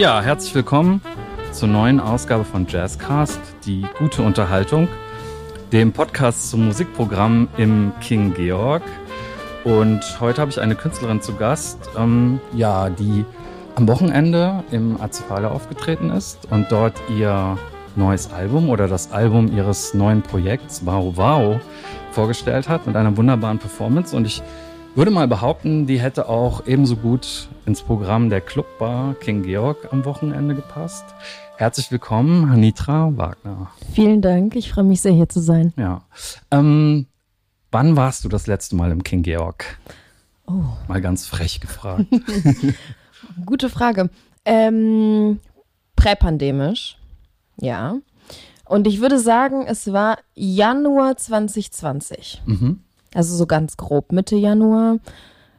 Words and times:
Ja, 0.00 0.22
herzlich 0.22 0.54
willkommen 0.54 1.02
zur 1.52 1.68
neuen 1.68 2.00
Ausgabe 2.00 2.42
von 2.46 2.66
Jazzcast, 2.66 3.38
die 3.66 3.84
gute 3.98 4.22
Unterhaltung, 4.22 4.88
dem 5.72 5.92
Podcast 5.92 6.48
zum 6.48 6.64
Musikprogramm 6.64 7.48
im 7.58 7.92
King 8.00 8.32
Georg. 8.32 8.82
Und 9.62 10.00
heute 10.18 10.40
habe 10.40 10.50
ich 10.50 10.58
eine 10.58 10.74
Künstlerin 10.74 11.20
zu 11.20 11.34
Gast, 11.34 11.90
ähm, 11.98 12.40
ja, 12.54 12.88
die 12.88 13.26
am 13.74 13.86
Wochenende 13.88 14.64
im 14.70 14.98
Azefale 14.98 15.50
aufgetreten 15.50 16.08
ist 16.08 16.50
und 16.50 16.72
dort 16.72 16.94
ihr 17.14 17.58
neues 17.94 18.32
Album 18.32 18.70
oder 18.70 18.88
das 18.88 19.12
Album 19.12 19.54
ihres 19.54 19.92
neuen 19.92 20.22
Projekts 20.22 20.80
Wow 20.86 21.14
Wow 21.18 21.60
vorgestellt 22.12 22.70
hat 22.70 22.86
mit 22.86 22.96
einer 22.96 23.14
wunderbaren 23.18 23.58
Performance. 23.58 24.16
Und 24.16 24.26
ich 24.26 24.42
würde 24.94 25.10
mal 25.10 25.28
behaupten, 25.28 25.86
die 25.86 26.00
hätte 26.00 26.28
auch 26.28 26.66
ebenso 26.66 26.96
gut 26.96 27.48
ins 27.66 27.82
Programm 27.82 28.28
der 28.28 28.40
Clubbar 28.40 29.14
King 29.14 29.42
Georg 29.42 29.92
am 29.92 30.04
Wochenende 30.04 30.54
gepasst. 30.54 31.04
Herzlich 31.56 31.90
willkommen, 31.92 32.50
Hanitra 32.50 33.16
Wagner. 33.16 33.70
Vielen 33.92 34.22
Dank, 34.22 34.56
ich 34.56 34.72
freue 34.72 34.84
mich 34.84 35.00
sehr 35.00 35.12
hier 35.12 35.28
zu 35.28 35.40
sein. 35.40 35.72
Ja. 35.76 36.02
Ähm, 36.50 37.06
wann 37.70 37.96
warst 37.96 38.24
du 38.24 38.28
das 38.28 38.46
letzte 38.46 38.76
Mal 38.76 38.90
im 38.90 39.04
King 39.04 39.22
Georg? 39.22 39.78
Oh. 40.46 40.64
Mal 40.88 41.00
ganz 41.00 41.26
frech 41.26 41.60
gefragt. 41.60 42.06
Gute 43.46 43.68
Frage. 43.68 44.10
Ähm, 44.44 45.38
präpandemisch, 45.96 46.96
ja. 47.60 47.96
Und 48.64 48.86
ich 48.86 49.00
würde 49.00 49.18
sagen, 49.18 49.66
es 49.66 49.92
war 49.92 50.18
Januar 50.34 51.16
2020. 51.16 52.42
mhm. 52.46 52.80
Also 53.14 53.34
so 53.36 53.46
ganz 53.46 53.76
grob 53.76 54.12
Mitte 54.12 54.36
Januar. 54.36 54.98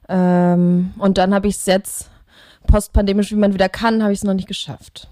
Ähm, 0.09 0.93
und 0.97 1.17
dann 1.17 1.33
habe 1.33 1.47
ich 1.47 1.55
es 1.55 1.65
jetzt 1.65 2.09
postpandemisch, 2.67 3.31
wie 3.31 3.35
man 3.35 3.53
wieder 3.53 3.69
kann, 3.69 4.03
habe 4.03 4.13
ich 4.13 4.19
es 4.19 4.23
noch 4.23 4.33
nicht 4.33 4.47
geschafft. 4.47 5.07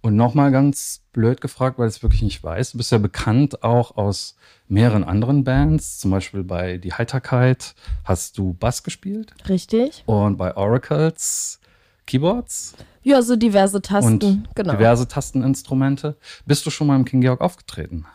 Und 0.00 0.16
nochmal 0.16 0.50
ganz 0.50 1.02
blöd 1.12 1.40
gefragt, 1.40 1.78
weil 1.78 1.88
ich 1.88 1.96
es 1.96 2.02
wirklich 2.02 2.22
nicht 2.22 2.42
weiß. 2.42 2.72
Du 2.72 2.78
bist 2.78 2.90
ja 2.90 2.98
bekannt 2.98 3.62
auch 3.62 3.96
aus 3.96 4.36
mehreren 4.66 5.04
anderen 5.04 5.44
Bands. 5.44 5.98
Zum 5.98 6.10
Beispiel 6.10 6.42
bei 6.42 6.78
Die 6.78 6.92
Heiterkeit 6.92 7.74
hast 8.04 8.38
du 8.38 8.54
Bass 8.54 8.82
gespielt 8.82 9.34
Richtig? 9.48 10.02
und 10.06 10.38
bei 10.38 10.56
Oracles 10.56 11.60
Keyboards 12.06 12.74
Ja, 13.04 13.22
so 13.22 13.36
diverse 13.36 13.80
Tasten. 13.80 14.48
genau. 14.54 14.72
diverse 14.72 15.06
Tasteninstrumente. 15.06 16.16
Bist 16.46 16.66
du 16.66 16.70
schon 16.70 16.88
mal 16.88 16.96
im 16.96 17.04
King 17.04 17.20
Georg 17.20 17.40
aufgetreten? 17.40 18.06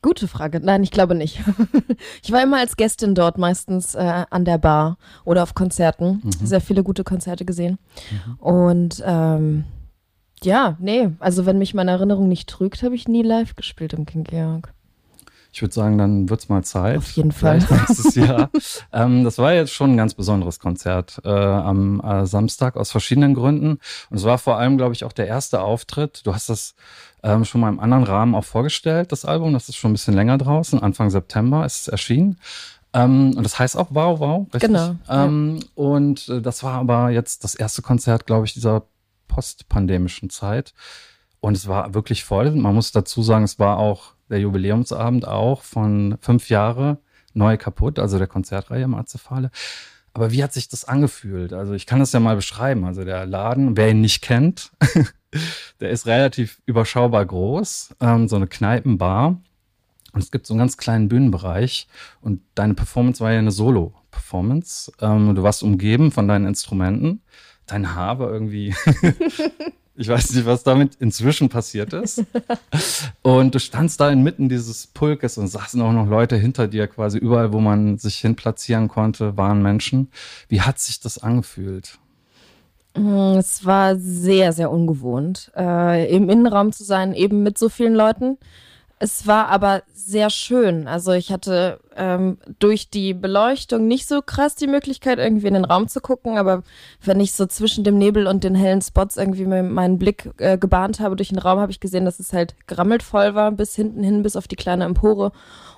Gute 0.00 0.28
Frage. 0.28 0.60
Nein, 0.60 0.82
ich 0.82 0.92
glaube 0.92 1.14
nicht. 1.14 1.40
ich 2.22 2.30
war 2.30 2.42
immer 2.42 2.58
als 2.58 2.76
Gästin 2.76 3.14
dort, 3.14 3.36
meistens 3.36 3.94
äh, 3.94 4.24
an 4.30 4.44
der 4.44 4.58
Bar 4.58 4.96
oder 5.24 5.42
auf 5.42 5.54
Konzerten. 5.54 6.22
Sehr 6.42 6.60
viele 6.60 6.84
gute 6.84 7.02
Konzerte 7.02 7.44
gesehen. 7.44 7.78
Und 8.38 9.02
ähm, 9.04 9.64
ja, 10.42 10.76
nee, 10.78 11.10
also 11.18 11.46
wenn 11.46 11.58
mich 11.58 11.74
meine 11.74 11.90
Erinnerung 11.90 12.28
nicht 12.28 12.48
trügt, 12.48 12.82
habe 12.82 12.94
ich 12.94 13.08
nie 13.08 13.22
live 13.22 13.56
gespielt 13.56 13.92
im 13.92 14.06
King 14.06 14.24
Georg. 14.24 14.72
Ich 15.52 15.62
würde 15.62 15.74
sagen, 15.74 15.98
dann 15.98 16.28
wird's 16.28 16.48
mal 16.48 16.62
Zeit. 16.62 16.98
Auf 16.98 17.10
jeden 17.12 17.32
Fall. 17.32 17.60
Vielleicht 17.60 17.88
nächstes 17.88 18.14
Jahr. 18.14 18.50
ähm, 18.92 19.24
das 19.24 19.38
war 19.38 19.54
jetzt 19.54 19.72
schon 19.72 19.92
ein 19.92 19.96
ganz 19.96 20.14
besonderes 20.14 20.60
Konzert 20.60 21.20
äh, 21.24 21.28
am 21.28 22.00
äh, 22.00 22.26
Samstag 22.26 22.76
aus 22.76 22.90
verschiedenen 22.90 23.34
Gründen. 23.34 23.78
Und 24.10 24.16
es 24.16 24.24
war 24.24 24.38
vor 24.38 24.58
allem, 24.58 24.76
glaube 24.76 24.94
ich, 24.94 25.04
auch 25.04 25.12
der 25.12 25.26
erste 25.26 25.60
Auftritt. 25.60 26.26
Du 26.26 26.34
hast 26.34 26.48
das 26.48 26.74
ähm, 27.22 27.44
schon 27.44 27.60
mal 27.60 27.70
im 27.70 27.80
anderen 27.80 28.04
Rahmen 28.04 28.34
auch 28.34 28.44
vorgestellt, 28.44 29.10
das 29.10 29.24
Album. 29.24 29.52
Das 29.52 29.68
ist 29.68 29.76
schon 29.76 29.90
ein 29.90 29.94
bisschen 29.94 30.14
länger 30.14 30.38
draußen. 30.38 30.80
Anfang 30.80 31.10
September 31.10 31.64
ist 31.64 31.82
es 31.82 31.88
erschienen. 31.88 32.38
Ähm, 32.92 33.34
und 33.36 33.42
das 33.42 33.58
heißt 33.58 33.76
auch 33.76 33.88
Wow, 33.90 34.20
wow, 34.20 34.46
richtig? 34.52 34.68
Genau, 34.68 34.96
ja. 35.08 35.24
Ähm, 35.24 35.60
Und 35.74 36.28
äh, 36.28 36.40
das 36.40 36.62
war 36.62 36.74
aber 36.74 37.10
jetzt 37.10 37.44
das 37.44 37.54
erste 37.54 37.82
Konzert, 37.82 38.26
glaube 38.26 38.46
ich, 38.46 38.54
dieser 38.54 38.84
postpandemischen 39.28 40.30
Zeit. 40.30 40.72
Und 41.40 41.56
es 41.56 41.68
war 41.68 41.94
wirklich 41.94 42.24
voll. 42.24 42.50
Man 42.52 42.74
muss 42.74 42.92
dazu 42.92 43.22
sagen, 43.22 43.44
es 43.44 43.58
war 43.58 43.78
auch 43.78 44.14
der 44.28 44.40
Jubiläumsabend 44.40 45.26
auch 45.26 45.62
von 45.62 46.18
fünf 46.20 46.48
Jahre 46.48 46.98
neu 47.34 47.56
kaputt, 47.56 47.98
also 47.98 48.18
der 48.18 48.26
Konzertreihe 48.26 48.84
im 48.84 48.94
Azefale. 48.94 49.50
Aber 50.12 50.32
wie 50.32 50.42
hat 50.42 50.52
sich 50.52 50.68
das 50.68 50.84
angefühlt? 50.84 51.52
Also 51.52 51.74
ich 51.74 51.86
kann 51.86 52.00
das 52.00 52.12
ja 52.12 52.20
mal 52.20 52.36
beschreiben. 52.36 52.84
Also 52.84 53.04
der 53.04 53.24
Laden, 53.26 53.76
wer 53.76 53.90
ihn 53.90 54.00
nicht 54.00 54.22
kennt, 54.22 54.72
der 55.80 55.90
ist 55.90 56.06
relativ 56.06 56.60
überschaubar 56.66 57.24
groß, 57.24 57.94
ähm, 58.00 58.28
so 58.28 58.36
eine 58.36 58.48
Kneipenbar. 58.48 59.40
Und 60.12 60.22
es 60.22 60.30
gibt 60.30 60.46
so 60.46 60.54
einen 60.54 60.58
ganz 60.58 60.76
kleinen 60.76 61.08
Bühnenbereich. 61.08 61.86
Und 62.20 62.40
deine 62.54 62.74
Performance 62.74 63.22
war 63.22 63.30
ja 63.30 63.38
eine 63.38 63.52
Solo-Performance. 63.52 64.90
Ähm, 65.00 65.34
du 65.34 65.42
warst 65.42 65.62
umgeben 65.62 66.10
von 66.10 66.26
deinen 66.26 66.46
Instrumenten. 66.46 67.22
Dein 67.66 67.94
Haar 67.94 68.18
war 68.18 68.32
irgendwie, 68.32 68.74
ich 69.98 70.08
weiß 70.08 70.32
nicht, 70.32 70.46
was 70.46 70.62
damit 70.62 70.94
inzwischen 71.00 71.48
passiert 71.48 71.92
ist. 71.92 72.24
Und 73.22 73.54
du 73.54 73.58
standst 73.58 74.00
da 74.00 74.10
inmitten 74.10 74.48
dieses 74.48 74.86
Pulkes 74.86 75.38
und 75.38 75.48
saßen 75.48 75.82
auch 75.82 75.92
noch 75.92 76.06
Leute 76.06 76.36
hinter 76.36 76.68
dir 76.68 76.86
quasi 76.86 77.18
überall, 77.18 77.52
wo 77.52 77.58
man 77.60 77.98
sich 77.98 78.18
hin 78.18 78.36
platzieren 78.36 78.86
konnte, 78.88 79.36
waren 79.36 79.60
Menschen. 79.60 80.08
Wie 80.48 80.60
hat 80.60 80.78
sich 80.78 81.00
das 81.00 81.18
angefühlt? 81.18 81.98
Mm, 82.96 83.36
Es 83.38 83.64
war 83.66 83.96
sehr, 83.96 84.52
sehr 84.52 84.70
ungewohnt, 84.70 85.50
äh, 85.56 86.08
im 86.14 86.28
Innenraum 86.30 86.72
zu 86.72 86.84
sein, 86.84 87.12
eben 87.12 87.42
mit 87.42 87.58
so 87.58 87.68
vielen 87.68 87.94
Leuten. 87.94 88.38
Es 89.00 89.26
war 89.26 89.48
aber 89.48 89.82
sehr 89.94 90.28
schön. 90.28 90.88
Also 90.88 91.12
ich 91.12 91.30
hatte 91.30 91.78
ähm, 91.96 92.38
durch 92.58 92.90
die 92.90 93.14
Beleuchtung 93.14 93.86
nicht 93.86 94.08
so 94.08 94.22
krass 94.22 94.54
die 94.56 94.66
Möglichkeit, 94.66 95.18
irgendwie 95.18 95.46
in 95.46 95.54
den 95.54 95.64
Raum 95.64 95.86
zu 95.86 96.00
gucken, 96.00 96.36
aber 96.36 96.62
wenn 97.02 97.20
ich 97.20 97.32
so 97.34 97.46
zwischen 97.46 97.84
dem 97.84 97.96
Nebel 97.96 98.26
und 98.26 98.42
den 98.42 98.54
hellen 98.54 98.82
Spots 98.82 99.16
irgendwie 99.16 99.46
me- 99.46 99.62
meinen 99.62 99.98
Blick 99.98 100.30
äh, 100.38 100.58
gebahnt 100.58 100.98
habe 100.98 101.14
durch 101.14 101.28
den 101.28 101.38
Raum, 101.38 101.60
habe 101.60 101.70
ich 101.70 101.80
gesehen, 101.80 102.04
dass 102.04 102.18
es 102.18 102.32
halt 102.32 102.54
gerammelt 102.66 103.02
voll 103.02 103.34
war, 103.34 103.52
bis 103.52 103.74
hinten 103.76 104.02
hin, 104.02 104.22
bis 104.22 104.34
auf 104.34 104.48
die 104.48 104.56
kleine 104.56 104.84
Empore. 104.84 105.32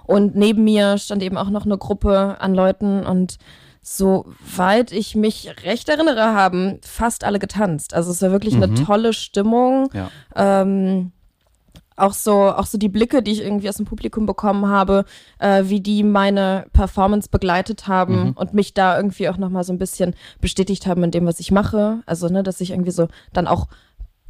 Und 0.04 0.34
neben 0.34 0.64
mir 0.64 0.96
stand 0.96 1.22
eben 1.22 1.36
auch 1.36 1.50
noch 1.50 1.66
eine 1.66 1.78
Gruppe 1.78 2.36
an 2.40 2.54
Leuten 2.54 3.04
und 3.04 3.36
soweit 3.82 4.92
ich 4.92 5.14
mich 5.14 5.54
recht 5.64 5.88
erinnere, 5.88 6.34
haben 6.34 6.78
fast 6.82 7.24
alle 7.24 7.38
getanzt. 7.38 7.94
Also 7.94 8.10
es 8.10 8.20
war 8.22 8.30
wirklich 8.30 8.54
eine 8.54 8.74
tolle 8.74 9.12
Stimmung. 9.12 9.88
Ja. 9.92 10.10
Ähm, 10.34 11.12
auch 12.00 12.12
so, 12.12 12.50
auch 12.50 12.66
so 12.66 12.78
die 12.78 12.88
Blicke, 12.88 13.22
die 13.22 13.32
ich 13.32 13.42
irgendwie 13.42 13.68
aus 13.68 13.76
dem 13.76 13.86
Publikum 13.86 14.26
bekommen 14.26 14.66
habe, 14.66 15.04
äh, 15.38 15.64
wie 15.66 15.80
die 15.80 16.02
meine 16.02 16.66
Performance 16.72 17.28
begleitet 17.30 17.88
haben 17.88 18.32
und 18.32 18.54
mich 18.54 18.74
da 18.74 18.96
irgendwie 18.96 19.28
auch 19.28 19.36
nochmal 19.36 19.64
so 19.64 19.72
ein 19.72 19.78
bisschen 19.78 20.14
bestätigt 20.40 20.86
haben 20.86 21.04
in 21.04 21.10
dem, 21.10 21.26
was 21.26 21.40
ich 21.40 21.50
mache. 21.50 22.00
Also, 22.06 22.28
ne, 22.28 22.42
dass 22.42 22.60
ich 22.60 22.70
irgendwie 22.70 22.90
so 22.90 23.08
dann 23.32 23.46
auch 23.46 23.68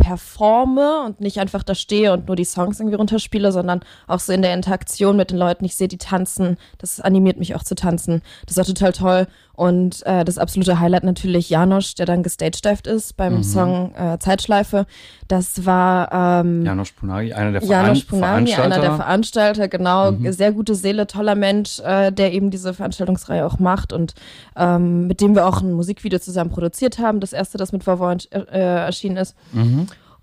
performe 0.01 1.03
und 1.05 1.21
nicht 1.21 1.39
einfach 1.39 1.63
da 1.63 1.75
stehe 1.75 2.13
und 2.13 2.27
nur 2.27 2.35
die 2.35 2.45
Songs 2.45 2.81
irgendwie 2.81 2.97
runterspiele, 2.97 3.53
sondern 3.53 3.81
auch 4.07 4.19
so 4.19 4.33
in 4.33 4.43
der 4.43 4.55
Interaktion 4.55 5.17
mit 5.17 5.31
den 5.31 5.39
Leuten. 5.39 5.65
Ich 5.65 5.77
sehe 5.77 5.89
die 5.89 5.99
tanzen, 5.99 6.57
das 6.79 7.01
animiert 7.01 7.39
mich 7.39 7.55
auch 7.55 7.63
zu 7.63 7.75
tanzen. 7.75 8.23
Das 8.47 8.57
war 8.57 8.65
total 8.65 8.93
toll. 8.93 9.27
Und 9.61 10.07
äh, 10.07 10.25
das 10.25 10.39
absolute 10.39 10.81
Highlight 10.81 11.05
natürlich 11.05 11.51
Janosch, 11.51 11.95
der 11.95 12.07
dann 12.07 12.23
gestagedived 12.23 12.87
ist 12.87 13.19
beim 13.19 13.43
Song 13.43 13.95
äh, 13.95 14.19
Zeitschleife. 14.19 14.87
Das 15.29 15.67
war 15.67 16.41
ähm, 16.41 16.65
Janosch 16.65 16.93
Punagi, 16.93 17.35
einer 17.35 17.53
der 17.53 17.61
Veran 17.61 17.85
Janosch 17.85 18.07
Veranstalter. 18.07 18.65
einer 18.65 18.81
der 18.81 18.97
Veranstalter, 18.97 19.69
genau, 19.69 20.15
sehr 20.31 20.53
gute 20.53 20.75
Seele, 20.75 21.07
toller 21.07 21.35
Mensch, 21.35 21.79
äh, 21.81 22.11
der 22.11 22.33
eben 22.33 22.51
diese 22.51 22.73
Veranstaltungsreihe 22.73 23.45
auch 23.45 23.59
macht 23.59 23.93
und 23.93 24.15
ähm, 24.57 25.07
mit 25.07 25.21
dem 25.21 25.35
wir 25.35 25.45
auch 25.45 25.61
ein 25.61 25.73
Musikvideo 25.73 26.21
zusammen 26.21 26.49
produziert 26.49 26.99
haben, 26.99 27.21
das 27.21 27.35
erste, 27.35 27.59
das 27.59 27.73
mit 27.73 27.87
Vavon 27.87 28.17
äh, 28.31 28.47
erschienen 28.87 29.19
ist. 29.19 29.37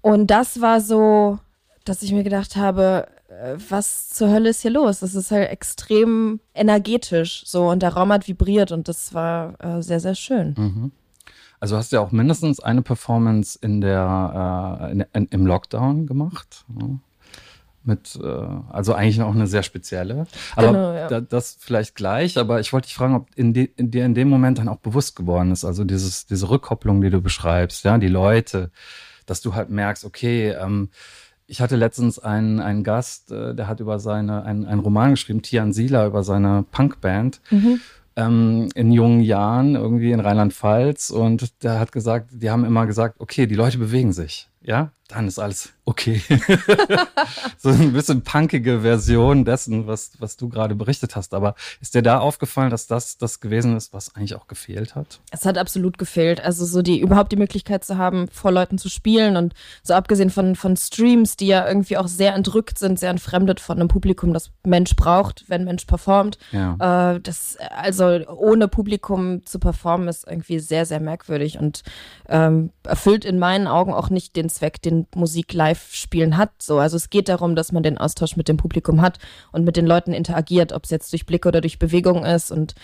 Und 0.02 0.32
das 0.32 0.62
war 0.62 0.82
so, 0.82 1.38
dass 1.86 2.02
ich 2.02 2.12
mir 2.12 2.24
gedacht 2.24 2.56
habe, 2.56 3.06
äh, 3.08 3.17
was 3.70 4.10
zur 4.10 4.30
Hölle 4.30 4.50
ist 4.50 4.62
hier 4.62 4.72
los? 4.72 5.00
Das 5.00 5.16
ist 5.16 5.32
halt 5.32 5.50
extrem 5.50 6.40
energetisch 6.54 7.44
so 7.46 7.70
und 7.70 7.82
der 7.82 7.94
Raum 7.94 8.12
hat 8.12 8.28
vibriert 8.28 8.72
und 8.72 8.88
das 8.88 9.14
war 9.14 9.54
äh, 9.60 9.82
sehr, 9.82 10.00
sehr 10.00 10.16
schön. 10.16 10.92
Also 11.60 11.76
hast 11.78 11.92
du 11.92 11.98
ja 11.98 12.02
auch 12.02 12.12
mindestens 12.12 12.60
eine 12.60 12.82
Performance 12.82 13.58
in 13.62 13.82
der 13.82 14.80
äh, 14.82 14.92
in, 14.92 15.06
in, 15.14 15.26
im 15.28 15.46
Lockdown 15.46 16.06
gemacht. 16.06 16.66
Ja. 16.80 16.88
Mit, 17.84 18.20
äh, 18.22 18.28
also 18.70 18.94
eigentlich 18.94 19.22
auch 19.22 19.34
eine 19.34 19.48
sehr 19.48 19.64
spezielle. 19.64 20.28
Aber 20.56 20.68
Genau, 20.68 20.94
ja. 20.94 21.08
da, 21.08 21.22
das 21.22 21.58
vielleicht 21.58 21.96
gleich, 21.96 22.38
aber 22.38 22.60
ich 22.60 22.74
wollte 22.74 22.88
dich 22.88 22.96
fragen, 22.96 23.16
ob 23.16 23.30
in, 23.36 23.54
de, 23.54 23.72
in 23.78 23.92
dir 23.92 24.04
in 24.06 24.14
dem 24.14 24.28
Moment 24.28 24.58
dann 24.58 24.68
auch 24.68 24.78
bewusst 24.78 25.16
geworden 25.16 25.52
ist, 25.52 25.64
also 25.64 25.86
dieses, 25.86 26.26
diese 26.26 26.50
Rückkopplung, 26.50 27.02
die 27.02 27.10
du 27.10 27.22
beschreibst, 27.22 27.86
ja, 27.86 27.98
die 27.98 28.10
Leute, 28.10 28.72
dass 29.26 29.42
du 29.42 29.56
halt 29.56 29.70
merkst, 29.70 30.04
okay, 30.04 30.50
ähm, 30.50 30.90
ich 31.48 31.62
hatte 31.62 31.76
letztens 31.78 32.20
einen, 32.20 32.60
einen 32.60 32.84
Gast, 32.84 33.32
äh, 33.32 33.56
der 33.56 33.68
hat 33.68 33.80
über 33.80 34.00
seine, 34.00 34.44
einen, 34.44 34.66
einen 34.66 34.82
Roman 34.82 35.12
geschrieben, 35.12 35.42
Tian 35.42 35.74
Sila, 35.74 36.06
über 36.06 36.24
seine 36.24 36.66
Punkband 36.72 37.42
ähm, 38.18 38.70
in 38.76 38.92
jungen 38.92 39.22
Jahren 39.22 39.76
irgendwie 39.76 40.12
in 40.12 40.20
Rheinland-Pfalz. 40.20 41.10
Und 41.10 41.64
der 41.64 41.80
hat 41.80 41.92
gesagt, 41.92 42.30
die 42.34 42.50
haben 42.50 42.66
immer 42.66 42.86
gesagt, 42.86 43.16
okay, 43.20 43.48
die 43.48 43.56
Leute 43.56 43.78
bewegen 43.78 44.12
sich, 44.12 44.50
ja, 44.62 44.92
dann 45.08 45.28
ist 45.28 45.40
alles 45.40 45.70
okay. 45.86 46.22
so 47.58 47.70
ein 47.70 47.94
bisschen 47.94 48.22
punkige 48.22 48.82
Version 48.82 49.46
dessen, 49.46 49.88
was, 49.88 50.12
was 50.20 50.36
du 50.36 50.50
gerade 50.50 50.76
berichtet 50.76 51.16
hast. 51.16 51.34
Aber 51.34 51.56
ist 51.80 51.96
dir 51.96 52.02
da 52.02 52.20
aufgefallen, 52.20 52.70
dass 52.70 52.88
das 52.88 53.18
das 53.18 53.40
gewesen 53.40 53.78
ist, 53.78 53.94
was 53.94 54.14
eigentlich 54.16 54.36
auch 54.36 54.48
gefehlt 54.48 54.96
hat? 54.96 55.22
Es 55.32 55.46
hat 55.46 55.58
absolut 55.58 55.98
gefehlt. 55.98 56.44
Also 56.44 56.66
so 56.66 56.82
die 56.82 57.00
überhaupt 57.00 57.32
die 57.32 57.38
Möglichkeit 57.38 57.86
zu 57.86 57.98
haben, 57.98 58.28
vor 58.28 58.52
Leuten 58.52 58.78
zu 58.78 58.90
spielen 58.90 59.38
und 59.38 59.54
so 59.82 59.94
abgesehen 59.94 60.30
von, 60.30 60.58
von 60.58 60.76
Streams, 60.76 61.38
die 61.38 61.48
ja 61.48 61.66
irgendwie 61.66 61.98
auch 61.98 62.10
sehr 62.10 62.36
entrückt 62.36 62.78
sind, 62.78 63.00
sehr 63.00 63.12
entfremdet 63.12 63.62
von 63.62 63.80
einem 63.80 63.88
Publikum, 63.88 64.34
das 64.34 64.52
Mensch 64.66 64.96
braucht, 64.98 65.46
wenn 65.48 65.64
Mensch 65.64 65.86
performt. 65.86 66.38
Ja. 66.52 67.14
Äh, 67.14 67.22
das, 67.22 67.58
also 67.72 68.06
ohne 68.28 68.68
Publikum 68.68 69.46
zu 69.46 69.58
performen, 69.58 70.10
ist 70.10 70.28
irgendwie 70.28 70.60
sehr, 70.60 70.86
sehr 70.86 71.00
merkwürdig 71.00 71.60
und 71.60 71.84
ähm, 72.28 72.72
erfüllt 72.84 73.24
in 73.24 73.40
meinen 73.40 73.68
Augen 73.68 73.94
auch 73.94 74.10
nicht 74.10 74.36
den 74.36 74.50
Zweck, 74.50 74.82
den 74.82 74.97
Musik 75.16 75.54
live 75.54 75.94
spielen 75.94 76.38
hat. 76.38 76.52
So, 76.60 76.80
also 76.80 76.98
es 76.98 77.10
geht 77.10 77.30
darum, 77.30 77.56
dass 77.56 77.72
man 77.72 77.84
den 77.84 77.98
Austausch 77.98 78.36
mit 78.36 78.48
dem 78.48 78.58
Publikum 78.58 79.02
hat 79.02 79.20
und 79.52 79.64
mit 79.64 79.78
den 79.78 79.86
Leuten 79.86 80.14
interagiert, 80.14 80.74
ob 80.74 80.86
es 80.86 80.90
jetzt 80.90 81.12
durch 81.14 81.26
Blick 81.26 81.46
oder 81.46 81.62
durch 81.62 81.78
Bewegung 81.78 82.26
ist. 82.26 82.52
Und 82.52 82.76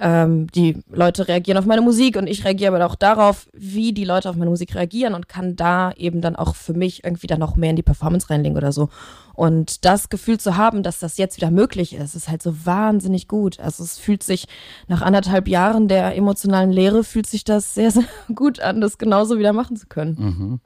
ähm, 0.00 0.48
die 0.48 0.82
Leute 0.90 1.28
reagieren 1.28 1.58
auf 1.58 1.66
meine 1.66 1.82
Musik 1.82 2.16
und 2.16 2.26
ich 2.26 2.44
reagiere 2.44 2.74
aber 2.74 2.86
auch 2.86 2.96
darauf, 2.96 3.48
wie 3.52 3.92
die 3.92 4.04
Leute 4.04 4.28
auf 4.28 4.36
meine 4.36 4.50
Musik 4.50 4.74
reagieren 4.74 5.14
und 5.14 5.28
kann 5.28 5.56
da 5.56 5.92
eben 5.92 6.20
dann 6.20 6.36
auch 6.36 6.54
für 6.54 6.74
mich 6.74 7.04
irgendwie 7.04 7.26
dann 7.26 7.40
noch 7.40 7.56
mehr 7.56 7.70
in 7.70 7.76
die 7.76 7.82
Performance 7.82 8.28
reinlegen 8.28 8.56
oder 8.56 8.72
so. 8.72 8.88
Und 9.34 9.84
das 9.84 10.08
Gefühl 10.08 10.38
zu 10.38 10.56
haben, 10.56 10.82
dass 10.82 10.98
das 10.98 11.16
jetzt 11.16 11.36
wieder 11.36 11.50
möglich 11.50 11.94
ist, 11.94 12.14
ist 12.14 12.28
halt 12.28 12.42
so 12.42 12.66
wahnsinnig 12.66 13.28
gut. 13.28 13.60
Also 13.60 13.82
es 13.82 13.98
fühlt 13.98 14.22
sich 14.22 14.46
nach 14.88 15.02
anderthalb 15.02 15.48
Jahren 15.48 15.88
der 15.88 16.16
emotionalen 16.16 16.70
Lehre 16.70 17.04
fühlt 17.04 17.26
sich 17.26 17.44
das 17.44 17.74
sehr, 17.74 17.90
sehr 17.90 18.04
gut 18.34 18.60
an, 18.60 18.80
das 18.80 18.98
genauso 18.98 19.38
wieder 19.38 19.52
machen 19.52 19.76
zu 19.76 19.86
können. 19.86 20.16
Mhm. 20.18 20.60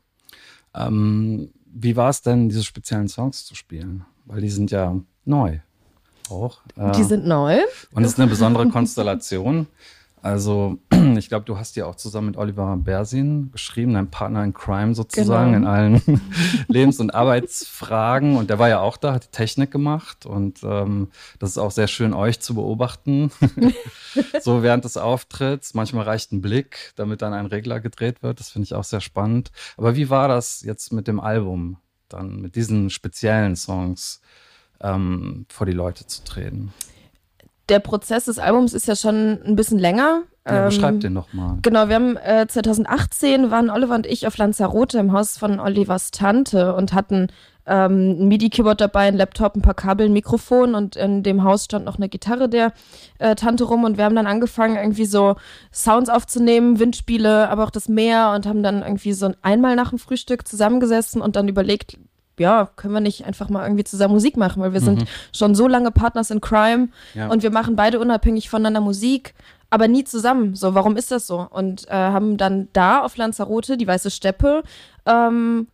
Ähm, 0.77 1.51
wie 1.67 1.97
war 1.97 2.11
es 2.11 2.23
denn, 2.23 2.49
diese 2.49 2.65
speziellen 2.65 3.09
Songs 3.09 3.45
zu 3.45 3.55
spielen? 3.55 4.05
Weil 4.27 4.41
die 4.41 4.51
sind 4.51 4.71
ja 4.71 4.97
neu. 5.25 5.59
Auch. 6.29 6.61
Die 6.77 7.01
äh, 7.01 7.05
sind 7.05 7.27
neu. 7.27 7.59
Und 7.93 8.05
es 8.05 8.13
ist 8.13 8.21
eine 8.21 8.29
besondere 8.29 8.69
Konstellation. 8.69 9.67
Also, 10.27 10.79
ich 11.17 11.29
glaube, 11.29 11.45
du 11.45 11.57
hast 11.57 11.77
ja 11.77 11.87
auch 11.87 11.95
zusammen 11.95 12.27
mit 12.27 12.37
Oliver 12.37 12.77
Bersin 12.77 13.53
geschrieben, 13.53 13.95
dein 13.95 14.11
Partner 14.11 14.43
in 14.43 14.55
Crime 14.55 14.93
sozusagen, 14.93 15.53
genau. 15.53 15.59
in 15.59 15.73
allen 15.73 16.21
Lebens- 16.67 16.99
und 16.99 17.15
Arbeitsfragen. 17.15 18.37
Und 18.37 18.51
der 18.51 18.59
war 18.59 18.69
ja 18.69 18.81
auch 18.81 18.97
da, 18.97 19.13
hat 19.13 19.27
die 19.27 19.31
Technik 19.31 19.71
gemacht. 19.71 20.27
Und 20.27 20.65
ähm, 20.65 21.13
das 21.39 21.51
ist 21.51 21.59
auch 21.59 21.71
sehr 21.71 21.87
schön, 21.87 22.13
euch 22.13 22.41
zu 22.41 22.57
beobachten. 22.57 23.31
so 24.41 24.65
während 24.65 24.85
des 24.85 24.97
Auftritts. 24.97 25.75
Manchmal 25.75 26.07
reicht 26.07 26.33
ein 26.33 26.43
Blick, 26.43 26.93
damit 26.97 27.23
dann 27.23 27.33
ein 27.33 27.47
Regler 27.47 27.79
gedreht 27.79 28.25
wird. 28.25 28.41
Das 28.41 28.51
finde 28.51 28.65
ich 28.65 28.75
auch 28.75 28.83
sehr 28.83 29.01
spannend. 29.01 29.53
Aber 29.77 29.95
wie 29.95 30.11
war 30.11 30.27
das 30.27 30.63
jetzt 30.63 30.93
mit 30.93 31.07
dem 31.07 31.21
Album, 31.21 31.77
dann 32.09 32.41
mit 32.41 32.57
diesen 32.57 32.91
speziellen 32.91 33.55
Songs 33.55 34.21
ähm, 34.81 35.47
vor 35.49 35.67
die 35.67 35.73
Leute 35.73 36.05
zu 36.05 36.25
treten? 36.25 36.73
Der 37.69 37.81
Prozess 37.81 38.27
des 38.27 38.39
Albums 38.39 38.75
ist 38.75 38.87
ja 38.87 38.97
schon 38.97 39.41
ein 39.45 39.57
bisschen 39.57 39.79
länger. 39.79 40.23
Ja, 40.47 40.67
beschreib 40.67 40.95
ähm, 40.95 41.01
den 41.01 41.13
nochmal. 41.13 41.59
Genau, 41.63 41.89
wir 41.89 41.97
haben 41.97 42.17
äh, 42.17 42.47
2018 42.47 43.51
waren 43.51 43.69
Oliver 43.69 43.97
und 43.97 44.07
ich 44.07 44.27
auf 44.27 44.37
Lanzarote 44.37 44.99
im 44.99 45.13
Haus 45.13 45.39
von 45.39 45.59
Olivers 45.59 46.13
Tante 46.13 46.75
und 46.75 46.93
hatten 46.93 47.29
ähm, 47.67 48.21
ein 48.21 48.29
MIDI-Keyboard 48.29 48.81
dabei, 48.81 49.09
ein 49.09 49.17
Laptop, 49.17 49.57
ein 49.57 49.63
paar 49.63 49.75
Kabel, 49.75 50.07
ein 50.07 50.13
Mikrofon 50.13 50.75
und 50.77 50.95
in 50.95 51.25
dem 51.25 51.43
Haus 51.43 51.65
stand 51.65 51.85
noch 51.85 51.97
eine 51.97 52.09
Gitarre 52.09 52.49
der 52.49 52.73
äh, 53.19 53.35
Tante 53.35 53.65
rum 53.65 53.83
und 53.83 53.97
wir 53.97 54.05
haben 54.05 54.15
dann 54.15 54.29
angefangen, 54.29 54.77
irgendwie 54.77 55.05
so 55.05 55.35
Sounds 55.73 56.09
aufzunehmen, 56.09 56.79
Windspiele, 56.79 57.49
aber 57.49 57.65
auch 57.65 57.71
das 57.71 57.89
Meer 57.89 58.33
und 58.35 58.47
haben 58.47 58.63
dann 58.63 58.83
irgendwie 58.83 59.13
so 59.13 59.33
einmal 59.43 59.75
nach 59.75 59.91
dem 59.91 59.99
Frühstück 59.99 60.47
zusammengesessen 60.47 61.21
und 61.21 61.35
dann 61.35 61.49
überlegt, 61.49 61.99
ja, 62.39 62.71
können 62.77 62.95
wir 62.95 63.01
nicht 63.01 63.25
einfach 63.25 63.49
mal 63.49 63.65
irgendwie 63.65 63.85
zusammen 63.85 64.15
Musik 64.15 64.37
machen, 64.37 64.63
weil 64.63 64.73
wir 64.73 64.81
mhm. 64.81 64.85
sind 64.85 65.05
schon 65.33 65.55
so 65.55 65.69
lange 65.69 65.91
Partners 65.91 66.31
in 66.31 66.41
Crime 66.41 66.89
ja. 67.15 67.29
und 67.29 67.43
wir 67.43 67.51
machen 67.51 67.77
beide 67.77 67.99
unabhängig 67.99 68.51
voneinander 68.51 68.81
Musik, 68.81 69.35
aber 69.71 69.89
nie 69.89 70.05
zusammen. 70.05 70.55
So, 70.55 70.75
warum 70.75 70.97
ist 70.97 71.11
das 71.11 71.27
so? 71.27 71.47
Und 71.51 71.89
äh, 71.89 71.93
haben 71.93 72.37
dann 72.37 72.69
da 72.73 73.03
auf 73.03 73.17
Lanzarote 73.17 73.77
die 73.77 73.87
Weiße 73.87 74.11
Steppe 74.11 74.63
ähm, 75.07 75.69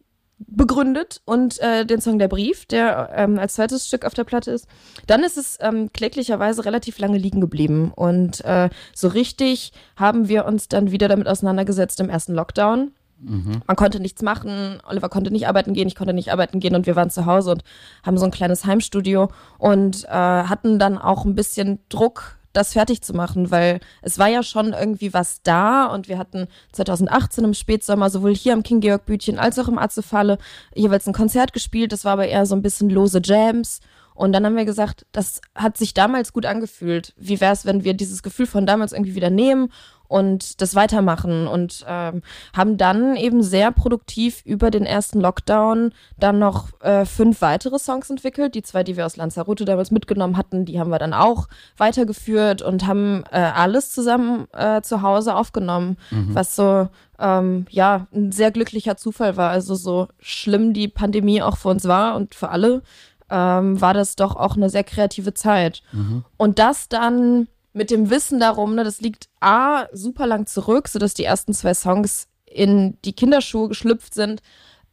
begründet 0.47 1.21
und 1.25 1.61
äh, 1.61 1.85
den 1.85 2.01
Song 2.01 2.19
Der 2.19 2.29
Brief, 2.29 2.67
der 2.67 3.11
ähm, 3.15 3.39
als 3.39 3.55
zweites 3.55 3.87
Stück 3.87 4.05
auf 4.05 4.15
der 4.15 4.25
Platte 4.25 4.51
ist. 4.51 4.67
Dann 5.07 5.23
ist 5.23 5.37
es 5.37 5.59
ähm, 5.61 5.93
kläglicherweise 5.93 6.65
relativ 6.65 6.99
lange 6.99 7.19
liegen 7.19 7.41
geblieben 7.41 7.93
und 7.95 8.45
äh, 8.45 8.69
so 8.95 9.09
richtig 9.09 9.73
haben 9.97 10.29
wir 10.29 10.45
uns 10.47 10.69
dann 10.69 10.91
wieder 10.91 11.09
damit 11.09 11.29
auseinandergesetzt 11.29 12.01
im 12.01 12.11
ersten 12.11 12.35
Lockdown 12.35 12.93
Mhm. 13.23 13.63
Man 13.67 13.77
konnte 13.77 14.01
nichts 14.01 14.23
machen, 14.23 14.81
Oliver 14.89 15.09
konnte 15.09 15.31
nicht 15.31 15.47
arbeiten 15.47 15.75
gehen, 15.75 15.89
ich 15.89 15.95
konnte 15.95 16.13
nicht 16.13 16.33
arbeiten 16.33 16.61
gehen 16.61 16.75
und 16.75 16.87
wir 16.87 16.97
waren 16.97 17.11
zu 17.11 17.27
Hause 17.27 17.53
und 17.53 17.65
haben 18.05 18.19
so 18.19 18.25
ein 18.25 18.31
kleines 18.31 18.65
Heimstudio 18.65 19.29
und 19.59 20.05
äh, 20.05 20.09
hatten 20.09 20.79
dann 20.79 20.99
auch 20.99 21.25
ein 21.25 21.35
bisschen 21.35 21.79
Druck, 21.89 22.37
das 22.53 22.73
fertig 22.73 23.03
zu 23.03 23.15
machen, 23.15 23.51
weil 23.51 23.81
es 24.03 24.19
war 24.19 24.29
ja 24.29 24.43
schon 24.43 24.73
irgendwie 24.73 25.15
was 25.15 25.43
da 25.43 25.87
und 25.87 26.09
wir 26.09 26.19
hatten 26.19 26.49
2018 26.73 27.45
im 27.45 27.55
Spätsommer 27.55 28.11
sowohl 28.11 28.35
hier 28.35 28.53
am 28.53 28.63
King 28.63 28.81
Georg 28.81 29.07
Bütchen 29.07 29.39
als 29.39 29.59
auch 29.59 29.69
im 29.69 29.79
Atzefalle 29.79 30.39
jeweils 30.75 31.07
ein 31.07 31.15
Konzert 31.15 31.53
gespielt. 31.53 31.93
Das 31.93 32.05
war 32.05 32.13
aber 32.13 32.29
eher 32.29 32.45
so 32.45 32.55
ein 32.55 32.63
bisschen 32.63 32.91
lose 32.91 33.21
Jams. 33.25 33.81
Und 34.15 34.33
dann 34.33 34.45
haben 34.45 34.57
wir 34.57 34.67
gesagt, 34.67 35.07
das 35.13 35.41
hat 35.55 35.79
sich 35.79 35.95
damals 35.95 36.35
gut 36.35 36.45
angefühlt. 36.45 37.15
Wie 37.17 37.41
wäre 37.41 37.55
es, 37.55 37.65
wenn 37.65 37.83
wir 37.83 37.95
dieses 37.95 38.23
Gefühl 38.23 38.47
von 38.47 38.67
damals 38.67 38.93
irgendwie 38.93 39.15
wieder 39.15 39.31
nehmen 39.31 39.73
und 40.13 40.61
das 40.61 40.75
weitermachen 40.75 41.47
und 41.47 41.87
ähm, 41.89 42.21
haben 42.55 42.77
dann 42.77 43.17
eben 43.17 43.43
sehr 43.43 43.73
produktiv 43.73 44.43
über 44.45 44.71
den 44.71 44.85
ersten 44.85 45.21
Lockdown 45.21 45.93
dann 46.19 46.39
noch 46.39 46.69
äh, 46.83 47.07
fünf 47.07 47.41
weitere 47.41 47.79
Songs 47.79 48.11
entwickelt. 48.11 48.55
Die 48.55 48.63
zwei, 48.63 48.85
die 48.85 48.99
wir 48.99 49.07
aus 49.07 49.17
Lanzarote 49.17 49.65
damals 49.65 49.91
mitgenommen 49.91 50.37
hatten, 50.37 50.67
die 50.67 50.79
haben 50.79 50.91
wir 50.91 50.99
dann 50.99 51.15
auch 51.15 51.49
weitergeführt 51.79 52.61
und 52.61 52.87
haben 52.87 53.25
äh, 53.31 53.39
alles 53.39 53.91
zusammen 53.91 54.49
äh, 54.53 54.83
zu 54.83 55.01
Hause 55.01 55.35
aufgenommen, 55.35 55.97
mhm. 56.11 56.35
was 56.35 56.57
so 56.57 56.89
ähm, 57.19 57.65
ja 57.71 58.07
ein 58.13 58.33
sehr 58.33 58.51
glücklicher 58.51 58.99
Zufall 58.99 59.39
war. 59.39 59.49
Also 59.49 59.75
so 59.75 60.09
schlimm 60.21 60.75
die 60.75 60.89
Pandemie 60.89 61.41
auch 61.41 61.57
für 61.57 61.69
uns 61.69 61.89
war 61.89 62.17
und 62.17 62.35
für 62.35 62.51
alle, 62.51 62.83
ähm, 63.31 63.81
war 63.81 63.95
das 63.95 64.15
doch 64.17 64.37
auch 64.37 64.57
eine 64.57 64.69
sehr 64.69 64.85
kreative 64.85 65.33
Zeit. 65.33 65.83
Mhm. 65.93 66.23
Und 66.37 66.59
das 66.59 66.91
dann 66.91 67.49
mit 67.73 67.91
dem 67.91 68.11
Wissen 68.11 68.39
darum, 68.41 68.75
ne, 68.75 68.85
das 68.85 69.01
liegt 69.01 69.29
A, 69.41 69.87
super 69.93 70.27
lang 70.27 70.47
zurück, 70.47 70.89
sodass 70.89 71.15
die 71.15 71.25
ersten 71.25 71.55
zwei 71.55 71.75
Songs 71.75 72.29
in 72.47 72.99
die 73.05 73.15
Kinderschuhe 73.15 73.69
geschlüpft 73.69 74.15
sind. 74.15 74.43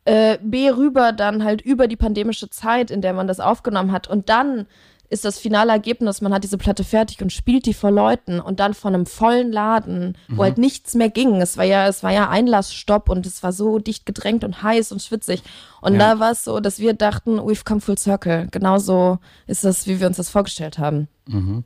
Äh, 0.05 0.37
B, 0.41 0.69
rüber 0.69 1.11
dann 1.11 1.43
halt 1.43 1.61
über 1.61 1.87
die 1.87 1.97
pandemische 1.97 2.49
Zeit, 2.49 2.89
in 2.89 3.01
der 3.01 3.13
man 3.13 3.27
das 3.27 3.39
aufgenommen 3.39 3.91
hat. 3.91 4.07
Und 4.07 4.29
dann 4.29 4.65
ist 5.09 5.25
das 5.25 5.39
finale 5.39 5.71
Ergebnis, 5.71 6.21
man 6.21 6.33
hat 6.33 6.43
diese 6.43 6.57
Platte 6.57 6.83
fertig 6.83 7.21
und 7.21 7.33
spielt 7.33 7.65
die 7.65 7.73
vor 7.73 7.91
Leuten 7.91 8.39
und 8.39 8.59
dann 8.59 8.73
von 8.73 8.93
einem 8.93 9.05
vollen 9.05 9.51
Laden, 9.51 10.15
mhm. 10.27 10.37
wo 10.37 10.43
halt 10.43 10.57
nichts 10.57 10.93
mehr 10.93 11.09
ging. 11.09 11.41
Es 11.41 11.57
war 11.57 11.65
ja, 11.65 11.87
es 11.87 12.03
war 12.03 12.11
ja 12.11 12.29
Einlassstopp 12.29 13.09
und 13.09 13.25
es 13.25 13.41
war 13.41 13.51
so 13.51 13.79
dicht 13.79 14.05
gedrängt 14.05 14.43
und 14.43 14.61
heiß 14.61 14.91
und 14.91 15.01
schwitzig. 15.01 15.41
Und 15.81 15.93
ja. 15.93 15.99
da 15.99 16.19
war 16.19 16.31
es 16.31 16.43
so, 16.43 16.59
dass 16.59 16.79
wir 16.79 16.93
dachten, 16.93 17.39
we've 17.39 17.65
come 17.65 17.81
full 17.81 17.97
circle. 17.97 18.47
Genauso 18.51 19.17
ist 19.47 19.65
das, 19.65 19.87
wie 19.87 19.99
wir 19.99 20.07
uns 20.07 20.17
das 20.17 20.29
vorgestellt 20.29 20.77
haben. 20.77 21.07
Mhm. 21.27 21.63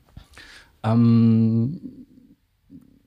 Ähm, 0.83 1.79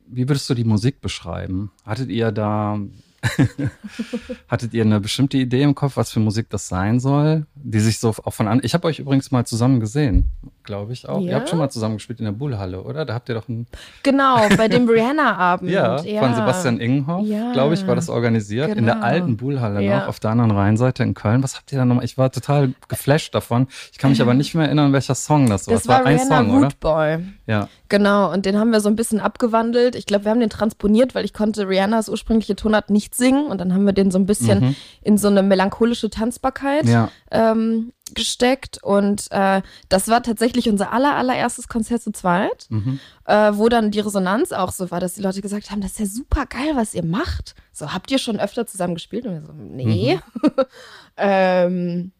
wie 0.08 0.28
würdest 0.28 0.48
du 0.48 0.54
die 0.54 0.64
Musik 0.64 1.00
beschreiben? 1.00 1.70
Hattet 1.84 2.10
ihr 2.10 2.32
da 2.32 2.78
Hattet 4.48 4.74
ihr 4.74 4.84
eine 4.84 5.00
bestimmte 5.00 5.38
Idee 5.38 5.62
im 5.62 5.74
Kopf, 5.74 5.96
was 5.96 6.12
für 6.12 6.20
Musik 6.20 6.48
das 6.50 6.68
sein 6.68 7.00
soll, 7.00 7.46
die 7.54 7.80
sich 7.80 7.98
so 7.98 8.10
auch 8.10 8.32
von 8.32 8.48
an. 8.48 8.60
Ich 8.62 8.74
habe 8.74 8.86
euch 8.86 8.98
übrigens 8.98 9.30
mal 9.30 9.46
zusammen 9.46 9.80
gesehen, 9.80 10.30
glaube 10.66 10.92
ich 10.92 11.08
auch. 11.08 11.20
Ja? 11.20 11.28
Ihr 11.28 11.34
habt 11.36 11.48
schon 11.48 11.58
mal 11.58 11.70
zusammen 11.70 11.94
gespielt 11.94 12.18
in 12.18 12.26
der 12.26 12.32
Bullhalle, 12.32 12.82
oder? 12.82 13.04
Da 13.06 13.14
habt 13.14 13.28
ihr 13.28 13.34
doch 13.34 13.48
ein 13.48 13.66
Genau, 14.02 14.36
bei 14.56 14.68
dem 14.68 14.88
Rihanna-Abend. 14.88 15.70
ja, 15.70 16.02
ja, 16.02 16.20
von 16.20 16.34
Sebastian 16.34 16.78
Ingenhoff, 16.78 17.26
ja. 17.26 17.52
glaube 17.52 17.74
ich, 17.74 17.86
war 17.86 17.96
das 17.96 18.08
organisiert 18.08 18.68
genau. 18.68 18.78
in 18.78 18.84
der 18.84 18.94
genau. 18.96 19.06
alten 19.06 19.36
Bullhalle 19.36 19.80
noch 19.88 20.08
auf 20.08 20.20
der 20.20 20.30
anderen 20.32 20.50
Rheinseite 20.50 21.02
in 21.02 21.14
Köln. 21.14 21.42
Was 21.42 21.56
habt 21.56 21.72
ihr 21.72 21.78
da 21.78 21.84
nochmal? 21.84 22.04
Ich 22.04 22.18
war 22.18 22.30
total 22.30 22.74
geflasht 22.88 23.34
davon. 23.34 23.68
Ich 23.92 23.98
kann 23.98 24.10
mich 24.10 24.20
aber 24.20 24.34
nicht 24.34 24.54
mehr 24.54 24.66
erinnern, 24.66 24.92
welcher 24.92 25.14
Song 25.14 25.48
das 25.48 25.66
war. 25.66 25.74
Das, 25.74 25.84
das 25.84 25.88
war, 25.88 26.00
war 26.00 26.06
ein 26.06 26.18
Rihanna 26.18 26.38
Song, 26.38 26.62
Root 26.62 26.80
Boy. 26.80 27.18
Ja. 27.46 27.68
Genau, 27.88 28.32
und 28.32 28.44
den 28.46 28.58
haben 28.58 28.72
wir 28.72 28.80
so 28.80 28.88
ein 28.88 28.96
bisschen 28.96 29.20
abgewandelt. 29.20 29.94
Ich 29.94 30.06
glaube, 30.06 30.24
wir 30.24 30.32
haben 30.32 30.40
den 30.40 30.50
transponiert, 30.50 31.14
weil 31.14 31.24
ich 31.24 31.32
konnte 31.32 31.68
Rihannas 31.68 32.08
ursprüngliche 32.08 32.56
Tonart 32.56 32.90
nicht 32.90 33.14
singen 33.14 33.46
und 33.46 33.60
dann 33.60 33.72
haben 33.72 33.84
wir 33.84 33.92
den 33.92 34.10
so 34.10 34.18
ein 34.18 34.26
bisschen 34.26 34.60
mhm. 34.60 34.76
in 35.02 35.18
so 35.18 35.28
eine 35.28 35.42
melancholische 35.42 36.10
Tanzbarkeit 36.10 36.86
ja. 36.86 37.10
ähm, 37.30 37.92
gesteckt 38.14 38.82
und 38.82 39.26
äh, 39.30 39.62
das 39.88 40.08
war 40.08 40.22
tatsächlich 40.22 40.68
unser 40.68 40.92
aller, 40.92 41.16
allererstes 41.16 41.68
Konzert 41.68 42.02
zu 42.02 42.12
zweit, 42.12 42.66
mhm. 42.68 43.00
äh, 43.24 43.52
wo 43.54 43.68
dann 43.68 43.90
die 43.90 44.00
Resonanz 44.00 44.52
auch 44.52 44.70
so 44.70 44.90
war, 44.90 45.00
dass 45.00 45.14
die 45.14 45.22
Leute 45.22 45.42
gesagt 45.42 45.70
haben, 45.70 45.80
das 45.80 45.92
ist 45.92 45.98
ja 45.98 46.06
super 46.06 46.46
geil, 46.46 46.72
was 46.74 46.94
ihr 46.94 47.04
macht. 47.04 47.54
So, 47.72 47.92
habt 47.92 48.10
ihr 48.10 48.18
schon 48.18 48.38
öfter 48.38 48.66
zusammen 48.66 48.94
gespielt? 48.94 49.26
Und 49.26 49.32
wir 49.32 49.42
so, 49.42 49.52
nee. 49.52 50.18
Mhm. 50.42 50.50
ähm, 51.16 52.12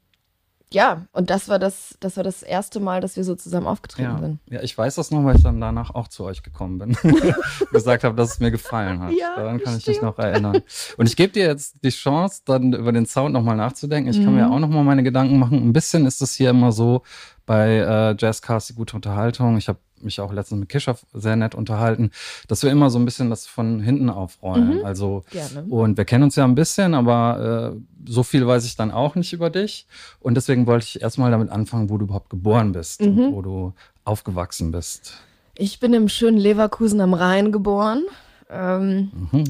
ja, 0.73 1.02
und 1.12 1.30
das 1.30 1.49
war 1.49 1.58
das, 1.58 1.96
das 2.00 2.16
war 2.16 2.25
das 2.25 2.42
erste 2.42 2.80
Mal, 2.80 3.00
dass 3.00 3.16
wir 3.16 3.23
so 3.25 3.35
zusammen 3.37 3.66
aufgetreten 3.68 4.11
Ja. 4.11 4.18
sind. 4.18 4.40
ja, 4.50 4.62
ich 4.62 4.76
weiß 4.76 4.96
das 4.96 5.11
noch, 5.11 5.25
weil 5.25 5.37
ich 5.37 5.42
dann 5.42 5.61
danach 5.61 5.94
auch 5.94 6.08
zu 6.08 6.25
euch 6.25 6.42
gekommen 6.42 6.78
bin. 6.78 6.96
gesagt 7.73 8.02
habe, 8.04 8.16
dass 8.16 8.32
es 8.35 8.40
mir 8.40 8.50
gefallen 8.50 9.00
hat. 9.00 9.12
Ja, 9.12 9.37
Daran 9.37 9.61
kann 9.61 9.76
ich 9.76 9.87
mich 9.87 9.96
stimmt. 9.96 10.02
noch 10.11 10.18
erinnern. 10.18 10.62
Und 10.96 11.06
ich 11.08 11.16
gebe 11.16 11.32
dir 11.32 11.46
jetzt 11.46 11.76
die 11.85 11.90
Chance, 11.90 12.42
dann 12.44 12.73
über 12.73 12.92
den 12.92 13.06
Sound 13.06 13.32
nochmal 13.32 13.56
nachzudenken. 13.56 14.11
Ich 14.11 14.16
kann 14.23 14.30
Mhm. 14.35 14.40
mir 14.40 14.50
auch 14.50 14.58
nochmal 14.58 14.82
meine 14.85 15.02
Gedanken 15.02 15.38
machen. 15.38 15.56
Ein 15.68 15.73
bisschen 15.73 16.04
ist 16.06 16.20
es 16.20 16.35
hier 16.35 16.50
immer 16.50 16.73
so 16.73 17.02
bei 17.46 17.76
äh, 17.78 18.16
Jazzcast, 18.18 18.68
die 18.70 18.75
gute 18.75 18.96
Unterhaltung. 18.96 19.56
Ich 19.58 19.68
habe 19.68 19.78
mich 20.02 20.20
auch 20.20 20.32
letztens 20.32 20.60
mit 20.60 20.68
Kischoff 20.68 21.04
sehr 21.14 21.36
nett 21.36 21.54
unterhalten, 21.54 22.10
dass 22.48 22.62
wir 22.62 22.70
immer 22.70 22.90
so 22.90 22.98
ein 22.98 23.04
bisschen 23.04 23.30
das 23.30 23.46
von 23.46 23.80
hinten 23.80 24.10
aufrollen. 24.10 24.78
Mhm. 24.78 24.84
Also 24.84 25.24
Gerne. 25.30 25.64
und 25.68 25.96
wir 25.96 26.04
kennen 26.04 26.24
uns 26.24 26.36
ja 26.36 26.44
ein 26.44 26.54
bisschen, 26.54 26.94
aber 26.94 27.72
äh, 27.74 28.10
so 28.10 28.22
viel 28.22 28.46
weiß 28.46 28.64
ich 28.64 28.76
dann 28.76 28.90
auch 28.90 29.14
nicht 29.14 29.32
über 29.32 29.50
dich. 29.50 29.86
Und 30.20 30.34
deswegen 30.36 30.66
wollte 30.66 30.84
ich 30.84 31.00
erstmal 31.02 31.30
damit 31.30 31.50
anfangen, 31.50 31.90
wo 31.90 31.98
du 31.98 32.04
überhaupt 32.04 32.30
geboren 32.30 32.72
bist 32.72 33.00
Mhm. 33.00 33.06
und 33.18 33.32
wo 33.34 33.42
du 33.42 33.72
aufgewachsen 34.04 34.70
bist. 34.70 35.14
Ich 35.56 35.80
bin 35.80 35.94
im 35.94 36.08
schönen 36.08 36.36
Leverkusen 36.38 37.00
am 37.00 37.14
Rhein 37.14 37.50
geboren, 37.52 38.04
ähm, 38.50 39.10
Mhm. 39.32 39.44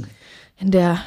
in 0.59 0.71
der 0.71 0.99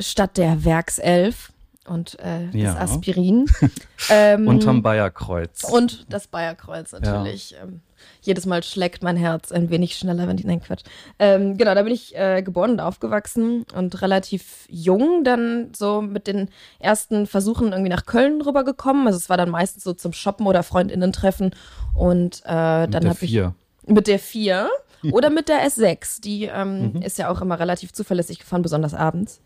Stadt 0.00 0.36
der 0.36 0.64
Werkself 0.64 1.52
und 1.86 2.18
äh, 2.20 2.46
Ja. 2.56 2.72
des 2.72 2.76
Aspirin. 2.90 3.46
ähm, 4.10 4.46
Unterm 4.48 4.82
Bayerkreuz. 4.82 5.64
und 5.64 6.06
das 6.08 6.26
Bayerkreuz 6.26 6.92
natürlich. 6.92 7.54
Ähm, 7.62 7.80
jedes 8.20 8.46
Mal 8.46 8.62
schlägt 8.62 9.02
mein 9.02 9.16
Herz 9.16 9.52
ein 9.52 9.70
wenig 9.70 9.96
schneller, 9.96 10.28
wenn 10.28 10.38
ich, 10.38 10.44
nein, 10.44 10.60
Quatsch. 10.60 10.84
Ähm, 11.18 11.56
genau, 11.56 11.74
da 11.74 11.82
bin 11.82 11.92
ich 11.92 12.16
äh, 12.16 12.42
geboren 12.42 12.72
und 12.72 12.80
aufgewachsen 12.80 13.64
und 13.74 14.02
relativ 14.02 14.66
jung 14.68 15.24
dann 15.24 15.72
so 15.76 16.02
mit 16.02 16.26
den 16.26 16.48
ersten 16.78 17.26
Versuchen 17.26 17.72
irgendwie 17.72 17.90
nach 17.90 18.06
Köln 18.06 18.40
rübergekommen. 18.40 19.06
Also 19.06 19.16
es 19.16 19.28
war 19.28 19.36
dann 19.36 19.50
meistens 19.50 19.84
so 19.84 19.92
zum 19.92 20.12
Shoppen 20.12 20.46
oder 20.46 20.62
FreundInnen-Treffen 20.62 21.54
und 21.94 22.40
äh, 22.44 22.88
dann 22.88 23.08
habe 23.08 23.24
ich 23.24 23.40
mit 23.86 24.06
der 24.06 24.18
4 24.18 24.68
oder 25.12 25.30
mit 25.30 25.48
der 25.48 25.66
S6. 25.66 26.20
Die 26.20 26.44
ähm, 26.44 27.00
ist 27.02 27.18
ja 27.18 27.30
auch 27.30 27.40
immer 27.40 27.58
relativ 27.58 27.92
zuverlässig 27.92 28.40
gefahren, 28.40 28.62
besonders 28.62 28.94
abends. 28.94 29.40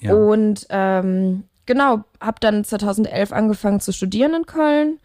Ja. 0.00 0.14
Und 0.14 0.66
ähm, 0.70 1.44
genau, 1.66 2.04
habe 2.20 2.40
dann 2.40 2.64
2011 2.64 3.32
angefangen 3.32 3.80
zu 3.80 3.92
studieren 3.92 4.34
in 4.34 4.46
Köln. 4.46 4.98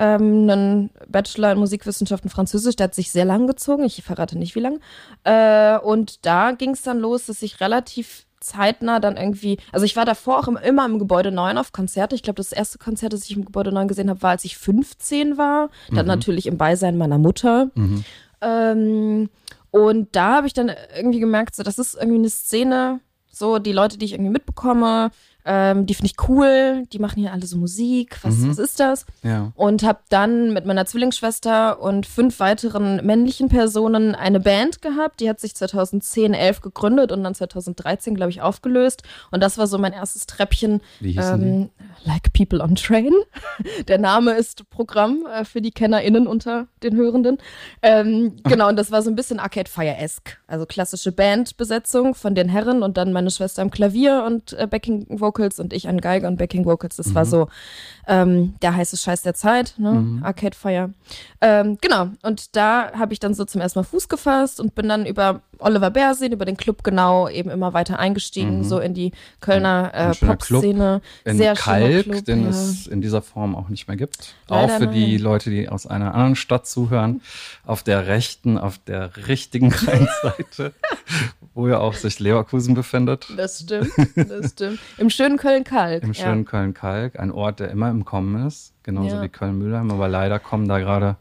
Ähm, 0.00 0.48
einen 0.48 0.90
Bachelor 1.08 1.52
in 1.52 1.58
Musikwissenschaften 1.58 2.30
Französisch, 2.30 2.76
der 2.76 2.84
hat 2.84 2.94
sich 2.94 3.10
sehr 3.10 3.24
lang 3.24 3.48
gezogen, 3.48 3.82
ich 3.82 4.02
verrate 4.04 4.38
nicht 4.38 4.54
wie 4.54 4.60
lang. 4.60 4.78
Äh, 5.24 5.78
und 5.78 6.24
da 6.24 6.52
ging 6.52 6.70
es 6.70 6.82
dann 6.82 7.00
los, 7.00 7.26
dass 7.26 7.42
ich 7.42 7.60
relativ 7.60 8.24
zeitnah 8.40 9.00
dann 9.00 9.16
irgendwie, 9.16 9.58
also 9.72 9.84
ich 9.84 9.96
war 9.96 10.04
davor 10.04 10.38
auch 10.38 10.48
im, 10.48 10.56
immer 10.56 10.86
im 10.86 11.00
Gebäude 11.00 11.32
9 11.32 11.58
auf 11.58 11.72
Konzerte. 11.72 12.14
Ich 12.14 12.22
glaube, 12.22 12.36
das 12.36 12.52
erste 12.52 12.78
Konzert, 12.78 13.12
das 13.12 13.24
ich 13.24 13.36
im 13.36 13.44
Gebäude 13.44 13.72
9 13.72 13.88
gesehen 13.88 14.08
habe, 14.08 14.22
war, 14.22 14.30
als 14.30 14.44
ich 14.44 14.56
15 14.56 15.36
war. 15.36 15.70
Dann 15.90 16.06
natürlich 16.06 16.46
im 16.46 16.58
Beisein 16.58 16.96
meiner 16.96 17.18
Mutter. 17.18 17.70
Mhm. 17.74 18.04
Ähm, 18.40 19.30
und 19.70 20.08
da 20.14 20.36
habe 20.36 20.46
ich 20.46 20.54
dann 20.54 20.70
irgendwie 20.96 21.20
gemerkt, 21.20 21.56
so, 21.56 21.62
das 21.62 21.78
ist 21.78 21.94
irgendwie 21.94 22.18
eine 22.18 22.30
Szene, 22.30 23.00
so 23.30 23.58
die 23.58 23.72
Leute, 23.72 23.98
die 23.98 24.06
ich 24.06 24.12
irgendwie 24.12 24.32
mitbekomme, 24.32 25.10
ähm, 25.50 25.86
die 25.86 25.94
finde 25.94 26.12
ich 26.12 26.28
cool, 26.28 26.84
die 26.92 26.98
machen 26.98 27.18
hier 27.20 27.32
alle 27.32 27.46
so 27.46 27.56
Musik, 27.56 28.18
was, 28.22 28.36
Mhm. 28.36 28.50
was 28.50 28.58
ist 28.58 28.78
das? 28.80 29.06
Ja. 29.22 29.50
Und 29.56 29.82
habe 29.82 30.00
dann 30.10 30.52
mit 30.52 30.66
meiner 30.66 30.84
Zwillingsschwester 30.84 31.80
und 31.80 32.04
fünf 32.06 32.38
weiteren 32.38 33.04
männlichen 33.04 33.48
Personen 33.48 34.14
eine 34.14 34.40
Band 34.40 34.82
gehabt, 34.82 35.20
die 35.20 35.28
hat 35.30 35.40
sich 35.40 35.54
2010, 35.56 36.34
11 36.34 36.60
gegründet 36.60 37.10
und 37.12 37.24
dann 37.24 37.34
2013, 37.34 38.14
glaube 38.14 38.30
ich, 38.30 38.42
aufgelöst. 38.42 39.02
Und 39.30 39.42
das 39.42 39.56
war 39.56 39.66
so 39.66 39.78
mein 39.78 39.94
erstes 39.94 40.26
Treppchen. 40.26 40.80
Wie 41.00 41.12
hießen 41.12 41.42
ähm, 41.42 41.70
Like 42.04 42.32
People 42.34 42.60
on 42.62 42.74
Train. 42.74 43.12
Der 43.88 43.98
Name 43.98 44.32
ist 44.32 44.68
Programm 44.70 45.26
äh, 45.32 45.44
für 45.44 45.62
die 45.62 45.70
KennerInnen 45.70 46.26
unter 46.26 46.66
den 46.82 46.94
Hörenden. 46.94 47.38
Ähm, 47.82 48.36
genau, 48.44 48.68
und 48.68 48.76
das 48.76 48.90
war 48.92 49.00
so 49.02 49.08
ein 49.10 49.16
bisschen 49.16 49.40
Arcade 49.40 49.70
Fire-esque. 49.70 50.36
Also 50.46 50.66
klassische 50.66 51.10
Bandbesetzung 51.10 52.14
von 52.14 52.34
den 52.34 52.48
Herren 52.48 52.82
und 52.82 52.96
dann 52.98 53.12
meine 53.12 53.30
Schwester 53.30 53.62
am 53.62 53.70
Klavier 53.70 54.24
und 54.26 54.52
äh, 54.52 54.66
Backing 54.66 55.06
Vocals 55.08 55.37
und 55.38 55.72
ich 55.72 55.88
an 55.88 56.00
Geige 56.00 56.26
und 56.26 56.36
Backing 56.36 56.64
Vocals. 56.64 56.96
Das 56.96 57.14
war 57.14 57.24
so 57.24 57.48
ähm, 58.06 58.54
der 58.62 58.74
heiße 58.74 58.96
Scheiß 58.96 59.22
der 59.22 59.34
Zeit, 59.34 59.74
ne? 59.78 60.20
Arcade 60.22 60.56
Fire. 60.56 60.90
Ähm, 61.40 61.78
genau, 61.80 62.08
und 62.22 62.56
da 62.56 62.92
habe 62.92 63.12
ich 63.12 63.20
dann 63.20 63.34
so 63.34 63.44
zum 63.44 63.60
ersten 63.60 63.78
Mal 63.78 63.84
Fuß 63.84 64.08
gefasst 64.08 64.60
und 64.60 64.74
bin 64.74 64.88
dann 64.88 65.06
über 65.06 65.42
Oliver 65.58 65.90
Bärsehen, 65.90 66.32
über 66.32 66.44
den 66.44 66.56
Club 66.56 66.84
genau 66.84 67.28
eben 67.28 67.50
immer 67.50 67.72
weiter 67.72 67.98
eingestiegen, 67.98 68.64
so 68.64 68.78
in 68.78 68.94
die 68.94 69.12
Kölner 69.40 69.90
Ein 69.92 70.10
äh, 70.10 70.14
schöner 70.14 70.36
Club 70.36 70.60
Pop-Szene. 70.62 71.00
Sehr 71.24 71.54
Kalk, 71.54 72.04
Club, 72.04 72.24
den 72.24 72.42
ja. 72.44 72.50
es 72.50 72.86
in 72.86 73.00
dieser 73.00 73.22
Form 73.22 73.54
auch 73.56 73.68
nicht 73.68 73.88
mehr 73.88 73.96
gibt. 73.96 74.34
Leider 74.48 74.74
auch 74.74 74.78
für 74.78 74.86
die 74.86 75.14
nein. 75.14 75.22
Leute, 75.22 75.50
die 75.50 75.68
aus 75.68 75.86
einer 75.86 76.14
anderen 76.14 76.36
Stadt 76.36 76.66
zuhören. 76.66 77.20
Auf 77.64 77.82
der 77.82 78.06
rechten, 78.06 78.58
auf 78.58 78.78
der 78.78 79.28
richtigen 79.28 79.72
Rheinseite, 79.72 80.72
wo 81.54 81.68
ja 81.68 81.78
auch 81.78 81.94
sich 81.94 82.18
Leverkusen 82.20 82.74
befindet. 82.74 83.26
Das 83.36 83.60
stimmt, 83.60 83.90
das 84.16 84.52
stimmt. 84.52 84.78
Im 84.96 85.10
schönen 85.10 85.36
Köln-Kalk. 85.36 86.02
Im 86.02 86.14
schönen 86.14 86.44
Köln-Kalk, 86.44 87.18
ein 87.18 87.30
Ort, 87.30 87.60
der 87.60 87.70
immer 87.70 87.90
im 87.90 88.04
Kommen 88.04 88.46
ist, 88.46 88.72
genauso 88.82 89.16
Ja. 89.16 89.22
wie 89.22 89.28
Köln-Mühlheim. 89.28 89.90
Aber 89.90 90.08
leider 90.08 90.38
kommen 90.38 90.68
da 90.68 90.78
gerade, 90.78 91.16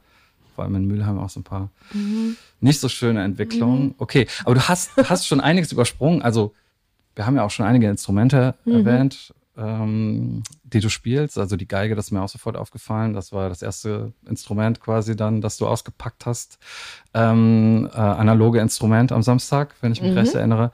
vor 0.58 0.64
allem 0.64 0.74
in 0.76 0.86
Mülheim, 0.86 1.20
auch 1.20 1.30
so 1.30 1.40
ein 1.40 1.44
paar 1.44 1.70
Mhm. 1.94 2.36
nicht 2.62 2.80
so 2.80 2.90
schöne 2.90 3.24
Entwicklungen. 3.24 3.94
Okay, 4.00 4.26
aber 4.44 4.56
du 4.56 4.62
hast, 4.68 4.90
hast 5.08 5.28
schon 5.28 5.40
einiges 5.40 5.72
übersprungen. 5.72 6.24
Also, 6.24 6.56
wir 7.16 7.28
haben 7.28 7.36
ja 7.36 7.44
auch 7.44 7.52
schon 7.52 7.68
einige 7.68 7.88
Instrumente 7.88 8.56
Mhm. 8.66 8.74
erwähnt, 8.74 9.34
ähm, 9.56 10.42
die 10.64 10.80
du 10.80 10.90
spielst. 10.90 11.38
Also, 11.38 11.56
die 11.58 11.68
Geige, 11.68 11.94
das 11.94 12.06
ist 12.08 12.12
mir 12.12 12.24
auch 12.24 12.30
sofort 12.30 12.58
aufgefallen. 12.58 13.14
Das 13.14 13.32
war 13.32 13.50
das 13.50 13.62
erste 13.62 14.14
Instrument 14.28 14.80
quasi 14.82 15.16
dann, 15.16 15.42
das 15.42 15.58
du 15.58 15.68
ausgepackt 15.68 16.26
hast. 16.26 16.58
Ähm, 17.14 17.88
äh, 17.94 17.98
analoge 18.00 18.60
Instrument 18.60 19.12
am 19.12 19.22
Samstag, 19.22 19.76
wenn 19.82 19.92
ich 19.92 20.02
mich 20.02 20.12
Mhm. 20.14 20.18
recht 20.18 20.34
erinnere. 20.34 20.72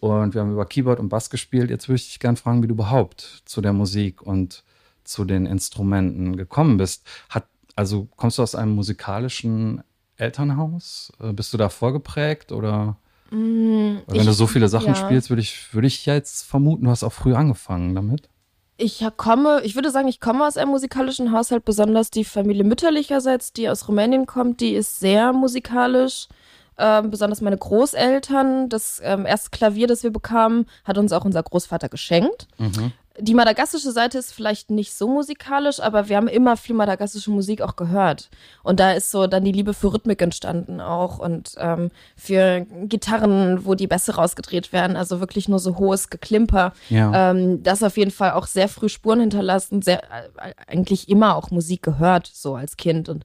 Und 0.00 0.34
wir 0.34 0.42
haben 0.42 0.52
über 0.52 0.66
Keyboard 0.66 1.00
und 1.00 1.08
Bass 1.08 1.30
gespielt. 1.30 1.70
Jetzt 1.70 1.88
würde 1.88 1.96
ich 1.96 2.08
dich 2.08 2.20
gerne 2.20 2.36
fragen, 2.36 2.62
wie 2.62 2.66
du 2.66 2.74
überhaupt 2.74 3.42
zu 3.46 3.62
der 3.62 3.72
Musik 3.72 4.20
und 4.20 4.62
zu 5.04 5.24
den 5.24 5.46
Instrumenten 5.46 6.36
gekommen 6.36 6.76
bist. 6.76 7.06
Hat, 7.30 7.46
also 7.76 8.08
kommst 8.16 8.38
du 8.38 8.42
aus 8.42 8.54
einem 8.54 8.74
musikalischen 8.74 9.82
Elternhaus? 10.16 11.12
Äh, 11.20 11.32
Bist 11.32 11.52
du 11.52 11.58
da 11.58 11.68
vorgeprägt 11.68 12.52
oder? 12.52 12.96
Weil 13.30 13.38
wenn 13.38 13.96
Mm, 13.96 13.98
ich- 14.14 14.24
du 14.26 14.32
so 14.32 14.46
viele 14.46 14.68
Sachen 14.68 14.88
ja. 14.88 14.94
spielst, 14.94 15.28
würde 15.30 15.42
ich, 15.42 15.74
würde 15.74 15.86
ich 15.88 16.06
jetzt 16.06 16.44
vermuten, 16.46 16.84
du 16.84 16.90
hast 16.90 17.02
auch 17.02 17.12
früh 17.12 17.34
angefangen 17.34 17.94
damit. 17.94 18.28
Ich 18.76 19.04
komme, 19.16 19.60
ich 19.64 19.74
würde 19.76 19.90
sagen, 19.90 20.08
ich 20.08 20.20
komme 20.20 20.44
aus 20.46 20.56
einem 20.56 20.70
musikalischen 20.70 21.32
Haushalt, 21.32 21.64
besonders 21.64 22.10
die 22.10 22.24
Familie 22.24 22.64
mütterlicherseits, 22.64 23.52
die 23.52 23.68
aus 23.68 23.86
Rumänien 23.88 24.26
kommt, 24.26 24.60
die 24.60 24.74
ist 24.74 24.98
sehr 25.00 25.32
musikalisch. 25.32 26.28
Ähm, 26.76 27.10
besonders 27.10 27.40
meine 27.40 27.56
Großeltern, 27.56 28.68
das 28.68 29.00
ähm, 29.04 29.26
erste 29.26 29.50
Klavier, 29.50 29.86
das 29.86 30.02
wir 30.02 30.10
bekamen, 30.10 30.66
hat 30.84 30.98
uns 30.98 31.12
auch 31.12 31.24
unser 31.24 31.40
Großvater 31.42 31.88
geschenkt. 31.88 32.48
Die 33.20 33.34
madagassische 33.34 33.92
Seite 33.92 34.18
ist 34.18 34.32
vielleicht 34.32 34.70
nicht 34.70 34.92
so 34.92 35.06
musikalisch, 35.06 35.78
aber 35.78 36.08
wir 36.08 36.16
haben 36.16 36.26
immer 36.26 36.56
viel 36.56 36.74
madagassische 36.74 37.30
Musik 37.30 37.62
auch 37.62 37.76
gehört. 37.76 38.28
Und 38.64 38.80
da 38.80 38.90
ist 38.90 39.12
so 39.12 39.28
dann 39.28 39.44
die 39.44 39.52
Liebe 39.52 39.72
für 39.72 39.92
Rhythmik 39.92 40.20
entstanden 40.20 40.80
auch 40.80 41.20
und 41.20 41.54
ähm, 41.58 41.90
für 42.16 42.66
Gitarren, 42.86 43.64
wo 43.64 43.76
die 43.76 43.86
Bässe 43.86 44.16
rausgedreht 44.16 44.72
werden. 44.72 44.96
Also 44.96 45.20
wirklich 45.20 45.48
nur 45.48 45.60
so 45.60 45.78
hohes 45.78 46.10
Geklimper. 46.10 46.72
Ja. 46.88 47.30
Ähm, 47.30 47.62
das 47.62 47.84
auf 47.84 47.96
jeden 47.96 48.10
Fall 48.10 48.32
auch 48.32 48.48
sehr 48.48 48.68
früh 48.68 48.88
Spuren 48.88 49.20
hinterlassen, 49.20 49.80
sehr, 49.80 50.02
äh, 50.02 50.52
eigentlich 50.66 51.08
immer 51.08 51.36
auch 51.36 51.52
Musik 51.52 51.82
gehört, 51.82 52.28
so 52.32 52.56
als 52.56 52.76
Kind. 52.76 53.08
Und 53.08 53.24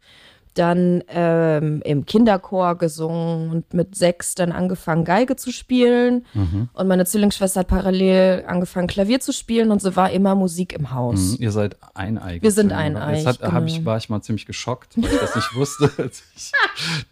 dann 0.56 1.04
ähm, 1.08 1.82
im 1.86 2.06
Kinderchor 2.06 2.76
gesungen 2.78 3.50
und 3.52 3.74
mit 3.74 3.96
sechs 3.96 4.36
dann 4.36 4.52
angefangen, 4.52 5.06
Geige 5.06 5.36
zu 5.36 5.52
spielen. 5.52 6.26
Mhm. 6.34 6.70
Und 6.74 6.88
meine 6.88 7.06
Zwillingsschwester 7.06 7.62
hat 7.62 7.68
parallel 7.68 8.44
angefangen, 8.48 8.88
Klavier 8.88 9.20
zu 9.20 9.32
spielen 9.32 9.72
und 9.72 9.82
so 9.82 9.96
war 9.96 10.12
immer 10.12 10.36
Musik 10.36 10.74
im 10.74 10.92
Haus. 10.94 11.32
Mhm, 11.32 11.38
Ihr 11.40 11.52
seid 11.52 11.78
eineig. 11.94 12.42
Wir 12.42 12.52
sind 12.52 12.74
eineig, 12.74 13.18
Jetzt 13.24 13.42
hab 13.42 13.66
ich, 13.66 13.76
genau. 13.76 13.86
war 13.86 13.98
ich 13.98 14.10
mal 14.10 14.22
ziemlich 14.22 14.46
geschockt, 14.46 14.98
weil 14.98 15.12
ich 15.12 15.20
das 15.20 15.36
nicht 15.36 15.56
wusste, 15.56 15.92
als 15.98 16.24
ich 16.36 16.52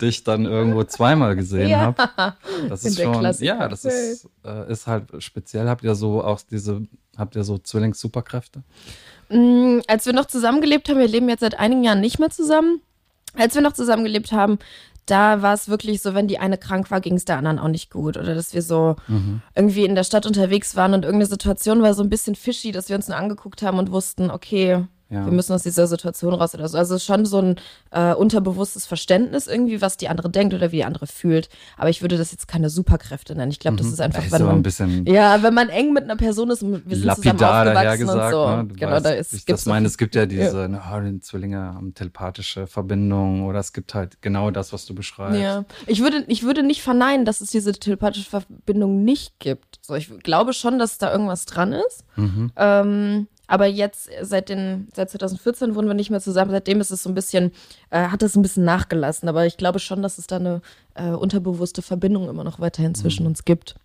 dich 0.02 0.24
dann 0.24 0.46
irgendwo 0.46 0.84
zweimal 0.84 1.36
gesehen 1.36 1.70
Ja. 1.70 1.96
habe. 1.98 2.34
Das 2.70 2.84
ist 2.86 3.02
schon, 3.02 3.24
ja, 3.40 3.68
das 3.68 3.86
ist, 3.86 4.28
äh, 4.46 4.72
ist 4.72 4.88
halt 4.88 5.06
speziell. 5.20 5.68
Habt 5.70 5.84
ihr 5.84 5.96
so 5.96 6.24
auch 6.24 6.42
diese, 6.50 6.82
habt 7.18 7.36
ihr 7.36 7.44
so 7.44 7.58
Zwillings-Superkräfte? 7.58 8.64
Mm, 9.30 9.80
Als 9.88 10.06
wir 10.06 10.14
noch 10.14 10.26
zusammengelebt 10.26 10.88
haben, 10.90 11.00
wir 11.00 11.08
leben 11.08 11.30
jetzt 11.30 11.42
seit 11.42 11.60
einigen 11.60 11.84
Jahren 11.84 12.02
nicht 12.02 12.20
mehr 12.20 12.30
zusammen. 12.30 12.82
Als 13.38 13.56
wir 13.56 13.62
noch 13.62 13.74
zusammengelebt 13.74 14.32
haben, 14.32 14.60
da 15.06 15.42
war 15.42 15.54
es 15.54 15.70
wirklich 15.70 16.02
so, 16.02 16.14
wenn 16.14 16.28
die 16.28 16.40
eine 16.40 16.58
krank 16.58 16.92
war, 16.92 17.00
ging 17.00 17.16
es 17.16 17.24
der 17.26 17.38
anderen 17.38 17.60
auch 17.60 17.70
nicht 17.70 17.90
gut. 17.92 18.18
Oder 18.18 18.36
dass 18.36 18.54
wir 18.54 18.62
so 18.62 18.98
irgendwie 19.56 19.86
in 19.86 19.96
der 19.96 20.04
Stadt 20.04 20.26
unterwegs 20.26 20.76
waren 20.76 20.94
und 20.94 21.06
irgendeine 21.06 21.30
Situation 21.30 21.82
war 21.82 21.94
so 21.94 22.04
ein 22.04 22.10
bisschen 22.10 22.36
fishy, 22.36 22.72
dass 22.72 22.90
wir 22.90 22.98
uns 22.98 23.08
nur 23.08 23.18
angeguckt 23.18 23.62
haben 23.62 23.80
und 23.80 23.92
wussten, 23.92 24.30
okay, 24.30 24.86
Ja. 25.10 25.26
Wir 25.26 25.32
müssen 25.32 25.54
aus 25.54 25.64
dieser 25.64 25.88
Situation 25.88 26.34
raus 26.34 26.54
oder 26.54 26.68
so. 26.68 26.78
Also 26.78 26.96
es 26.96 27.02
ist 27.02 27.08
schon 27.08 27.26
so 27.26 27.40
ein 27.40 27.56
äh, 27.92 28.14
unterbewusstes 28.14 28.86
Verständnis 28.86 29.48
irgendwie, 29.48 29.82
was 29.82 29.96
die 29.96 30.10
andere 30.10 30.30
denkt 30.30 30.54
oder 30.54 30.72
wie 30.72 30.78
die 30.78 30.86
andere 30.86 31.08
fühlt. 31.08 31.48
Aber 31.78 31.90
ich 31.90 32.02
würde 32.02 32.18
das 32.18 32.32
jetzt 32.32 32.48
keine 32.48 32.70
Superkräfte 32.70 33.34
nennen. 33.34 33.52
Ich 33.52 33.60
glaube, 33.60 33.76
mhm. 33.76 33.78
das 33.78 33.88
ist 33.88 34.02
einfach, 34.02 34.24
wenn 34.32 34.44
man, 34.44 34.64
ein 34.66 35.06
ja, 35.06 35.42
wenn 35.44 35.54
man 35.54 35.70
eng 35.70 35.94
mit 35.94 36.04
einer 36.04 36.18
Person 36.18 36.50
ist 36.50 36.62
und 36.62 36.86
wir 36.86 36.98
sind 36.98 37.16
zusammen 37.16 37.42
aufgewachsen 37.42 38.00
gesagt, 38.00 38.26
und 38.26 38.32
so. 38.32 38.48
Ne? 38.50 38.68
Genau, 38.76 38.92
weißt, 38.92 39.06
da 39.06 39.10
ist, 39.12 39.34
ich 39.34 39.46
das 39.46 39.66
meine, 39.66 39.88
es 39.88 39.98
gibt 39.98 40.16
ja 40.16 40.26
diese 40.26 40.62
ja. 40.62 40.68
Ne, 40.68 41.20
Zwillinge 41.22 41.58
haben 41.58 41.94
telepathische 41.94 42.68
Verbindungen 42.68 43.46
oder 43.46 43.60
es 43.60 43.72
gibt 43.72 43.94
halt 43.94 44.22
genau 44.22 44.52
das, 44.52 44.74
was 44.74 44.86
du 44.86 44.94
beschreibst. 44.94 45.40
Ja, 45.40 45.64
ich 45.86 46.02
würde, 46.02 46.26
ich 46.28 46.44
würde 46.44 46.64
nicht 46.64 46.82
verneinen, 46.82 47.24
dass 47.26 47.40
es 47.40 47.50
diese 47.50 47.72
telepathische 47.72 48.30
Verbindung 48.30 49.04
nicht 49.04 49.40
gibt. 49.40 49.80
So, 49.82 49.96
ich 49.96 50.10
glaube 50.20 50.52
schon, 50.52 50.80
dass 50.80 50.98
da 50.98 51.12
irgendwas 51.12 51.46
dran 51.46 51.72
ist. 51.72 52.04
Mhm. 52.18 52.52
Ähm, 52.58 53.28
aber 53.48 53.66
jetzt 53.66 54.10
seit 54.22 54.50
den 54.50 54.88
seit 54.94 55.10
2014 55.10 55.76
wohnen 55.76 55.88
wir 55.88 55.94
nicht 55.94 56.10
mehr 56.10 56.20
zusammen. 56.20 56.52
Seitdem 56.52 56.82
ist 56.82 56.92
es 56.92 57.04
so 57.04 57.10
ein 57.10 57.16
bisschen, 57.16 57.52
äh, 57.90 58.08
hat 58.08 58.22
es 58.22 58.36
ein 58.36 58.42
bisschen 58.42 58.66
nachgelassen. 58.66 59.30
Aber 59.30 59.46
ich 59.46 59.58
glaube 59.58 59.80
schon, 59.80 60.02
dass 60.02 60.18
es 60.18 60.28
da 60.28 60.36
eine 60.36 60.62
äh, 60.96 61.10
unterbewusste 61.10 61.82
Verbindung 61.82 62.30
immer 62.30 62.44
noch 62.44 62.60
weiterhin 62.60 62.94
zwischen 62.94 63.24
mhm. 63.24 63.30
uns 63.30 63.46
gibt. 63.46 63.76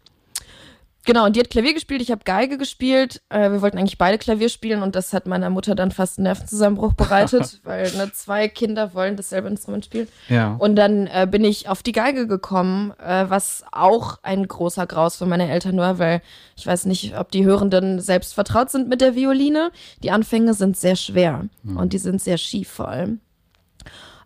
Genau, 1.05 1.27
und 1.27 1.35
die 1.35 1.41
hat 1.41 1.51
Klavier 1.51 1.75
gespielt, 1.75 2.01
ich 2.01 2.11
habe 2.11 2.23
Geige 2.25 2.59
gespielt. 2.59 3.23
Äh, 3.29 3.51
wir 3.51 3.63
wollten 3.63 3.79
eigentlich 3.79 3.99
beide 3.99 4.19
Klavier 4.19 4.49
spielen 4.49 4.83
und 4.83 4.95
das 4.95 5.13
hat 5.13 5.27
meiner 5.27 5.51
Mutter 5.51 5.75
dann 5.75 5.91
fast 5.91 6.19
einen 6.19 6.25
Nervenzusammenbruch 6.25 6.93
bereitet, 6.93 7.61
weil 7.65 7.91
ne, 7.93 8.13
zwei 8.13 8.49
Kinder 8.49 8.95
wollen 8.95 9.17
dasselbe 9.17 9.49
Instrument 9.49 9.85
spielen. 9.85 10.09
Ja. 10.29 10.55
Und 10.59 10.77
dann 10.77 11.09
äh, 11.09 11.27
bin 11.29 11.45
ich 11.45 11.69
auf 11.69 11.83
die 11.83 11.93
Geige 11.93 12.27
gekommen, 12.29 12.93
äh, 13.01 13.25
was 13.29 13.65
auch 13.73 14.19
ein 14.23 14.47
großer 14.47 14.87
Graus 14.87 15.17
für 15.17 15.27
meine 15.27 15.51
Eltern 15.51 15.77
war, 15.77 15.99
weil 15.99 16.23
ich 16.57 16.67
weiß 16.67 16.87
nicht, 16.87 17.19
ob 17.19 17.33
die 17.33 17.45
Hörenden 17.45 18.01
selbst 18.01 18.35
vertraut 18.35 18.71
sind 18.71 18.89
mit 18.89 19.01
der 19.01 19.17
Violine. 19.17 19.73
Die 20.05 20.13
Anfänge 20.13 20.55
sind 20.55 20.77
sehr 20.77 20.97
schwer 20.97 21.47
mhm. 21.65 21.77
und 21.77 21.93
die 21.93 21.99
sind 21.99 22.23
sehr 22.23 22.39
schief 22.39 22.69
vor 22.69 22.89
allem. 22.89 23.21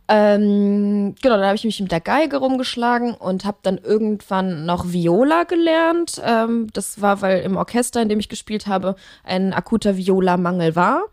Ähm, 0.09 1.15
genau, 1.21 1.37
dann 1.37 1.47
habe 1.47 1.57
ich 1.57 1.65
mich 1.65 1.81
mit 1.81 1.91
der 1.91 2.01
Geige 2.01 2.37
rumgeschlagen 2.37 3.15
und 3.15 3.45
habe 3.45 3.59
dann 3.63 3.79
irgendwann 3.79 4.65
noch 4.65 4.93
Viola 4.93 5.45
gelernt. 5.45 6.21
Ähm, 6.25 6.69
das 6.73 7.01
war, 7.01 7.23
weil 7.23 7.41
im 7.41 7.57
Orchester, 7.57 8.01
in 8.03 8.09
dem 8.09 8.21
ich 8.21 8.29
gespielt 8.29 8.67
habe, 8.67 8.95
ein 9.25 9.53
akuter 9.53 9.97
Viola-Mangel 9.97 10.77
war. 10.77 11.05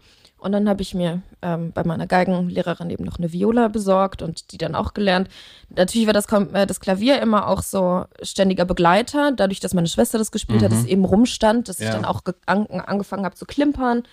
Und 0.43 0.51
dann 0.51 0.67
habe 0.67 0.81
ich 0.81 0.93
mir 0.93 1.21
ähm, 1.41 1.71
bei 1.71 1.85
meiner 1.85 2.05
Geigenlehrerin 2.05 2.89
eben 2.89 3.05
noch 3.05 3.17
eine 3.17 3.31
Viola 3.31 3.69
besorgt 3.69 4.21
und 4.21 4.51
die 4.51 4.57
dann 4.57 4.75
auch 4.75 4.93
gelernt. 4.93 5.29
Natürlich 5.69 6.05
war 6.05 6.13
das, 6.13 6.25
äh, 6.53 6.67
das 6.67 6.81
Klavier 6.81 7.21
immer 7.21 7.47
auch 7.47 7.61
so 7.61 8.03
ständiger 8.21 8.65
Begleiter, 8.65 9.31
dadurch, 9.31 9.61
dass 9.61 9.73
meine 9.73 9.87
Schwester 9.87 10.17
das 10.17 10.31
gespielt 10.31 10.59
mhm. 10.59 10.65
hat, 10.65 10.71
dass 10.73 10.79
es 10.79 10.85
eben 10.85 11.05
rumstand, 11.05 11.69
dass 11.69 11.79
ja. 11.79 11.87
ich 11.87 11.93
dann 11.93 12.03
auch 12.03 12.21
an, 12.45 12.67
angefangen 12.67 13.23
habe 13.23 13.35
zu 13.35 13.45
klimpern. 13.45 14.03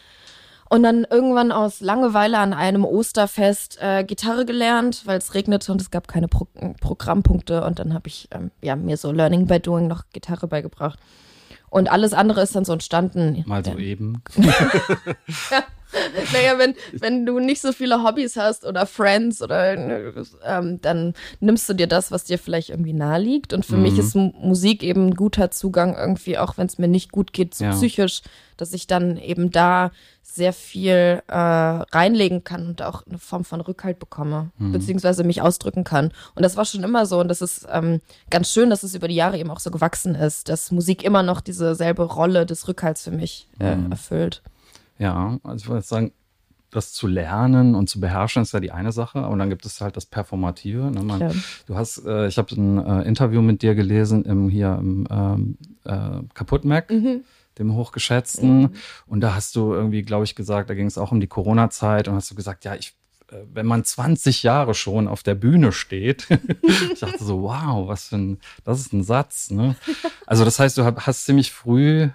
Und 0.73 0.85
dann 0.85 1.05
irgendwann 1.11 1.51
aus 1.51 1.81
Langeweile 1.81 2.39
an 2.39 2.53
einem 2.53 2.85
Osterfest 2.85 3.79
äh, 3.83 4.05
Gitarre 4.05 4.47
gelernt, 4.47 5.03
weil 5.05 5.19
es 5.19 5.35
regnete 5.35 5.73
und 5.73 5.81
es 5.81 5.91
gab 5.91 6.07
keine 6.07 6.29
Pro 6.29 6.47
Programmpunkte. 6.81 7.65
Und 7.65 7.81
dann 7.81 7.93
habe 7.93 8.07
ich 8.07 8.29
ähm, 8.31 8.53
ja, 8.63 8.77
mir 8.77 8.97
so 8.97 9.11
Learning 9.11 9.49
by 9.49 9.59
Doing 9.59 9.89
noch 9.89 10.05
Gitarre 10.13 10.47
beigebracht. 10.47 11.01
Und 11.71 11.91
alles 11.91 12.13
andere 12.13 12.43
ist 12.43 12.55
dann 12.55 12.65
so 12.65 12.73
entstanden. 12.73 13.43
Mal 13.49 13.65
so 13.65 13.77
eben. 13.79 14.23
ja. 14.37 15.65
naja, 16.33 16.59
wenn, 16.59 16.75
wenn 16.93 17.27
du 17.27 17.39
nicht 17.39 17.61
so 17.61 17.73
viele 17.73 18.03
Hobbys 18.03 18.37
hast 18.37 18.65
oder 18.65 18.87
Friends 18.87 19.43
oder 19.43 19.77
ähm, 20.45 20.81
dann 20.81 21.15
nimmst 21.41 21.69
du 21.69 21.75
dir 21.75 21.87
das, 21.87 22.11
was 22.11 22.25
dir 22.25 22.39
vielleicht 22.39 22.71
irgendwie 22.71 22.93
nahe 22.93 23.21
liegt. 23.21 23.53
Und 23.53 23.67
für 23.67 23.77
mhm. 23.77 23.83
mich 23.83 23.99
ist 23.99 24.15
Musik 24.15 24.83
eben 24.83 25.09
ein 25.09 25.15
guter 25.15 25.51
Zugang 25.51 25.97
irgendwie, 25.97 26.39
auch 26.39 26.59
wenn 26.59 26.67
es 26.67 26.79
mir 26.79 26.89
nicht 26.89 27.13
gut 27.13 27.33
geht, 27.33 27.55
so 27.55 27.65
ja. 27.65 27.73
psychisch, 27.73 28.23
dass 28.57 28.73
ich 28.73 28.87
dann 28.87 29.17
eben 29.17 29.51
da 29.51 29.91
sehr 30.23 30.53
viel 30.53 31.23
äh, 31.27 31.35
reinlegen 31.37 32.45
kann 32.45 32.69
und 32.69 32.83
auch 32.83 33.05
eine 33.07 33.19
Form 33.19 33.45
von 33.45 33.61
Rückhalt 33.61 33.99
bekomme, 33.99 34.51
mhm. 34.59 34.73
beziehungsweise 34.73 35.25
mich 35.25 35.43
ausdrücken 35.43 35.83
kann. 35.83 36.13
Und 36.35 36.43
das 36.45 36.57
war 36.57 36.65
schon 36.65 36.85
immer 36.85 37.07
so 37.07 37.19
und 37.21 37.29
das 37.29 37.43
ist 37.43 37.67
ähm, 37.71 38.01
ganz 38.31 38.53
schön, 38.53 38.71
dass 38.71 38.83
es 38.83 38.95
über 38.95 39.09
die 39.09 39.17
Jahre 39.17 39.39
eben 39.39 39.51
auch 39.51 39.61
so 39.61 39.71
gewachsen 39.71 40.15
ist, 40.15 40.49
dass 40.49 40.71
Musik 40.71 41.03
immer 41.03 41.23
noch 41.23 41.41
diese 41.41 41.75
selbe 41.75 42.05
Rolle 42.05 42.47
des 42.47 42.69
Rückhalts 42.69 43.03
für 43.03 43.11
mich 43.11 43.49
äh, 43.59 43.75
mhm. 43.75 43.91
erfüllt. 43.91 44.43
Ja, 45.01 45.39
also 45.43 45.65
ich 45.65 45.69
würde 45.69 45.83
sagen, 45.83 46.13
das 46.71 46.93
zu 46.93 47.09
lernen 47.09 47.75
und 47.75 47.89
zu 47.89 47.99
beherrschen 47.99 48.43
ist 48.43 48.53
ja 48.53 48.61
die 48.61 48.71
eine 48.71 48.93
Sache, 48.93 49.19
aber 49.19 49.37
dann 49.37 49.51
gibt 49.51 49.67
es 49.67 49.81
halt 49.81 49.97
das 49.97 50.07
Performative. 50.07 50.91
Ne? 50.91 51.03
Man, 51.03 51.43
du 51.67 51.75
hast, 51.75 52.07
äh, 52.07 52.29
ich 52.29 52.39
habe 52.39 52.55
ein 52.55 52.79
äh, 52.79 53.03
Interview 53.03 53.43
mit 53.43 53.63
dir 53.63 53.75
gelesen 53.75 54.25
im 54.25 54.49
hier 54.49 54.77
im 54.79 55.09
ähm, 55.11 55.59
äh, 55.85 56.23
Kaputt 56.35 56.65
Mac. 56.65 56.91
Mhm 56.91 57.25
dem 57.59 57.75
Hochgeschätzten. 57.75 58.63
Mhm. 58.63 58.71
Und 59.07 59.21
da 59.21 59.35
hast 59.35 59.55
du 59.55 59.75
irgendwie, 59.75 60.03
glaube 60.03 60.25
ich, 60.25 60.35
gesagt, 60.35 60.71
da 60.71 60.75
ging 60.75 60.87
es 60.87 60.97
auch 60.97 61.13
um 61.13 61.21
die 61.21 61.27
Corona-Zeit 61.27 62.09
und 62.09 62.15
hast 62.15 62.31
du 62.31 62.35
gesagt, 62.35 62.65
ja, 62.65 62.75
ich, 62.75 62.95
äh, 63.31 63.37
wenn 63.53 63.67
man 63.67 63.85
20 63.85 64.43
Jahre 64.43 64.73
schon 64.73 65.07
auf 65.07 65.23
der 65.23 65.35
Bühne 65.35 65.71
steht, 65.73 66.27
ich 66.93 67.01
dachte 67.01 67.23
so, 67.23 67.43
wow, 67.43 67.87
was 67.87 68.09
für 68.09 68.17
ein, 68.17 68.39
das 68.65 68.81
ist 68.81 68.93
ein 68.93 69.05
Satz. 69.05 69.51
Ne? 69.51 69.77
Also 70.27 70.45
das 70.45 70.61
heißt, 70.61 70.79
du 70.79 70.85
hast 70.85 71.25
ziemlich 71.25 71.51
früh 71.51 72.09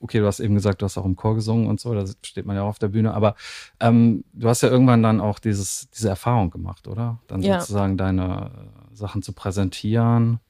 okay, 0.00 0.18
du 0.18 0.26
hast 0.26 0.40
eben 0.40 0.54
gesagt, 0.54 0.82
du 0.82 0.84
hast 0.84 0.98
auch 0.98 1.04
im 1.04 1.16
Chor 1.16 1.34
gesungen 1.34 1.66
und 1.66 1.80
so, 1.80 1.94
da 1.94 2.04
steht 2.22 2.46
man 2.46 2.56
ja 2.56 2.62
auch 2.62 2.68
auf 2.68 2.78
der 2.78 2.88
Bühne, 2.88 3.14
aber 3.14 3.34
ähm, 3.80 4.24
du 4.32 4.48
hast 4.48 4.62
ja 4.62 4.68
irgendwann 4.68 5.02
dann 5.02 5.20
auch 5.20 5.38
dieses, 5.38 5.88
diese 5.90 6.08
Erfahrung 6.08 6.50
gemacht, 6.50 6.88
oder? 6.88 7.18
Dann 7.26 7.42
ja. 7.42 7.60
sozusagen 7.60 7.96
deine 7.96 8.50
Sachen 8.92 9.22
zu 9.22 9.32
präsentieren. 9.32 10.40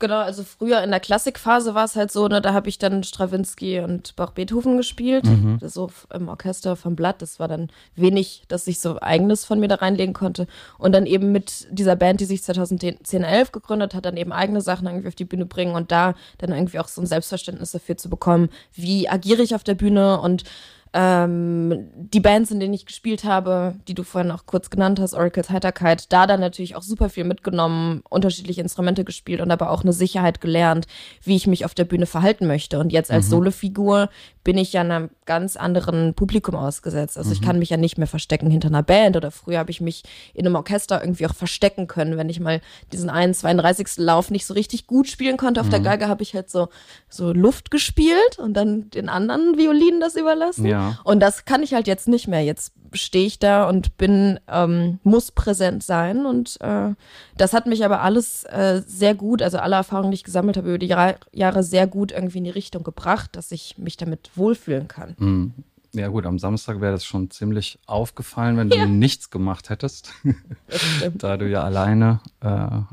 Genau, 0.00 0.18
also 0.18 0.44
früher 0.44 0.82
in 0.82 0.90
der 0.90 1.00
Klassikphase 1.00 1.74
war 1.74 1.84
es 1.84 1.96
halt 1.96 2.12
so, 2.12 2.28
ne, 2.28 2.40
da 2.40 2.52
habe 2.52 2.68
ich 2.68 2.78
dann 2.78 3.02
Stravinsky 3.02 3.80
und 3.80 4.14
Bach 4.14 4.30
Beethoven 4.30 4.76
gespielt, 4.76 5.24
mhm. 5.24 5.58
so 5.62 5.90
im 6.14 6.28
Orchester 6.28 6.76
vom 6.76 6.94
Blatt. 6.94 7.20
Das 7.20 7.40
war 7.40 7.48
dann 7.48 7.68
wenig, 7.96 8.44
dass 8.46 8.66
ich 8.68 8.78
so 8.78 9.00
eigenes 9.00 9.44
von 9.44 9.58
mir 9.58 9.66
da 9.66 9.76
reinlegen 9.76 10.14
konnte. 10.14 10.46
Und 10.78 10.92
dann 10.92 11.06
eben 11.06 11.32
mit 11.32 11.66
dieser 11.70 11.96
Band, 11.96 12.20
die 12.20 12.26
sich 12.26 12.44
2010, 12.44 12.98
11 13.24 13.50
gegründet 13.50 13.94
hat, 13.94 14.04
dann 14.04 14.16
eben 14.16 14.32
eigene 14.32 14.60
Sachen 14.60 14.86
irgendwie 14.86 15.08
auf 15.08 15.16
die 15.16 15.24
Bühne 15.24 15.46
bringen 15.46 15.74
und 15.74 15.90
da 15.90 16.14
dann 16.38 16.52
irgendwie 16.52 16.78
auch 16.78 16.88
so 16.88 17.00
ein 17.00 17.06
Selbstverständnis 17.06 17.72
dafür 17.72 17.96
zu 17.96 18.08
bekommen, 18.08 18.50
wie 18.74 19.08
agiere 19.08 19.42
ich 19.42 19.54
auf 19.54 19.64
der 19.64 19.74
Bühne 19.74 20.20
und 20.20 20.44
ähm, 20.92 21.90
die 21.94 22.20
Bands, 22.20 22.50
in 22.50 22.60
denen 22.60 22.74
ich 22.74 22.86
gespielt 22.86 23.24
habe, 23.24 23.74
die 23.88 23.94
du 23.94 24.02
vorhin 24.02 24.30
auch 24.30 24.46
kurz 24.46 24.70
genannt 24.70 25.00
hast, 25.00 25.14
Oracles 25.14 25.50
Heiterkeit, 25.50 26.12
da 26.12 26.26
dann 26.26 26.40
natürlich 26.40 26.76
auch 26.76 26.82
super 26.82 27.08
viel 27.08 27.24
mitgenommen, 27.24 28.02
unterschiedliche 28.08 28.60
Instrumente 28.60 29.04
gespielt 29.04 29.40
und 29.40 29.50
aber 29.50 29.70
auch 29.70 29.82
eine 29.82 29.92
Sicherheit 29.92 30.40
gelernt, 30.40 30.86
wie 31.22 31.36
ich 31.36 31.46
mich 31.46 31.64
auf 31.64 31.74
der 31.74 31.84
Bühne 31.84 32.06
verhalten 32.06 32.46
möchte. 32.46 32.78
Und 32.78 32.92
jetzt 32.92 33.10
als 33.10 33.26
mhm. 33.26 33.30
Solofigur 33.30 34.08
bin 34.48 34.56
ich 34.56 34.72
ja 34.72 34.80
einem 34.80 35.10
ganz 35.26 35.56
anderen 35.56 36.14
Publikum 36.14 36.54
ausgesetzt. 36.54 37.18
Also 37.18 37.28
mhm. 37.28 37.34
ich 37.34 37.42
kann 37.42 37.58
mich 37.58 37.68
ja 37.68 37.76
nicht 37.76 37.98
mehr 37.98 38.06
verstecken 38.06 38.50
hinter 38.50 38.68
einer 38.68 38.82
Band 38.82 39.14
oder 39.14 39.30
früher 39.30 39.58
habe 39.58 39.70
ich 39.70 39.82
mich 39.82 40.04
in 40.32 40.46
einem 40.46 40.56
Orchester 40.56 41.02
irgendwie 41.02 41.26
auch 41.26 41.34
verstecken 41.34 41.86
können, 41.86 42.16
wenn 42.16 42.30
ich 42.30 42.40
mal 42.40 42.62
diesen 42.90 43.10
einen 43.10 43.34
32. 43.34 43.98
Lauf 43.98 44.30
nicht 44.30 44.46
so 44.46 44.54
richtig 44.54 44.86
gut 44.86 45.06
spielen 45.06 45.36
konnte. 45.36 45.60
Auf 45.60 45.66
mhm. 45.66 45.72
der 45.72 45.80
Geige 45.80 46.08
habe 46.08 46.22
ich 46.22 46.34
halt 46.34 46.48
so, 46.48 46.70
so 47.10 47.34
Luft 47.34 47.70
gespielt 47.70 48.38
und 48.38 48.54
dann 48.54 48.88
den 48.88 49.10
anderen 49.10 49.58
Violinen 49.58 50.00
das 50.00 50.16
überlassen. 50.16 50.64
Ja. 50.64 50.98
Und 51.04 51.20
das 51.20 51.44
kann 51.44 51.62
ich 51.62 51.74
halt 51.74 51.86
jetzt 51.86 52.08
nicht 52.08 52.26
mehr. 52.26 52.42
Jetzt 52.42 52.72
stehe 52.92 53.26
ich 53.26 53.38
da 53.38 53.68
und 53.68 53.96
bin, 53.96 54.40
ähm, 54.48 54.98
muss 55.02 55.32
präsent 55.32 55.82
sein. 55.82 56.26
Und 56.26 56.60
äh, 56.60 56.94
das 57.36 57.52
hat 57.52 57.66
mich 57.66 57.84
aber 57.84 58.02
alles 58.02 58.44
äh, 58.44 58.82
sehr 58.86 59.14
gut, 59.14 59.42
also 59.42 59.58
alle 59.58 59.76
Erfahrungen, 59.76 60.10
die 60.10 60.16
ich 60.16 60.24
gesammelt 60.24 60.56
habe 60.56 60.68
über 60.68 60.78
die 60.78 60.86
Jahre, 60.86 61.62
sehr 61.62 61.86
gut 61.86 62.12
irgendwie 62.12 62.38
in 62.38 62.44
die 62.44 62.50
Richtung 62.50 62.82
gebracht, 62.82 63.36
dass 63.36 63.52
ich 63.52 63.78
mich 63.78 63.96
damit 63.96 64.30
wohlfühlen 64.34 64.88
kann. 64.88 65.14
Mhm. 65.18 65.52
Ja 65.92 66.08
gut, 66.08 66.26
am 66.26 66.38
Samstag 66.38 66.80
wäre 66.80 66.92
das 66.92 67.04
schon 67.04 67.30
ziemlich 67.30 67.78
aufgefallen, 67.86 68.58
wenn 68.58 68.68
du 68.68 68.76
ja. 68.76 68.86
nichts 68.86 69.30
gemacht 69.30 69.70
hättest, 69.70 70.12
da 71.14 71.38
du 71.38 71.48
ja 71.48 71.62
alleine, 71.62 72.20
äh, 72.40 72.46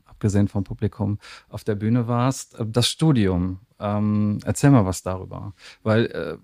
abgesehen 0.06 0.48
vom 0.48 0.64
Publikum, 0.64 1.20
auf 1.50 1.66
der 1.66 1.76
Bühne 1.76 2.08
warst. 2.08 2.56
Das 2.66 2.88
Studium, 2.88 3.60
ähm, 3.80 4.40
erzähl 4.46 4.70
mal 4.70 4.86
was 4.86 5.04
darüber, 5.04 5.54
weil 5.84 6.06
äh, 6.06 6.38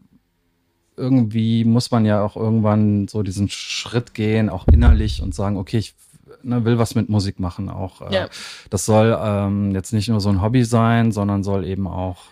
irgendwie 0.97 1.65
muss 1.65 1.91
man 1.91 2.05
ja 2.05 2.23
auch 2.23 2.35
irgendwann 2.35 3.07
so 3.07 3.23
diesen 3.23 3.49
Schritt 3.49 4.13
gehen, 4.13 4.49
auch 4.49 4.67
innerlich 4.67 5.21
und 5.21 5.33
sagen, 5.33 5.57
okay, 5.57 5.77
ich 5.77 5.95
ne, 6.43 6.65
will 6.65 6.77
was 6.77 6.95
mit 6.95 7.09
Musik 7.09 7.39
machen 7.39 7.69
auch. 7.69 8.01
Äh, 8.01 8.13
ja. 8.13 8.29
Das 8.69 8.85
soll 8.85 9.17
ähm, 9.21 9.71
jetzt 9.71 9.93
nicht 9.93 10.09
nur 10.09 10.21
so 10.21 10.29
ein 10.29 10.41
Hobby 10.41 10.63
sein, 10.63 11.11
sondern 11.11 11.43
soll 11.43 11.65
eben 11.65 11.87
auch 11.87 12.25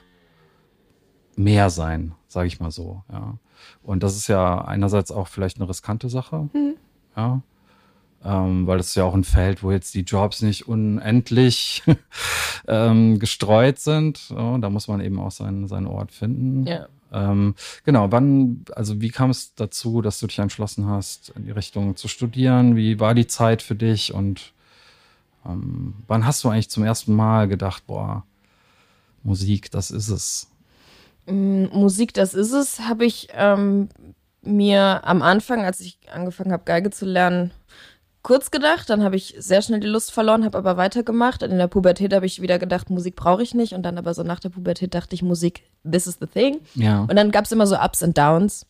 mehr 1.35 1.69
sein, 1.69 2.13
sage 2.27 2.47
ich 2.47 2.59
mal 2.59 2.71
so. 2.71 3.03
Ja. 3.11 3.37
Und 3.83 4.03
das 4.03 4.15
ist 4.15 4.27
ja 4.27 4.59
einerseits 4.59 5.11
auch 5.11 5.27
vielleicht 5.27 5.57
eine 5.57 5.69
riskante 5.69 6.09
Sache, 6.09 6.49
mhm. 6.53 6.75
ja. 7.15 7.41
Ähm, 8.21 8.67
weil 8.67 8.77
das 8.77 8.87
ist 8.87 8.95
ja 8.95 9.05
auch 9.05 9.13
ein 9.13 9.23
Feld, 9.23 9.63
wo 9.63 9.71
jetzt 9.71 9.93
die 9.93 10.01
Jobs 10.01 10.41
nicht 10.41 10.67
unendlich 10.67 11.83
ähm, 12.67 13.17
gestreut 13.17 13.79
sind. 13.79 14.17
So, 14.17 14.57
da 14.57 14.69
muss 14.69 14.89
man 14.89 14.99
eben 14.99 15.17
auch 15.21 15.31
seinen, 15.31 15.69
seinen 15.69 15.87
Ort 15.87 16.11
finden. 16.11 16.65
Ja. 16.65 16.87
Ähm, 17.11 17.55
genau, 17.85 18.11
wann, 18.11 18.63
also 18.75 19.01
wie 19.01 19.09
kam 19.09 19.29
es 19.29 19.55
dazu, 19.55 20.01
dass 20.01 20.19
du 20.19 20.27
dich 20.27 20.39
entschlossen 20.39 20.87
hast, 20.87 21.29
in 21.35 21.45
die 21.45 21.51
Richtung 21.51 21.95
zu 21.95 22.07
studieren? 22.07 22.75
Wie 22.75 22.99
war 22.99 23.15
die 23.15 23.27
Zeit 23.27 23.61
für 23.61 23.75
dich 23.75 24.13
und 24.13 24.53
ähm, 25.45 25.95
wann 26.07 26.25
hast 26.25 26.43
du 26.43 26.49
eigentlich 26.49 26.69
zum 26.69 26.83
ersten 26.83 27.13
Mal 27.15 27.47
gedacht, 27.47 27.87
boah, 27.87 28.23
Musik, 29.23 29.71
das 29.71 29.91
ist 29.91 30.09
es? 30.09 30.47
Mm, 31.25 31.65
Musik, 31.71 32.13
das 32.13 32.33
ist 32.33 32.51
es, 32.51 32.81
habe 32.81 33.05
ich 33.05 33.29
ähm, 33.33 33.89
mir 34.41 35.01
am 35.03 35.21
Anfang, 35.21 35.63
als 35.63 35.79
ich 35.79 35.97
angefangen 36.11 36.51
habe, 36.51 36.63
Geige 36.65 36.91
zu 36.91 37.05
lernen, 37.05 37.51
kurz 38.23 38.51
gedacht. 38.51 38.89
Dann 38.89 39.03
habe 39.03 39.15
ich 39.15 39.35
sehr 39.37 39.61
schnell 39.61 39.79
die 39.79 39.87
Lust 39.87 40.11
verloren, 40.11 40.45
habe 40.45 40.57
aber 40.57 40.77
weitergemacht. 40.77 41.43
Und 41.43 41.51
in 41.51 41.57
der 41.57 41.67
Pubertät 41.67 42.13
habe 42.13 42.25
ich 42.25 42.41
wieder 42.41 42.59
gedacht, 42.59 42.89
Musik 42.89 43.15
brauche 43.15 43.43
ich 43.43 43.53
nicht. 43.53 43.73
Und 43.73 43.83
dann 43.83 43.97
aber 43.97 44.13
so 44.13 44.23
nach 44.23 44.39
der 44.39 44.49
Pubertät 44.49 44.93
dachte 44.93 45.15
ich, 45.15 45.21
Musik, 45.21 45.63
this 45.89 46.07
is 46.07 46.17
the 46.19 46.27
thing. 46.27 46.59
Ja. 46.75 47.01
Und 47.01 47.15
dann 47.15 47.31
gab 47.31 47.45
es 47.45 47.51
immer 47.51 47.67
so 47.67 47.77
Ups 47.77 48.01
und 48.01 48.17
Downs. 48.17 48.65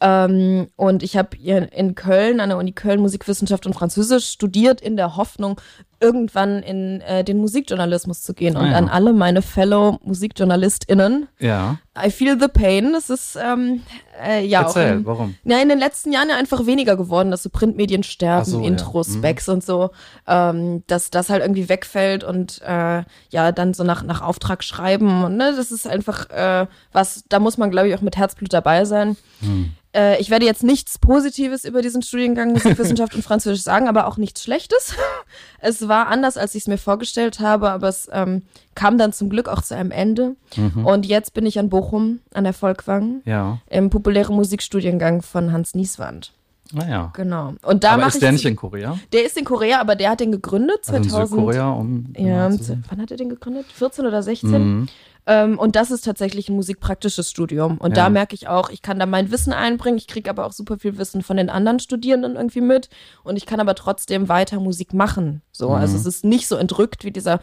Ähm, 0.00 0.68
und 0.76 1.02
ich 1.02 1.16
habe 1.16 1.36
in 1.36 1.94
Köln, 1.94 2.40
an 2.40 2.50
der 2.50 2.58
Uni 2.58 2.72
Köln, 2.72 3.00
Musikwissenschaft 3.00 3.66
und 3.66 3.74
Französisch 3.74 4.26
studiert, 4.26 4.80
in 4.80 4.96
der 4.96 5.16
Hoffnung, 5.16 5.60
irgendwann 6.00 6.62
in 6.62 7.00
äh, 7.00 7.24
den 7.24 7.38
Musikjournalismus 7.38 8.22
zu 8.22 8.34
gehen. 8.34 8.56
Ah, 8.56 8.60
und 8.60 8.70
ja. 8.70 8.76
an 8.76 8.88
alle 8.88 9.12
meine 9.12 9.42
Fellow 9.42 9.98
MusikjournalistInnen, 10.04 11.28
Ja. 11.38 11.78
I 11.98 12.10
feel 12.10 12.38
the 12.38 12.48
pain. 12.48 12.94
Es 12.94 13.08
ist 13.08 13.38
ähm, 13.42 13.80
äh, 14.22 14.44
ja 14.44 14.62
Erzähl, 14.62 14.92
auch 14.92 14.96
in, 14.98 15.06
warum? 15.06 15.34
ja, 15.44 15.58
in 15.62 15.70
den 15.70 15.78
letzten 15.78 16.12
Jahren 16.12 16.28
ja 16.28 16.36
einfach 16.36 16.66
weniger 16.66 16.94
geworden, 16.96 17.30
dass 17.30 17.42
so 17.42 17.48
Printmedien 17.48 18.02
sterben, 18.02 18.44
so, 18.44 18.60
ja. 18.60 18.66
Intros, 18.66 19.08
Mhm. 19.08 19.18
Specs 19.18 19.48
und 19.48 19.64
so, 19.64 19.90
ähm, 20.26 20.82
dass 20.88 21.08
das 21.10 21.30
halt 21.30 21.40
irgendwie 21.42 21.68
wegfällt 21.70 22.22
und 22.24 22.60
äh, 22.62 23.02
ja, 23.30 23.52
dann 23.52 23.72
so 23.72 23.82
nach, 23.84 24.02
nach 24.02 24.20
Auftrag 24.20 24.62
schreiben. 24.62 25.24
Und, 25.24 25.36
ne, 25.38 25.54
das 25.56 25.72
ist 25.72 25.86
einfach 25.86 26.28
äh, 26.30 26.66
was, 26.92 27.24
da 27.30 27.38
muss 27.38 27.56
man, 27.56 27.70
glaube 27.70 27.88
ich, 27.88 27.94
auch 27.94 28.02
mit 28.02 28.16
Herzblut 28.18 28.52
dabei 28.52 28.84
sein. 28.84 29.16
Hm. 29.40 29.72
Äh, 29.94 30.20
ich 30.20 30.28
werde 30.28 30.44
jetzt 30.44 30.62
nichts 30.64 30.98
Positives 30.98 31.64
über 31.64 31.80
diesen 31.80 32.02
Studiengang 32.02 32.52
Musikwissenschaft 32.52 33.14
und 33.14 33.22
Französisch 33.22 33.62
sagen, 33.62 33.88
aber 33.88 34.06
auch 34.06 34.18
nichts 34.18 34.42
Schlechtes. 34.42 34.94
Es 35.58 35.85
war 35.88 36.08
anders, 36.08 36.36
als 36.36 36.54
ich 36.54 36.62
es 36.64 36.68
mir 36.68 36.78
vorgestellt 36.78 37.40
habe, 37.40 37.70
aber 37.70 37.88
es 37.88 38.08
ähm, 38.12 38.42
kam 38.74 38.98
dann 38.98 39.12
zum 39.12 39.28
Glück 39.30 39.48
auch 39.48 39.62
zu 39.62 39.74
einem 39.74 39.90
Ende. 39.90 40.36
Mhm. 40.56 40.84
Und 40.86 41.06
jetzt 41.06 41.34
bin 41.34 41.46
ich 41.46 41.58
an 41.58 41.68
Bochum, 41.68 42.20
an 42.34 42.44
der 42.44 42.52
Volkwang, 42.52 43.22
Ja. 43.24 43.58
im 43.68 43.90
populären 43.90 44.34
Musikstudiengang 44.34 45.22
von 45.22 45.52
Hans 45.52 45.74
Nieswand. 45.74 46.32
Naja. 46.72 47.12
Genau. 47.14 47.54
Und 47.62 47.84
da 47.84 47.92
Aber 47.92 48.06
ist 48.08 48.14
ich. 48.14 48.20
der 48.20 48.32
nicht 48.32 48.44
in 48.44 48.56
Korea? 48.56 48.98
der 49.12 49.24
ist 49.24 49.36
in 49.38 49.44
Korea, 49.44 49.80
aber 49.80 49.94
der 49.94 50.10
hat 50.10 50.20
den 50.20 50.32
gegründet 50.32 50.80
Also 50.86 50.96
in 50.96 51.04
2000. 51.04 51.28
Südkorea, 51.30 51.70
um. 51.70 52.12
Ja, 52.16 52.48
genau 52.48 52.62
sein? 52.62 52.84
wann 52.88 53.00
hat 53.02 53.10
er 53.12 53.16
den 53.16 53.28
gegründet? 53.28 53.66
14 53.72 54.04
oder 54.04 54.22
16? 54.22 54.50
Mhm. 54.50 54.88
Ähm, 55.28 55.58
und 55.58 55.74
das 55.76 55.90
ist 55.90 56.04
tatsächlich 56.04 56.48
ein 56.48 56.54
musikpraktisches 56.56 57.28
Studium. 57.30 57.78
Und 57.78 57.96
Ja. 57.96 58.04
da 58.04 58.10
merke 58.10 58.34
ich 58.34 58.46
auch, 58.48 58.70
ich 58.70 58.80
kann 58.80 58.98
da 59.00 59.06
mein 59.06 59.30
Wissen 59.32 59.52
einbringen, 59.52 59.98
ich 59.98 60.06
kriege 60.06 60.30
aber 60.30 60.46
auch 60.46 60.52
super 60.52 60.78
viel 60.78 60.98
Wissen 60.98 61.22
von 61.22 61.36
den 61.36 61.50
anderen 61.50 61.80
Studierenden 61.80 62.36
irgendwie 62.36 62.60
mit. 62.60 62.88
Und 63.24 63.36
ich 63.36 63.44
kann 63.46 63.58
aber 63.58 63.74
trotzdem 63.74 64.28
weiter 64.28 64.60
Musik 64.60 64.94
machen. 64.94 65.42
So, 65.50 65.70
also 65.70 65.94
Mhm. 65.94 66.00
es 66.00 66.06
ist 66.06 66.24
nicht 66.24 66.46
so 66.46 66.54
entrückt 66.56 67.04
wie 67.04 67.10
dieser 67.10 67.40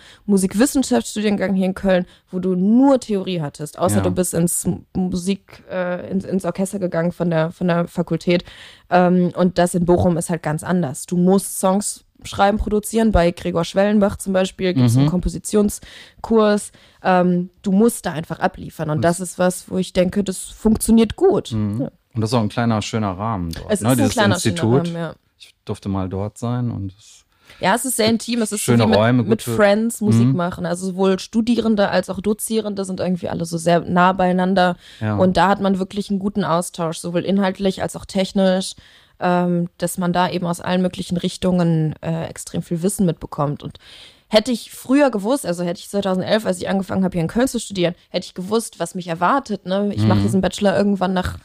Musikwissenschaftsstudiengang 0.63 1.53
hier 1.55 1.65
in 1.65 1.73
Köln, 1.73 2.05
wo 2.31 2.39
du 2.39 2.55
nur 2.55 2.99
Theorie 2.99 3.41
hattest, 3.41 3.77
außer 3.77 3.97
Ja. 3.97 4.01
du 4.01 4.11
bist 4.11 4.33
ins 4.33 4.65
Musik, 4.95 5.63
äh, 5.69 6.09
ins, 6.09 6.25
ins 6.25 6.45
Orchester 6.45 6.79
gegangen 6.79 7.11
von 7.11 7.29
der, 7.29 7.51
von 7.51 7.67
der 7.67 7.87
Fakultät. 7.87 8.43
Ähm, 8.89 9.31
und 9.35 9.57
das 9.57 9.73
in 9.75 9.85
Bochum 9.85 10.17
ist 10.17 10.29
halt 10.29 10.43
ganz 10.43 10.63
anders. 10.63 11.05
Du 11.05 11.17
musst 11.17 11.59
Songs 11.59 12.05
schreiben, 12.27 12.57
produzieren. 12.57 13.11
Bei 13.11 13.31
Gregor 13.31 13.63
Schwellenbach 13.65 14.17
zum 14.17 14.33
Beispiel 14.33 14.73
gibt 14.73 14.85
es 14.87 14.93
Mhm. 14.93 15.01
einen 15.01 15.09
Kompositionskurs. 15.09 16.71
Ähm, 17.03 17.49
du 17.61 17.71
musst 17.71 18.05
da 18.05 18.11
einfach 18.13 18.39
abliefern. 18.39 18.89
Und 18.89 19.01
das 19.01 19.19
ist 19.19 19.39
was, 19.39 19.69
wo 19.69 19.77
ich 19.77 19.93
denke, 19.93 20.23
das 20.23 20.39
funktioniert 20.39 21.15
gut. 21.15 21.51
Mhm. 21.51 21.81
Ja. 21.81 21.91
Und 22.15 22.21
das 22.21 22.29
ist 22.29 22.33
auch 22.35 22.41
ein 22.41 22.49
kleiner, 22.49 22.81
schöner 22.81 23.17
Rahmen 23.17 23.51
dort. 23.51 23.65
Es 23.71 23.81
ne? 23.81 23.87
ist 23.87 23.91
ein 23.91 23.97
Dieses 23.97 24.11
kleiner 24.13 24.35
Institut. 24.35 24.87
Rahmen, 24.87 24.95
ja. 24.95 25.15
Ich 25.39 25.53
durfte 25.65 25.89
mal 25.89 26.07
dort 26.09 26.37
sein 26.37 26.71
und 26.71 26.93
es 26.97 27.19
Ja, 27.59 27.75
es 27.75 27.85
ist 27.85 27.97
sehr 27.97 28.07
intim. 28.09 28.41
Es 28.41 28.51
ist 28.51 28.61
Schöne 28.61 28.83
so 28.83 28.87
mit, 28.87 28.97
Räume, 28.97 29.23
mit 29.23 29.41
Friends 29.43 30.01
Musik 30.01 30.27
Mhm. 30.27 30.35
machen. 30.35 30.65
Also 30.65 30.87
sowohl 30.87 31.19
Studierende 31.19 31.89
als 31.89 32.09
auch 32.09 32.19
Dozierende 32.19 32.83
sind 32.85 32.99
irgendwie 32.99 33.29
alle 33.29 33.45
so 33.45 33.57
sehr 33.57 33.81
nah 33.81 34.11
beieinander. 34.13 34.75
Ja. 35.01 35.17
Und 35.17 35.37
da 35.37 35.49
hat 35.49 35.61
man 35.61 35.77
wirklich 35.77 36.09
einen 36.09 36.19
guten 36.19 36.43
Austausch, 36.45 36.97
sowohl 36.97 37.21
inhaltlich 37.25 37.81
als 37.81 37.95
auch 37.95 38.05
technisch, 38.05 38.73
ähm, 39.19 39.69
dass 39.77 39.97
man 39.97 40.13
da 40.13 40.29
eben 40.29 40.45
aus 40.45 40.61
allen 40.61 40.81
möglichen 40.81 41.17
Richtungen 41.17 41.95
äh, 42.01 42.25
extrem 42.25 42.61
viel 42.61 42.81
Wissen 42.81 43.05
mitbekommt. 43.05 43.63
Und 43.63 43.79
hätte 44.27 44.51
ich 44.51 44.71
früher 44.71 45.11
gewusst, 45.11 45.45
also 45.45 45.63
hätte 45.63 45.79
ich 45.79 45.89
2011, 45.89 46.45
als 46.45 46.57
ich 46.57 46.67
angefangen 46.67 47.03
habe, 47.03 47.13
hier 47.13 47.21
in 47.21 47.27
Köln 47.27 47.47
zu 47.47 47.59
studieren, 47.59 47.93
hätte 48.09 48.25
ich 48.25 48.33
gewusst, 48.33 48.79
was 48.79 48.95
mich 48.95 49.07
erwartet. 49.07 49.65
Ne? 49.65 49.91
Ich 49.93 50.03
mache 50.03 50.19
Mhm. 50.19 50.23
diesen 50.23 50.41
Bachelor 50.41 50.75
irgendwann 50.75 51.13
nach 51.13 51.37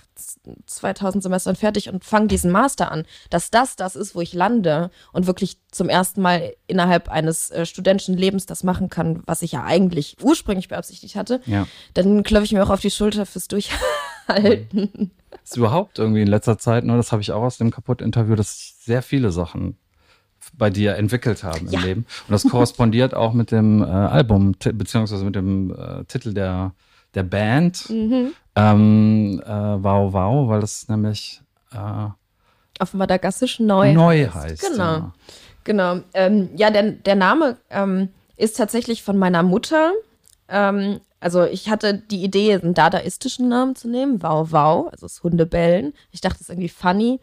2000 0.66 1.22
Semestern 1.22 1.54
fertig 1.54 1.88
und 1.90 2.04
fange 2.04 2.26
diesen 2.28 2.50
Master 2.50 2.90
an, 2.90 3.04
dass 3.30 3.50
das 3.50 3.76
das 3.76 3.94
ist, 3.94 4.14
wo 4.14 4.20
ich 4.20 4.32
lande 4.32 4.90
und 5.12 5.26
wirklich 5.26 5.58
zum 5.70 5.88
ersten 5.88 6.22
Mal 6.22 6.54
innerhalb 6.66 7.08
eines 7.08 7.50
äh, 7.50 7.66
studentischen 7.66 8.16
Lebens 8.16 8.46
das 8.46 8.64
machen 8.64 8.88
kann, 8.88 9.22
was 9.26 9.42
ich 9.42 9.52
ja 9.52 9.64
eigentlich 9.64 10.16
ursprünglich 10.22 10.68
beabsichtigt 10.68 11.14
hatte, 11.14 11.40
ja. 11.46 11.66
dann 11.94 12.22
klopfe 12.22 12.46
ich 12.46 12.52
mir 12.52 12.64
auch 12.64 12.70
auf 12.70 12.80
die 12.80 12.90
Schulter 12.90 13.26
fürs 13.26 13.48
Durchhalten. 13.48 13.84
Ist 15.44 15.56
überhaupt 15.56 15.98
irgendwie 15.98 16.22
in 16.22 16.28
letzter 16.28 16.58
Zeit, 16.58 16.84
ne, 16.84 16.96
das 16.96 17.12
habe 17.12 17.22
ich 17.22 17.32
auch 17.32 17.42
aus 17.42 17.58
dem 17.58 17.70
Kaputt-Interview, 17.70 18.34
dass 18.34 18.58
sich 18.58 18.74
sehr 18.80 19.02
viele 19.02 19.30
Sachen 19.32 19.76
bei 20.56 20.70
dir 20.70 20.96
entwickelt 20.96 21.44
haben 21.44 21.68
Ja. 21.68 21.78
im 21.80 21.84
Leben. 21.86 22.00
Und 22.26 22.32
das 22.32 22.44
korrespondiert 22.48 23.14
auch 23.14 23.32
mit 23.32 23.50
dem 23.50 23.82
äh, 23.82 23.86
Album, 23.86 24.54
beziehungsweise 24.58 25.24
mit 25.24 25.34
dem 25.34 25.74
äh, 25.74 26.04
Titel 26.04 26.32
der, 26.32 26.72
der 27.14 27.22
Band. 27.22 27.88
Mhm. 27.90 28.32
Ähm, 28.54 29.42
äh, 29.44 29.48
wow, 29.50 30.12
wow, 30.12 30.48
weil 30.48 30.60
das 30.60 30.88
nämlich 30.88 31.40
äh, 31.72 32.08
Auf 32.78 32.94
Madagassisch 32.94 33.60
neu. 33.60 33.92
neu 33.92 34.28
heißt. 34.28 34.70
Genau. 34.70 34.84
Ja. 34.84 35.12
Genau. 35.64 36.00
Ähm, 36.14 36.50
ja, 36.56 36.70
der, 36.70 36.92
der 36.92 37.14
Name 37.14 37.58
ähm, 37.70 38.08
ist 38.36 38.56
tatsächlich 38.56 39.02
von 39.02 39.18
meiner 39.18 39.42
Mutter. 39.42 39.92
Ähm, 40.48 41.00
also 41.20 41.44
ich 41.44 41.68
hatte 41.68 41.94
die 41.94 42.22
Idee, 42.22 42.54
einen 42.54 42.74
dadaistischen 42.74 43.48
Namen 43.48 43.74
zu 43.76 43.88
nehmen, 43.88 44.22
Wow 44.22 44.52
Wow, 44.52 44.88
also 44.90 45.06
das 45.06 45.22
Hundebellen. 45.22 45.92
Ich 46.12 46.20
dachte, 46.20 46.34
das 46.38 46.42
ist 46.42 46.50
irgendwie 46.50 46.68
funny. 46.68 47.20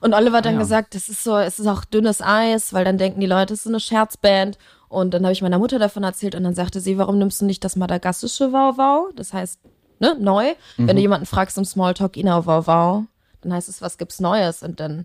Und 0.00 0.14
Oliver 0.14 0.38
hat 0.38 0.46
dann 0.46 0.54
Ah, 0.54 0.58
ja. 0.58 0.62
gesagt, 0.62 0.94
das 0.94 1.08
ist 1.08 1.22
so, 1.24 1.36
es 1.36 1.58
ist 1.58 1.66
auch 1.66 1.84
dünnes 1.84 2.22
Eis, 2.22 2.72
weil 2.72 2.84
dann 2.84 2.96
denken 2.98 3.20
die 3.20 3.26
Leute, 3.26 3.52
es 3.54 3.60
ist 3.60 3.66
eine 3.66 3.80
Scherzband. 3.80 4.56
Und 4.88 5.12
dann 5.14 5.22
habe 5.24 5.32
ich 5.32 5.42
meiner 5.42 5.58
Mutter 5.58 5.78
davon 5.78 6.02
erzählt 6.04 6.34
und 6.34 6.42
dann 6.42 6.54
sagte 6.54 6.80
sie, 6.80 6.98
warum 6.98 7.18
nimmst 7.18 7.40
du 7.40 7.44
nicht 7.44 7.62
das 7.64 7.76
madagassische 7.76 8.52
Wow 8.52 8.76
Wow? 8.78 9.12
Das 9.14 9.32
heißt, 9.32 9.60
ne, 10.00 10.16
neu. 10.18 10.54
Wenn 10.76 10.86
Mhm. 10.86 10.96
du 10.96 11.00
jemanden 11.02 11.26
fragst 11.26 11.58
im 11.58 11.64
Smalltalk, 11.64 12.16
Ina 12.16 12.44
Wow 12.46 12.66
Wow, 12.66 13.04
dann 13.42 13.52
heißt 13.52 13.68
es, 13.68 13.82
was 13.82 13.98
gibt's 13.98 14.20
Neues? 14.20 14.62
Und 14.62 14.80
dann 14.80 15.04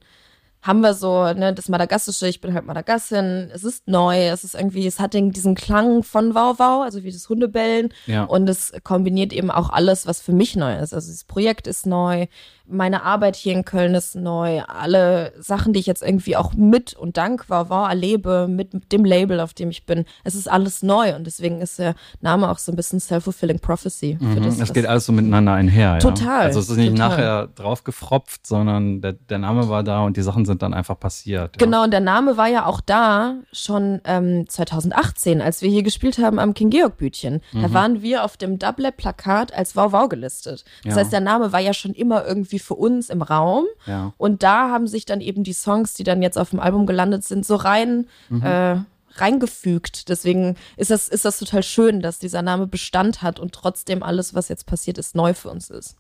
haben 0.66 0.82
wir 0.82 0.96
so, 0.96 1.32
ne, 1.34 1.54
das 1.54 1.70
Madagassische, 1.70 2.28
ich 2.28 2.42
bin 2.42 2.56
halt 2.56 2.66
Madagassin, 2.66 3.52
es 3.54 3.64
ist 3.64 3.88
neu, 3.88 4.30
es 4.30 4.44
ist 4.44 4.56
irgendwie, 4.56 4.88
es 4.88 5.00
hat 5.00 5.14
den, 5.14 5.32
diesen 5.32 5.54
Klang 5.54 6.02
von 6.02 6.34
Wow 6.34 6.58
Wow, 6.58 6.84
also 6.84 7.04
wie 7.04 7.12
das 7.12 7.30
Hundebellen. 7.30 7.94
Ja. 8.08 8.24
Und 8.24 8.50
es 8.50 8.74
kombiniert 8.84 9.32
eben 9.32 9.52
auch 9.52 9.70
alles, 9.70 10.08
was 10.08 10.22
für 10.22 10.34
mich 10.34 10.56
neu 10.56 10.76
ist. 10.80 10.92
Also 10.94 11.12
das 11.12 11.24
Projekt 11.24 11.68
ist 11.68 11.86
neu, 11.86 12.26
meine 12.68 13.04
Arbeit 13.04 13.36
hier 13.36 13.54
in 13.54 13.64
Köln 13.66 13.94
ist 13.96 14.16
neu, 14.16 14.62
alle 14.64 15.34
Sachen, 15.40 15.74
die 15.74 15.80
ich 15.80 15.86
jetzt 15.86 16.02
irgendwie 16.02 16.36
auch 16.36 16.54
mit 16.54 16.94
und 16.94 17.18
dank 17.18 17.46
Wow 17.50 17.70
erlebe, 17.90 18.48
mit 18.50 18.92
dem 18.92 19.06
Label, 19.06 19.40
auf 19.40 19.54
dem 19.54 19.70
ich 19.70 19.86
bin, 19.86 20.06
es 20.24 20.36
ist 20.36 20.50
alles 20.50 20.82
neu 20.84 21.16
und 21.16 21.26
deswegen 21.28 21.62
ist 21.62 21.80
der 21.80 21.96
Name 22.22 22.50
auch 22.50 22.58
so 22.58 22.72
ein 22.72 22.76
bisschen 22.76 23.00
self-fulfilling 23.00 23.60
prophecy. 23.60 24.18
Mhm. 24.20 24.44
das, 24.44 24.56
Es 24.56 24.62
was- 24.62 24.74
geht 24.74 24.86
alles 24.86 25.06
so 25.06 25.12
miteinander 25.14 25.54
einher. 25.54 26.00
Total, 26.00 26.26
Ja? 26.26 26.40
Also 26.48 26.60
es 26.60 26.70
ist 26.70 26.78
nicht 26.78 26.92
total. 26.96 27.10
nachher 27.10 27.48
draufgefropft, 27.56 28.48
sondern 28.48 29.02
der, 29.02 29.14
der 29.14 29.38
Name 29.38 29.70
war 29.70 29.84
da 29.84 30.02
und 30.04 30.18
die 30.18 30.22
Sachen 30.22 30.46
sind 30.46 30.62
dann 30.62 30.74
einfach 30.74 31.00
passiert. 31.00 31.56
Ja. 31.60 31.66
Genau, 31.66 31.84
und 31.84 31.92
der 31.92 32.00
Name 32.00 32.38
war 32.38 32.48
ja 32.48 32.66
auch 32.66 32.82
da 32.82 33.36
schon 33.52 34.02
ähm, 34.06 34.48
2018, 34.50 35.42
als 35.42 35.62
wir 35.62 35.70
hier 35.70 35.84
gespielt 35.84 36.18
haben 36.18 36.40
am 36.40 36.54
King 36.54 36.70
Georg 36.70 36.98
Bütchen. 36.98 37.42
Da 37.54 37.74
waren 37.74 38.02
wir 38.02 38.24
auf 38.24 38.38
dem 38.38 38.60
Double-Plakat 38.60 39.54
als 39.54 39.76
Wow 39.76 39.92
Wow 39.92 40.10
gelistet. 40.10 40.64
Das 40.84 40.94
Ja. 40.96 41.00
heißt, 41.02 41.14
der 41.14 41.20
Name 41.22 41.52
war 41.52 41.60
ja 41.60 41.74
schon 41.74 41.94
immer 41.94 42.26
irgendwie 42.26 42.55
für 42.60 42.76
uns 42.76 43.10
im 43.10 43.22
Raum. 43.22 43.66
Ja. 43.86 44.14
Und 44.18 44.44
da 44.44 44.70
haben 44.70 44.88
sich 44.88 45.06
dann 45.06 45.22
eben 45.22 45.44
die 45.44 45.54
Songs, 45.54 45.94
die 45.94 46.04
dann 46.04 46.22
jetzt 46.22 46.38
auf 46.38 46.52
dem 46.52 46.60
Album 46.60 46.86
gelandet 46.86 47.24
sind, 47.24 47.46
so 47.46 47.56
rein 47.56 48.08
äh, 48.42 48.78
reingefügt. 49.18 50.10
Deswegen 50.10 50.56
ist 50.78 50.92
das, 50.92 51.08
ist 51.08 51.26
das 51.26 51.40
total 51.40 51.64
schön, 51.64 52.02
dass 52.02 52.20
dieser 52.20 52.42
Name 52.42 52.68
Bestand 52.68 53.22
hat 53.22 53.40
und 53.40 53.54
trotzdem 53.54 54.04
alles, 54.04 54.34
was 54.34 54.50
jetzt 54.50 54.66
passiert 54.66 54.98
ist, 54.98 55.16
neu 55.16 55.34
für 55.34 55.50
uns 55.50 55.70
ist. 55.70 55.96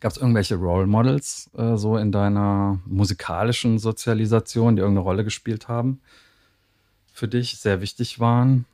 Gab 0.00 0.12
es 0.12 0.18
irgendwelche 0.18 0.56
Role 0.56 0.86
Models 0.86 1.50
äh, 1.56 1.76
so 1.76 1.96
in 1.96 2.12
deiner 2.12 2.78
musikalischen 2.86 3.78
Sozialisation, 3.78 4.76
die 4.76 4.80
irgendeine 4.80 5.04
Rolle 5.04 5.24
gespielt 5.24 5.68
haben? 5.68 6.00
Für 7.12 7.28
dich 7.28 7.58
sehr 7.58 7.80
wichtig 7.80 8.20
waren? 8.20 8.66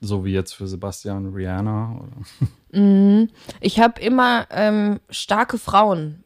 So 0.00 0.24
wie 0.24 0.32
jetzt 0.32 0.52
für 0.54 0.66
Sebastian 0.66 1.32
Rihanna? 1.32 2.00
Oder? 2.00 3.28
Ich 3.60 3.80
habe 3.80 4.00
immer 4.00 4.46
ähm, 4.50 5.00
starke 5.08 5.58
Frauen 5.58 6.24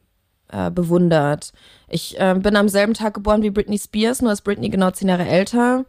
äh, 0.48 0.70
bewundert. 0.70 1.52
Ich 1.88 2.18
äh, 2.18 2.34
bin 2.38 2.56
am 2.56 2.68
selben 2.68 2.94
Tag 2.94 3.14
geboren 3.14 3.42
wie 3.42 3.50
Britney 3.50 3.78
Spears, 3.78 4.22
nur 4.22 4.32
ist 4.32 4.42
Britney 4.42 4.68
genau 4.68 4.90
zehn 4.90 5.08
Jahre 5.08 5.26
älter. 5.26 5.84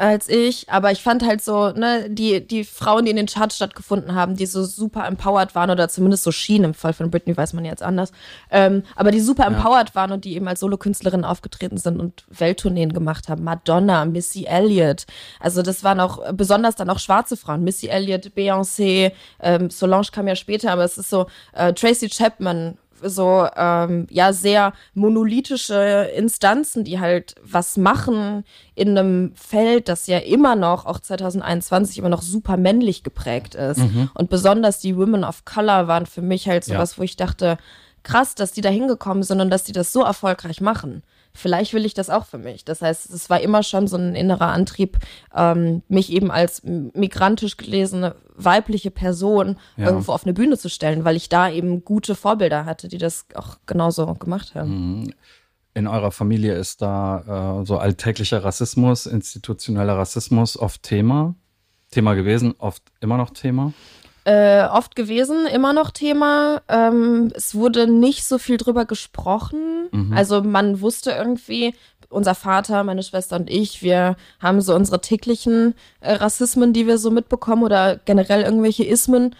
Als 0.00 0.28
ich, 0.28 0.70
aber 0.70 0.92
ich 0.92 1.02
fand 1.02 1.22
halt 1.24 1.42
so, 1.42 1.72
ne, 1.72 2.08
die, 2.08 2.46
die 2.46 2.64
Frauen, 2.64 3.04
die 3.04 3.10
in 3.10 3.18
den 3.18 3.26
Charts 3.26 3.56
stattgefunden 3.56 4.14
haben, 4.14 4.34
die 4.34 4.46
so 4.46 4.64
super 4.64 5.06
empowered 5.06 5.54
waren 5.54 5.70
oder 5.70 5.90
zumindest 5.90 6.24
so 6.24 6.32
schienen, 6.32 6.64
im 6.64 6.74
Fall 6.74 6.94
von 6.94 7.10
Britney 7.10 7.36
weiß 7.36 7.52
man 7.52 7.66
jetzt 7.66 7.82
anders, 7.82 8.10
ähm, 8.50 8.82
aber 8.96 9.10
die 9.10 9.20
super 9.20 9.42
ja. 9.42 9.48
empowered 9.50 9.94
waren 9.94 10.10
und 10.12 10.24
die 10.24 10.34
eben 10.34 10.48
als 10.48 10.60
Solokünstlerin 10.60 11.24
aufgetreten 11.24 11.76
sind 11.76 12.00
und 12.00 12.24
Welttourneen 12.30 12.94
gemacht 12.94 13.28
haben. 13.28 13.44
Madonna, 13.44 14.06
Missy 14.06 14.44
Elliott, 14.44 15.04
also 15.38 15.60
das 15.60 15.84
waren 15.84 16.00
auch 16.00 16.32
besonders 16.32 16.76
dann 16.76 16.88
auch 16.88 16.98
schwarze 16.98 17.36
Frauen, 17.36 17.62
Missy 17.62 17.88
Elliott, 17.88 18.32
Beyoncé, 18.34 19.12
ähm, 19.40 19.68
Solange 19.68 20.06
kam 20.12 20.26
ja 20.26 20.34
später, 20.34 20.72
aber 20.72 20.84
es 20.84 20.96
ist 20.96 21.10
so, 21.10 21.26
äh, 21.52 21.74
Tracy 21.74 22.08
Chapman 22.08 22.78
so 23.02 23.46
ähm, 23.56 24.06
ja 24.10 24.32
sehr 24.32 24.72
monolithische 24.94 26.10
Instanzen, 26.16 26.84
die 26.84 27.00
halt 27.00 27.34
was 27.42 27.76
machen 27.76 28.44
in 28.74 28.96
einem 28.96 29.32
Feld, 29.34 29.88
das 29.88 30.06
ja 30.06 30.18
immer 30.18 30.56
noch, 30.56 30.86
auch 30.86 31.00
2021, 31.00 31.98
immer 31.98 32.08
noch 32.08 32.22
super 32.22 32.56
männlich 32.56 33.02
geprägt 33.02 33.54
ist. 33.54 33.78
Mhm. 33.78 34.10
Und 34.14 34.30
besonders 34.30 34.78
die 34.78 34.96
Women 34.96 35.24
of 35.24 35.44
Color 35.44 35.88
waren 35.88 36.06
für 36.06 36.22
mich 36.22 36.48
halt 36.48 36.64
sowas, 36.64 36.92
ja. 36.92 36.98
wo 36.98 37.02
ich 37.02 37.16
dachte, 37.16 37.58
krass, 38.02 38.34
dass 38.34 38.52
die 38.52 38.60
da 38.60 38.68
hingekommen 38.68 39.22
sind 39.22 39.40
und 39.40 39.50
dass 39.50 39.64
die 39.64 39.72
das 39.72 39.92
so 39.92 40.02
erfolgreich 40.02 40.60
machen 40.60 41.02
vielleicht 41.32 41.74
will 41.74 41.84
ich 41.84 41.94
das 41.94 42.10
auch 42.10 42.26
für 42.26 42.38
mich. 42.38 42.64
Das 42.64 42.82
heißt, 42.82 43.10
es 43.10 43.30
war 43.30 43.40
immer 43.40 43.62
schon 43.62 43.86
so 43.86 43.96
ein 43.96 44.14
innerer 44.14 44.48
Antrieb, 44.48 44.98
ähm, 45.34 45.82
mich 45.88 46.12
eben 46.12 46.30
als 46.30 46.62
migrantisch 46.64 47.56
gelesene 47.56 48.16
weibliche 48.34 48.90
Person 48.90 49.56
ja. 49.76 49.86
irgendwo 49.86 50.12
auf 50.12 50.24
eine 50.24 50.32
Bühne 50.32 50.58
zu 50.58 50.68
stellen, 50.68 51.04
weil 51.04 51.16
ich 51.16 51.28
da 51.28 51.50
eben 51.50 51.84
gute 51.84 52.14
Vorbilder 52.14 52.64
hatte, 52.64 52.88
die 52.88 52.98
das 52.98 53.26
auch 53.34 53.58
genauso 53.66 54.14
gemacht 54.14 54.54
haben. 54.54 55.00
Mhm. 55.00 55.14
In 55.72 55.86
eurer 55.86 56.10
Familie 56.10 56.54
ist 56.54 56.82
da 56.82 57.60
äh, 57.60 57.66
so 57.66 57.78
alltäglicher 57.78 58.42
Rassismus, 58.42 59.06
institutioneller 59.06 59.96
Rassismus 59.96 60.58
oft 60.58 60.82
Thema, 60.82 61.36
Thema 61.90 62.14
gewesen, 62.14 62.54
oft 62.58 62.82
immer 63.00 63.16
noch 63.16 63.30
Thema? 63.30 63.72
Äh, 64.24 64.64
oft 64.64 64.96
gewesen, 64.96 65.46
immer 65.46 65.72
noch 65.72 65.90
Thema. 65.90 66.62
Ähm, 66.68 67.32
es 67.34 67.54
wurde 67.54 67.86
nicht 67.86 68.24
so 68.24 68.38
viel 68.38 68.56
drüber 68.56 68.84
gesprochen. 68.84 69.88
Mhm. 69.92 70.12
Also 70.12 70.42
man 70.42 70.80
wusste 70.80 71.12
irgendwie, 71.12 71.74
unser 72.10 72.34
Vater, 72.34 72.84
meine 72.84 73.02
Schwester 73.02 73.36
und 73.36 73.48
ich, 73.48 73.82
wir 73.82 74.16
haben 74.40 74.60
so 74.60 74.74
unsere 74.74 75.00
täglichen 75.00 75.74
äh, 76.00 76.14
Rassismen, 76.14 76.72
die 76.72 76.86
wir 76.86 76.98
so 76.98 77.10
mitbekommen 77.10 77.62
oder 77.62 77.96
generell 78.04 78.42
irgendwelche 78.42 78.84
Ismen. 78.84 79.34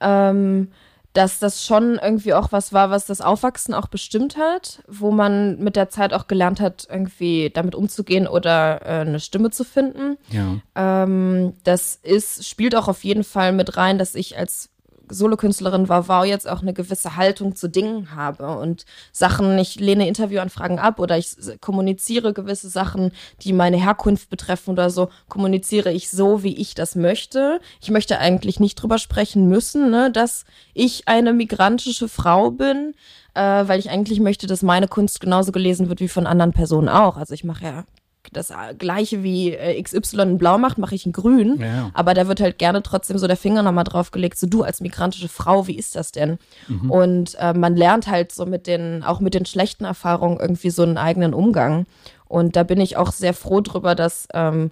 Ähm, 0.00 0.68
dass 1.16 1.38
das 1.38 1.64
schon 1.64 1.98
irgendwie 1.98 2.34
auch 2.34 2.52
was 2.52 2.74
war, 2.74 2.90
was 2.90 3.06
das 3.06 3.22
Aufwachsen 3.22 3.72
auch 3.72 3.86
bestimmt 3.86 4.36
hat, 4.36 4.82
wo 4.86 5.10
man 5.10 5.58
mit 5.58 5.74
der 5.74 5.88
Zeit 5.88 6.12
auch 6.12 6.26
gelernt 6.26 6.60
hat, 6.60 6.86
irgendwie 6.90 7.48
damit 7.48 7.74
umzugehen 7.74 8.26
oder 8.26 8.82
äh, 8.82 9.00
eine 9.00 9.18
Stimme 9.18 9.50
zu 9.50 9.64
finden. 9.64 10.18
Ja. 10.30 10.58
Ähm, 10.74 11.54
das 11.64 11.94
ist, 12.02 12.46
spielt 12.46 12.76
auch 12.76 12.86
auf 12.86 13.02
jeden 13.02 13.24
Fall 13.24 13.52
mit 13.52 13.78
rein, 13.78 13.96
dass 13.96 14.14
ich 14.14 14.36
als 14.36 14.68
Solokünstlerin 15.08 15.88
war, 15.88 16.08
wow 16.08 16.24
jetzt 16.24 16.48
auch 16.48 16.62
eine 16.62 16.72
gewisse 16.72 17.16
Haltung 17.16 17.54
zu 17.56 17.68
Dingen 17.68 18.14
habe 18.14 18.58
und 18.58 18.84
Sachen, 19.12 19.58
ich 19.58 19.78
lehne 19.80 20.08
Interviewanfragen 20.08 20.78
ab 20.78 20.98
oder 20.98 21.16
ich 21.18 21.36
kommuniziere 21.60 22.32
gewisse 22.32 22.68
Sachen, 22.68 23.12
die 23.42 23.52
meine 23.52 23.76
Herkunft 23.76 24.30
betreffen 24.30 24.70
oder 24.70 24.90
so, 24.90 25.08
kommuniziere 25.28 25.92
ich 25.92 26.10
so, 26.10 26.42
wie 26.42 26.56
ich 26.56 26.74
das 26.74 26.96
möchte. 26.96 27.60
Ich 27.80 27.90
möchte 27.90 28.18
eigentlich 28.18 28.60
nicht 28.60 28.76
drüber 28.76 28.98
sprechen 28.98 29.48
müssen, 29.48 29.90
ne, 29.90 30.10
dass 30.10 30.44
ich 30.74 31.08
eine 31.08 31.32
migrantische 31.32 32.08
Frau 32.08 32.50
bin, 32.50 32.94
äh, 33.34 33.40
weil 33.40 33.78
ich 33.78 33.90
eigentlich 33.90 34.20
möchte, 34.20 34.46
dass 34.46 34.62
meine 34.62 34.88
Kunst 34.88 35.20
genauso 35.20 35.52
gelesen 35.52 35.88
wird 35.88 36.00
wie 36.00 36.08
von 36.08 36.26
anderen 36.26 36.52
Personen 36.52 36.88
auch. 36.88 37.16
Also 37.16 37.34
ich 37.34 37.44
mache 37.44 37.64
ja 37.64 37.84
das 38.32 38.52
gleiche 38.78 39.22
wie 39.22 39.52
äh, 39.52 39.80
XY 39.82 40.36
blau 40.36 40.58
macht, 40.58 40.78
mache 40.78 40.94
ich 40.94 41.06
in 41.06 41.12
grün. 41.12 41.60
Ja. 41.60 41.90
Aber 41.94 42.14
da 42.14 42.28
wird 42.28 42.40
halt 42.40 42.58
gerne 42.58 42.82
trotzdem 42.82 43.18
so 43.18 43.26
der 43.26 43.36
Finger 43.36 43.62
nochmal 43.62 43.84
draufgelegt, 43.84 44.38
so 44.38 44.46
du 44.46 44.62
als 44.62 44.80
migrantische 44.80 45.28
Frau, 45.28 45.66
wie 45.66 45.76
ist 45.76 45.96
das 45.96 46.12
denn? 46.12 46.38
Mhm. 46.68 46.90
Und 46.90 47.34
äh, 47.38 47.54
man 47.54 47.76
lernt 47.76 48.06
halt 48.06 48.32
so 48.32 48.46
mit 48.46 48.66
den, 48.66 49.02
auch 49.02 49.20
mit 49.20 49.34
den 49.34 49.46
schlechten 49.46 49.84
Erfahrungen 49.84 50.38
irgendwie 50.40 50.70
so 50.70 50.82
einen 50.82 50.98
eigenen 50.98 51.34
Umgang. 51.34 51.86
Und 52.28 52.56
da 52.56 52.62
bin 52.62 52.80
ich 52.80 52.96
auch 52.96 53.12
sehr 53.12 53.34
froh 53.34 53.60
drüber, 53.60 53.94
dass 53.94 54.26
ähm, 54.34 54.70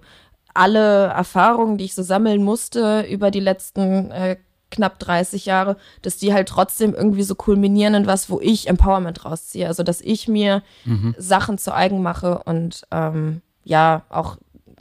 alle 0.53 1.05
Erfahrungen, 1.07 1.77
die 1.77 1.85
ich 1.85 1.95
so 1.95 2.03
sammeln 2.03 2.43
musste 2.43 3.01
über 3.01 3.31
die 3.31 3.39
letzten 3.39 4.11
äh, 4.11 4.37
knapp 4.71 4.99
30 4.99 5.45
Jahre, 5.45 5.77
dass 6.01 6.17
die 6.17 6.33
halt 6.33 6.49
trotzdem 6.49 6.93
irgendwie 6.93 7.23
so 7.23 7.35
kulminieren 7.35 7.93
in 7.93 8.07
was, 8.07 8.29
wo 8.29 8.39
ich 8.39 8.67
Empowerment 8.67 9.25
rausziehe. 9.25 9.67
Also 9.67 9.83
dass 9.83 10.01
ich 10.01 10.27
mir 10.27 10.63
mhm. 10.85 11.15
Sachen 11.17 11.57
zu 11.57 11.73
eigen 11.73 12.01
mache 12.01 12.39
und 12.45 12.83
ähm, 12.91 13.41
ja 13.65 14.03
auch 14.09 14.37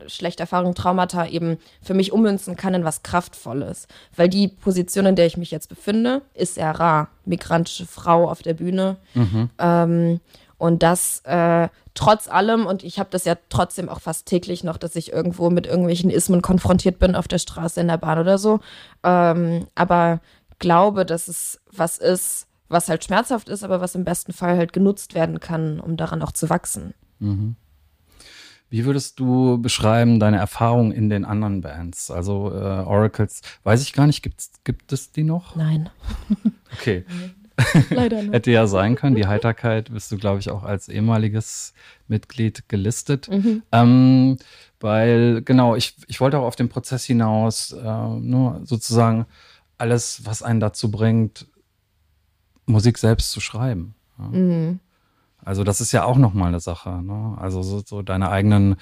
schlechte 0.07 0.43
Erfahrungen, 0.43 0.75
Traumata 0.75 1.27
eben 1.27 1.59
für 1.83 1.95
mich 1.95 2.13
ummünzen 2.13 2.57
kann 2.57 2.75
in 2.75 2.85
was 2.85 3.03
Kraftvolles. 3.03 3.89
Weil 4.15 4.29
die 4.29 4.49
Position, 4.49 5.07
in 5.07 5.17
der 5.17 5.27
ich 5.27 5.37
mich 5.37 5.51
jetzt 5.51 5.69
befinde, 5.69 6.23
ist 6.35 6.55
sehr 6.55 6.71
rar. 6.79 7.09
Migrantische 7.25 7.87
Frau 7.87 8.29
auf 8.29 8.43
der 8.43 8.55
Bühne. 8.55 8.97
Mhm. 9.15 9.51
Ähm, 9.59 10.21
und 10.59 10.83
das 10.83 11.21
äh, 11.25 11.69
trotz 11.95 12.29
allem, 12.29 12.67
und 12.67 12.85
ich 12.85 12.99
habe 12.99 13.11
das 13.11 13.25
ja 13.25 13.37
trotzdem 13.49 13.89
auch 13.89 14.01
fast 14.01 14.27
täglich 14.27 14.65
noch, 14.65 14.77
dass 14.77 14.97
ich 14.97 15.13
irgendwo 15.13 15.51
mit 15.51 15.67
irgendwelchen 15.67 16.11
Ismen 16.11 16.43
konfrontiert 16.43 16.99
bin 16.99 17.15
auf 17.15 17.29
der 17.29 17.39
Straße, 17.39 17.81
in 17.81 17.89
der 17.89 17.99
Bahn 17.99 18.19
oder 18.19 18.39
so. 18.39 18.61
Ähm, 19.03 19.67
aber 19.75 20.21
glaube, 20.59 21.05
dass 21.05 21.29
es 21.29 21.61
was 21.73 21.99
ist, 21.99 22.47
was 22.69 22.89
halt 22.89 23.05
schmerzhaft 23.05 23.49
ist, 23.49 23.63
aber 23.63 23.81
was 23.81 23.95
im 23.95 24.05
besten 24.05 24.33
Fall 24.33 24.57
halt 24.57 24.73
genutzt 24.73 25.15
werden 25.15 25.41
kann, 25.41 25.81
um 25.81 25.97
daran 25.97 26.23
auch 26.23 26.33
zu 26.33 26.51
wachsen. 26.51 26.95
Mhm. 27.19 27.57
Wie 28.75 28.85
würdest 28.87 29.21
du 29.21 29.57
beschreiben 29.63 30.19
deine 30.19 30.39
Erfahrung 30.39 30.91
in 30.91 31.09
den 31.09 31.25
anderen 31.25 31.61
Bands? 31.61 32.11
Also 32.11 32.51
äh, 32.51 32.59
Oracles, 32.59 33.41
weiß 33.63 33.81
ich 33.83 33.93
gar 33.93 34.09
nicht, 34.09 34.25
gibt's, 34.25 34.51
gibt 34.65 34.93
es 34.93 35.13
die 35.13 35.23
noch? 35.23 35.55
Nein. 35.55 35.91
Okay. 36.73 37.05
Leider 37.91 38.21
nicht. 38.21 38.33
Hätte 38.33 38.51
ja 38.51 38.67
sein 38.67 38.97
können. 38.97 39.15
Die 39.15 39.29
Heiterkeit 39.29 39.93
bist 39.93 40.11
du, 40.11 40.17
glaube 40.17 40.41
ich, 40.41 40.51
auch 40.51 40.65
als 40.65 40.89
ehemaliges 40.89 41.73
Mitglied 42.09 42.69
gelistet. 42.69 43.29
Mhm. 43.31 43.63
Ähm, 43.71 44.39
weil, 44.81 45.43
genau, 45.43 45.77
ich, 45.77 45.95
ich 46.09 46.21
wollte 46.21 46.41
auch 46.41 46.45
auf 46.45 46.57
den 46.57 46.69
Prozess 46.69 47.05
hinaus, 47.05 47.71
äh, 47.71 47.81
nur 47.81 48.61
sozusagen 48.65 49.27
alles, 49.79 50.27
was 50.27 50.43
einen 50.43 50.59
dazu 50.59 50.91
bringt, 50.91 51.47
Musik 52.67 52.99
selbst 52.99 53.31
zu 53.31 53.39
schreiben. 53.39 53.95
Ja. 54.19 54.25
Mhm. 54.25 54.81
Also 55.45 55.65
das 55.65 55.81
ist 55.81 55.93
ja 55.93 56.05
auch 56.05 56.17
nochmal 56.17 56.49
eine 56.49 56.61
Sache. 56.61 56.91
Ne? 57.03 57.37
Also 57.39 57.63
so, 57.63 57.83
so 57.85 58.03
deine 58.03 58.31
eigenen, 58.31 58.77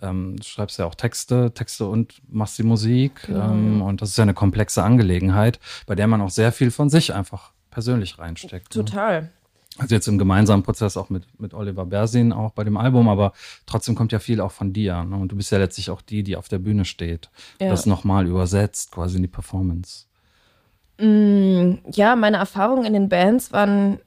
ähm, 0.00 0.36
du 0.36 0.42
schreibst 0.42 0.78
ja 0.78 0.86
auch 0.86 0.94
Texte, 0.94 1.52
Texte 1.54 1.86
und 1.86 2.20
machst 2.28 2.58
die 2.58 2.62
Musik. 2.62 3.22
Genau. 3.26 3.52
Ähm, 3.52 3.82
und 3.82 4.02
das 4.02 4.10
ist 4.10 4.18
ja 4.18 4.22
eine 4.22 4.34
komplexe 4.34 4.82
Angelegenheit, 4.82 5.60
bei 5.86 5.94
der 5.94 6.06
man 6.06 6.20
auch 6.20 6.30
sehr 6.30 6.52
viel 6.52 6.70
von 6.70 6.90
sich 6.90 7.14
einfach 7.14 7.52
persönlich 7.70 8.18
reinsteckt. 8.18 8.74
Ne? 8.74 8.84
Total. 8.84 9.22
Ne? 9.22 9.30
Also 9.78 9.94
jetzt 9.94 10.08
im 10.08 10.18
gemeinsamen 10.18 10.62
Prozess 10.62 10.96
auch 10.96 11.10
mit, 11.10 11.24
mit 11.40 11.54
Oliver 11.54 11.86
Bersin 11.86 12.32
auch 12.32 12.50
bei 12.50 12.64
dem 12.64 12.76
Album, 12.76 13.08
aber 13.08 13.32
trotzdem 13.66 13.94
kommt 13.94 14.12
ja 14.12 14.18
viel 14.18 14.40
auch 14.40 14.52
von 14.52 14.72
dir. 14.72 15.04
Ne? 15.04 15.16
Und 15.16 15.32
du 15.32 15.36
bist 15.36 15.52
ja 15.52 15.58
letztlich 15.58 15.90
auch 15.90 16.02
die, 16.02 16.22
die 16.22 16.36
auf 16.36 16.48
der 16.48 16.58
Bühne 16.58 16.84
steht. 16.84 17.30
Ja. 17.60 17.70
Das 17.70 17.86
nochmal 17.86 18.26
übersetzt, 18.26 18.92
quasi 18.92 19.16
in 19.16 19.22
die 19.22 19.28
Performance. 19.28 20.06
Mm, 20.98 21.78
ja, 21.92 22.16
meine 22.16 22.36
Erfahrungen 22.36 22.84
in 22.84 22.92
den 22.92 23.08
Bands 23.08 23.52
waren 23.52 24.00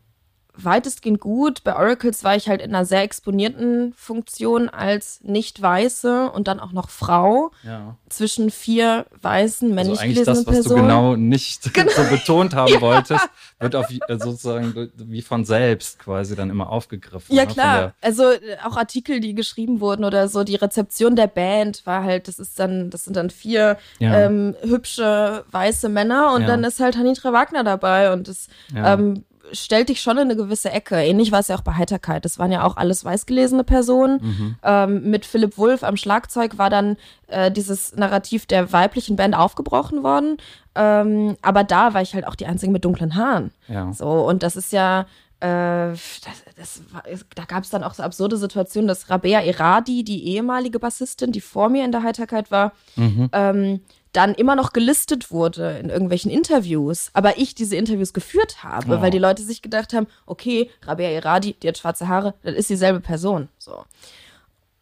weitestgehend 0.56 1.20
gut. 1.20 1.64
Bei 1.64 1.76
Oracles 1.76 2.24
war 2.24 2.36
ich 2.36 2.48
halt 2.48 2.62
in 2.62 2.74
einer 2.74 2.86
sehr 2.86 3.02
exponierten 3.02 3.94
Funktion 3.96 4.70
als 4.70 5.20
nicht-weiße 5.24 6.30
und 6.32 6.48
dann 6.48 6.60
auch 6.60 6.72
noch 6.72 6.90
Frau 6.90 7.52
ja. 7.64 7.98
zwischen 8.10 8.52
vier 8.52 9.06
weißen 9.22 9.74
männlich 9.74 10.00
also 10.00 10.14
gelesenen 10.14 10.46
das, 10.46 10.48
was 10.48 10.54
Personen. 10.54 10.76
du 10.78 10.82
genau 10.84 11.16
nicht 11.16 11.74
genau. 11.74 11.92
so 11.92 12.04
betont 12.04 12.54
haben 12.54 12.74
ja. 12.74 12.82
wolltest, 12.82 13.28
wird 13.60 13.76
auf 13.76 13.88
äh, 13.90 14.18
sozusagen 14.20 14.92
wie 14.96 15.22
von 15.22 15.44
selbst 15.44 16.00
quasi 16.00 16.36
dann 16.36 16.50
immer 16.50 16.70
aufgegriffen. 16.70 17.36
Ja 17.36 17.46
ne? 17.46 17.52
klar, 17.52 17.94
also 18.02 18.24
äh, 18.24 18.58
auch 18.64 18.78
Artikel, 18.78 19.20
die 19.20 19.34
geschrieben 19.34 19.80
wurden 19.80 20.04
oder 20.04 20.28
so, 20.28 20.44
die 20.44 20.56
Rezeption 20.56 21.16
der 21.16 21.28
Band 21.28 21.86
war 21.86 22.04
halt, 22.04 22.28
das 22.28 22.38
ist 22.38 22.60
dann, 22.60 22.92
das 22.92 23.06
sind 23.06 23.16
dann 23.16 23.32
vier 23.32 23.78
ja. 24.00 24.26
ähm, 24.26 24.56
hübsche 24.62 25.46
weiße 25.50 25.90
Männer 25.90 26.34
und 26.34 26.48
dann 26.48 26.64
ist 26.64 26.80
halt 26.80 26.96
Hanitra 26.96 27.34
Wagner 27.34 27.64
dabei 27.64 28.14
und 28.14 28.28
das 28.28 28.48
ähm, 28.76 29.24
stellt 29.54 29.90
dich 29.90 30.02
schon 30.02 30.18
in 30.18 30.24
eine 30.24 30.36
gewisse 30.36 30.72
Ecke. 30.72 30.96
Ähnlich 30.96 31.32
war 31.32 31.40
es 31.40 31.48
ja 31.48 31.56
auch 31.56 31.62
bei 31.62 31.74
Heiterkeit. 31.74 32.26
Das 32.26 32.40
waren 32.40 32.52
ja 32.52 32.64
auch 32.64 32.78
alles 32.78 33.06
weißgelesene 33.06 33.64
Personen. 33.64 34.20
Mhm. 34.22 34.56
Ähm, 34.64 35.10
mit 35.10 35.26
Philipp 35.26 35.58
Wulff 35.58 35.84
am 35.84 35.98
Schlagzeug 35.98 36.58
war 36.58 36.70
dann 36.70 36.98
äh, 37.28 37.52
dieses 37.52 37.96
Narrativ 37.96 38.46
der 38.46 38.72
weiblichen 38.72 39.16
Band 39.16 39.36
aufgebrochen 39.36 40.04
worden. 40.04 40.38
Ähm, 40.76 41.38
aber 41.42 41.64
da 41.64 41.94
war 41.94 42.02
ich 42.02 42.14
halt 42.14 42.28
auch 42.28 42.36
die 42.36 42.48
Einzige 42.48 42.72
mit 42.72 42.84
dunklen 42.84 43.16
Haaren. 43.16 43.52
Ja. 43.68 43.94
So, 43.94 44.10
und 44.10 44.44
das 44.44 44.56
ist 44.56 44.74
ja 44.74 45.06
äh, 45.44 45.92
das, 45.92 46.44
das 46.56 46.82
war, 46.92 47.04
da 47.36 47.44
gab 47.44 47.64
es 47.64 47.70
dann 47.70 47.84
auch 47.84 47.94
so 47.94 48.04
absurde 48.04 48.38
Situationen, 48.38 48.88
dass 48.88 49.10
Rabea 49.10 49.42
Eradi, 49.42 50.04
die 50.04 50.26
ehemalige 50.30 50.80
Bassistin, 50.80 51.34
die 51.34 51.42
vor 51.42 51.68
mir 51.68 51.84
in 51.84 51.92
der 51.92 52.04
Heiterkeit 52.04 52.50
war, 52.50 52.72
mhm. 52.96 53.30
ähm, 53.34 53.82
dann 54.14 54.34
immer 54.36 54.56
noch 54.56 54.74
gelistet 54.74 55.32
wurde 55.32 55.78
in 55.80 55.90
irgendwelchen 55.90 56.32
Interviews, 56.32 57.10
aber 57.14 57.38
ich 57.38 57.56
diese 57.56 57.76
Interviews 57.76 58.14
geführt 58.14 58.64
habe, 58.64 58.98
oh. 58.98 59.02
weil 59.02 59.12
die 59.12 59.20
Leute 59.20 59.44
sich 59.44 59.62
gedacht 59.62 59.94
haben, 59.94 60.08
okay, 60.26 60.70
Rabea 60.84 61.10
Iradi, 61.10 61.54
die 61.62 61.68
hat 61.68 61.78
schwarze 61.78 62.08
Haare, 62.08 62.36
das 62.44 62.54
ist 62.56 62.70
dieselbe 62.70 63.00
Person. 63.00 63.50
So. 63.58 63.84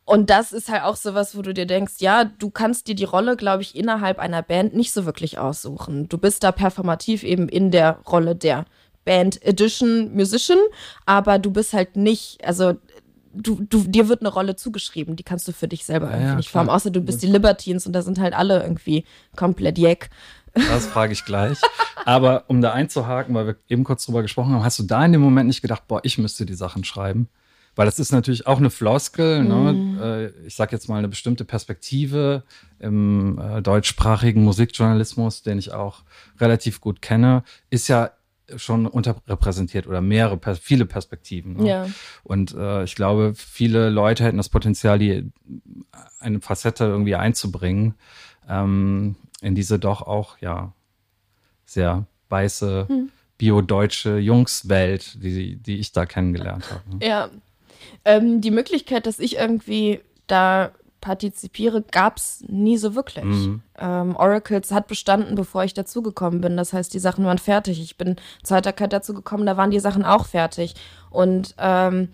Und 0.04 0.30
das 0.30 0.52
ist 0.52 0.70
halt 0.70 0.84
auch 0.84 0.98
sowas, 0.98 1.38
wo 1.38 1.42
du 1.42 1.54
dir 1.54 1.66
denkst, 1.66 1.96
ja, 2.00 2.26
du 2.26 2.50
kannst 2.50 2.88
dir 2.88 2.96
die 2.96 3.06
Rolle, 3.06 3.38
glaube 3.38 3.62
ich, 3.64 3.76
innerhalb 3.76 4.20
einer 4.20 4.42
Band 4.42 4.76
nicht 4.76 4.92
so 4.92 5.06
wirklich 5.06 5.38
aussuchen. 5.38 6.10
Du 6.10 6.18
bist 6.18 6.44
da 6.44 6.52
performativ 6.52 7.24
eben 7.24 7.48
in 7.48 7.72
der 7.72 8.00
Rolle 8.06 8.36
der 8.36 8.66
Band 9.06 9.42
Edition 9.44 10.14
Musician, 10.14 10.60
aber 11.06 11.40
du 11.40 11.52
bist 11.52 11.74
halt 11.74 11.96
nicht, 11.96 12.44
also 12.44 12.74
du, 13.34 13.62
du, 13.62 13.84
dir 13.84 14.10
wird 14.10 14.22
eine 14.22 14.30
Rolle 14.30 14.56
zugeschrieben, 14.56 15.16
die 15.16 15.24
kannst 15.24 15.48
du 15.48 15.52
für 15.52 15.68
dich 15.68 15.86
selber 15.86 16.08
Ja, 16.08 16.14
irgendwie 16.14 16.30
ja, 16.30 16.36
nicht 16.36 16.50
formen, 16.50 16.70
außer 16.70 16.92
du 16.92 17.02
bist 17.02 17.22
die 17.22 17.28
Libertines 17.28 17.86
und 17.88 17.94
da 17.94 18.02
sind 18.02 18.20
halt 18.20 18.34
alle 18.34 18.62
irgendwie 18.62 19.06
komplett 19.36 19.78
jeck. 19.78 20.10
Das 20.54 20.86
frage 20.86 21.14
ich 21.14 21.24
gleich. 21.26 21.60
Aber 22.06 22.46
um 22.48 22.62
da 22.62 22.74
einzuhaken, 22.74 23.34
weil 23.36 23.48
wir 23.48 23.56
eben 23.70 23.84
kurz 23.84 24.06
drüber 24.06 24.22
gesprochen 24.22 24.54
haben, 24.54 24.64
hast 24.64 24.80
du 24.80 24.84
da 24.84 25.06
in 25.06 25.14
dem 25.14 25.22
Moment 25.22 25.48
nicht 25.48 25.62
gedacht, 25.62 25.88
boah, 25.88 26.02
ich 26.04 26.18
müsste 26.18 26.46
die 26.46 26.56
Sachen 26.56 26.84
schreiben? 26.84 27.30
Weil 27.76 27.86
das 27.86 28.00
ist 28.00 28.12
natürlich 28.12 28.48
auch 28.48 28.58
eine 28.58 28.70
Floskel, 28.70 29.46
ne? 29.46 30.34
Äh, 30.44 30.48
ich 30.48 30.56
sag 30.56 30.74
jetzt 30.74 30.90
mal 30.90 30.98
eine 30.98 31.08
bestimmte 31.08 31.46
Perspektive 31.46 32.44
im 32.80 33.40
äh, 33.40 33.62
deutschsprachigen 33.62 34.44
Musikjournalismus, 34.44 35.42
den 35.42 35.58
ich 35.58 35.72
auch 35.72 36.04
relativ 36.40 36.82
gut 36.82 37.02
kenne, 37.02 37.44
ist 37.70 37.88
ja 37.88 38.12
schon 38.56 38.86
unterrepräsentiert 38.88 39.88
oder 39.88 40.02
mehrere, 40.02 40.40
viele 40.56 40.86
Perspektiven. 40.86 41.58
Ne? 41.58 41.68
Ja. 41.68 41.88
Und 42.24 42.54
äh, 42.54 42.84
ich 42.84 42.96
glaube, 42.96 43.34
viele 43.36 43.90
Leute 43.90 44.24
hätten 44.24 44.38
das 44.38 44.50
Potenzial, 44.50 45.00
die 45.00 45.32
eine 46.20 46.42
Facette 46.42 46.86
irgendwie 46.86 47.16
einzubringen, 47.16 47.96
ähm, 48.50 49.16
in 49.42 49.56
diese 49.56 49.80
doch 49.80 50.02
auch, 50.02 50.38
ja, 50.40 50.74
sehr 51.66 52.06
weiße, 52.30 52.88
bio-deutsche 53.38 54.18
Jungswelt, 54.18 55.24
die, 55.24 55.56
die 55.56 55.80
ich 55.80 55.92
da 55.94 56.06
kennengelernt 56.06 56.70
habe. 56.70 56.98
ne? 56.98 57.06
Ja. 57.06 57.30
Ähm, 58.06 58.42
die 58.42 58.52
Möglichkeit, 58.52 59.06
dass 59.08 59.20
ich 59.20 59.38
irgendwie 59.38 60.02
da 60.28 60.72
partizipiere, 61.02 61.84
gab's 61.92 62.44
nie 62.48 62.78
so 62.78 62.96
wirklich. 62.96 63.26
Mhm. 63.26 63.62
Ähm, 63.78 64.16
Oracles 64.16 64.72
hat 64.72 64.88
bestanden, 64.88 65.36
bevor 65.36 65.64
ich 65.64 65.74
dazugekommen 65.74 66.42
bin. 66.42 66.56
Das 66.56 66.72
heißt, 66.72 66.94
die 66.94 67.00
Sachen 67.00 67.26
waren 67.26 67.40
fertig. 67.40 67.82
Ich 67.82 67.98
bin 67.98 68.16
zur 68.44 68.58
Heiterkeit 68.58 68.94
dazugekommen, 68.94 69.46
da 69.46 69.58
waren 69.58 69.72
die 69.72 69.80
Sachen 69.80 70.06
auch 70.06 70.26
fertig. 70.26 70.76
Und 71.10 71.56
ähm, 71.58 72.10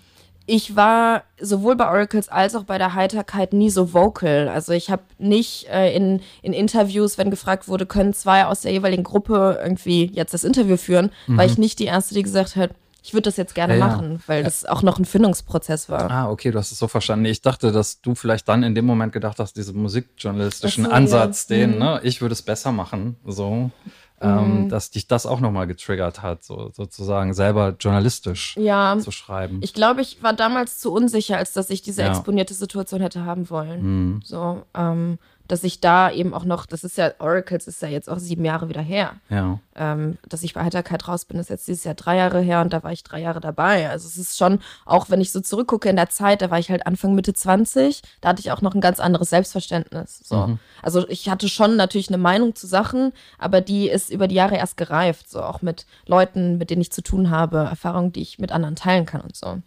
ich 0.50 0.78
war 0.78 1.23
sowohl 1.39 1.76
bei 1.76 1.88
Oracles 1.88 2.30
als 2.30 2.56
auch 2.56 2.63
bei 2.63 2.78
der 2.78 2.93
Heiterkeit 2.93 3.52
nie 3.52 3.69
so 3.69 3.93
vocal. 3.93 4.47
Also 4.47 4.71
ich 4.71 4.89
habe 4.89 5.04
nicht 5.17 5.67
äh, 5.67 5.93
in, 5.93 6.21
in 6.41 6.54
Interviews, 6.54 7.17
wenn 7.17 7.30
gefragt 7.30 7.67
wurde, 7.67 7.86
können 7.86 8.13
zwei 8.13 8.45
aus 8.45 8.62
der 8.62 8.71
jeweiligen 8.71 9.04
Gruppe 9.04 9.60
irgendwie 9.62 10.06
jetzt 10.06 10.34
das 10.34 10.45
Interview 10.45 10.78
führen, 10.78 11.12
war 11.28 11.43
ich 11.43 11.58
nicht 11.58 11.80
die 11.80 11.86
Erste, 11.86 12.15
die 12.15 12.23
gesagt 12.23 12.56
hat, 12.56 12.71
ich 13.08 13.13
würde 13.13 13.24
das 13.24 13.38
jetzt 13.38 13.56
gerne 13.56 13.76
Mhm. 13.76 13.80
Ja, 13.80 13.88
ja. 13.88 13.93
machen, 13.96 14.24
weil 14.28 14.43
das 14.43 14.65
auch 14.65 14.82
noch 14.82 15.00
ein 15.00 15.06
Findungsprozess 15.06 15.88
war. 15.89 16.12
Ah, 16.12 16.30
okay, 16.30 16.52
du 16.52 16.60
hast 16.60 16.74
es 16.74 16.78
so 16.80 16.89
verstanden. 16.89 17.24
Ich 17.26 17.41
dachte, 17.41 17.72
dass 17.72 18.02
du 18.02 18.15
vielleicht 18.15 18.48
dann 18.50 18.63
in 18.63 18.76
dem 18.76 18.86
Moment 18.86 19.13
gedacht 19.13 19.39
hast, 19.39 19.56
diesen 19.56 19.82
musikjournalistischen 19.82 20.84
so, 20.86 20.91
Ansatz, 20.91 21.48
ja. 21.50 21.56
den, 21.58 21.74
Mhm. 21.74 21.80
ne, 21.80 22.00
ich 22.04 22.22
würde 22.22 22.34
es 22.34 22.41
besser 22.41 22.72
machen, 22.74 23.15
so, 23.26 23.72
ähm, 24.20 24.67
dass 24.67 24.89
dich 24.91 25.08
das 25.08 25.26
auch 25.26 25.39
nochmal 25.39 25.67
getriggert 25.67 26.22
hat, 26.22 26.43
so 26.43 26.70
sozusagen 26.74 27.34
selber 27.34 27.76
journalistisch 27.80 28.58
Ja, 28.58 28.98
zu 29.00 29.12
schreiben. 29.12 29.60
ich 29.62 29.74
glaube, 29.74 30.02
ich 30.02 30.22
war 30.24 30.34
damals 30.34 30.80
zu 30.80 30.91
unsicher, 30.91 31.38
als 31.38 31.54
dass 31.54 31.70
ich 31.70 31.82
diese 31.84 32.02
Ja. 32.02 32.10
exponierte 32.10 32.56
Situation 32.56 33.00
hätte 33.00 33.24
haben 33.26 33.50
wollen. 33.50 33.82
Mhm. 34.15 34.20
So, 34.24 34.63
ähm, 34.76 35.17
dass 35.47 35.63
ich 35.63 35.79
da 35.79 36.12
eben 36.12 36.33
auch 36.33 36.45
noch, 36.45 36.65
das 36.65 36.83
ist 36.83 36.97
ja, 36.97 37.12
Oracles 37.19 37.67
ist 37.67 37.81
ja 37.81 37.88
jetzt 37.88 38.10
auch 38.10 38.19
sieben 38.19 38.45
Jahre 38.45 38.69
wieder 38.69 38.81
her. 38.81 39.13
Ja. 39.29 39.60
ähm, 39.75 40.17
dass 40.27 40.43
ich 40.43 40.53
bei 40.53 40.63
Heiterkeit 40.63 41.07
raus 41.07 41.25
bin, 41.25 41.39
ist 41.39 41.49
jetzt 41.49 41.67
dieses 41.67 41.83
Jahr 41.83 41.95
drei 41.95 42.17
Jahre 42.17 42.39
her 42.39 42.62
und 42.62 42.73
da 42.73 42.83
war 42.83 42.91
ich 42.91 43.03
drei 43.03 43.21
Jahre 43.21 43.39
dabei. 43.39 43.89
Also 43.89 44.07
es 44.07 44.17
ist 44.17 44.38
schon, 44.38 44.60
auch 44.86 45.10
wenn 45.10 45.21
ich 45.21 45.31
so 45.31 45.39
zurückgucke 45.39 45.89
in 45.89 45.95
der 45.95 46.10
Zeit, 46.10 46.41
da 46.41 46.49
war 46.49 46.60
ich 46.60 46.69
halt 46.69 46.88
Anfang 46.88 47.15
Mitte 47.15 47.33
20, 47.33 48.01
da 48.21 48.29
hatte 48.29 48.39
ich 48.39 48.51
auch 48.51 48.62
noch 48.62 48.75
ein 48.75 48.81
ganz 48.81 48.99
anderes 48.99 49.29
Selbstverständnis. 49.29 50.21
So. 50.23 50.47
Mhm. 50.47 50.60
Also 50.81 51.07
ich 51.10 51.29
hatte 51.29 51.49
schon 51.49 51.75
natürlich 51.75 52.10
eine 52.10 52.17
Meinung 52.17 52.55
zu 52.55 52.67
Sachen, 52.67 53.13
aber 53.38 53.62
die 53.62 53.89
ist 53.89 54.10
über 54.10 54.27
die 54.27 54.36
Jahre 54.36 54.57
erst 54.57 54.77
gereift, 54.77 55.29
so 55.29 55.41
auch 55.41 55.62
mit 55.62 55.86
Leuten, 56.05 56.57
mit 56.57 56.69
denen 56.69 56.81
ich 56.81 56.91
zu 56.91 57.01
tun 57.01 57.29
habe, 57.29 57.57
Erfahrungen, 57.57 58.12
die 58.12 58.21
ich 58.21 58.39
mit 58.39 58.51
anderen 58.51 58.75
teilen 58.75 59.05
kann 59.05 59.21
und 59.21 59.36
so. 59.36 59.62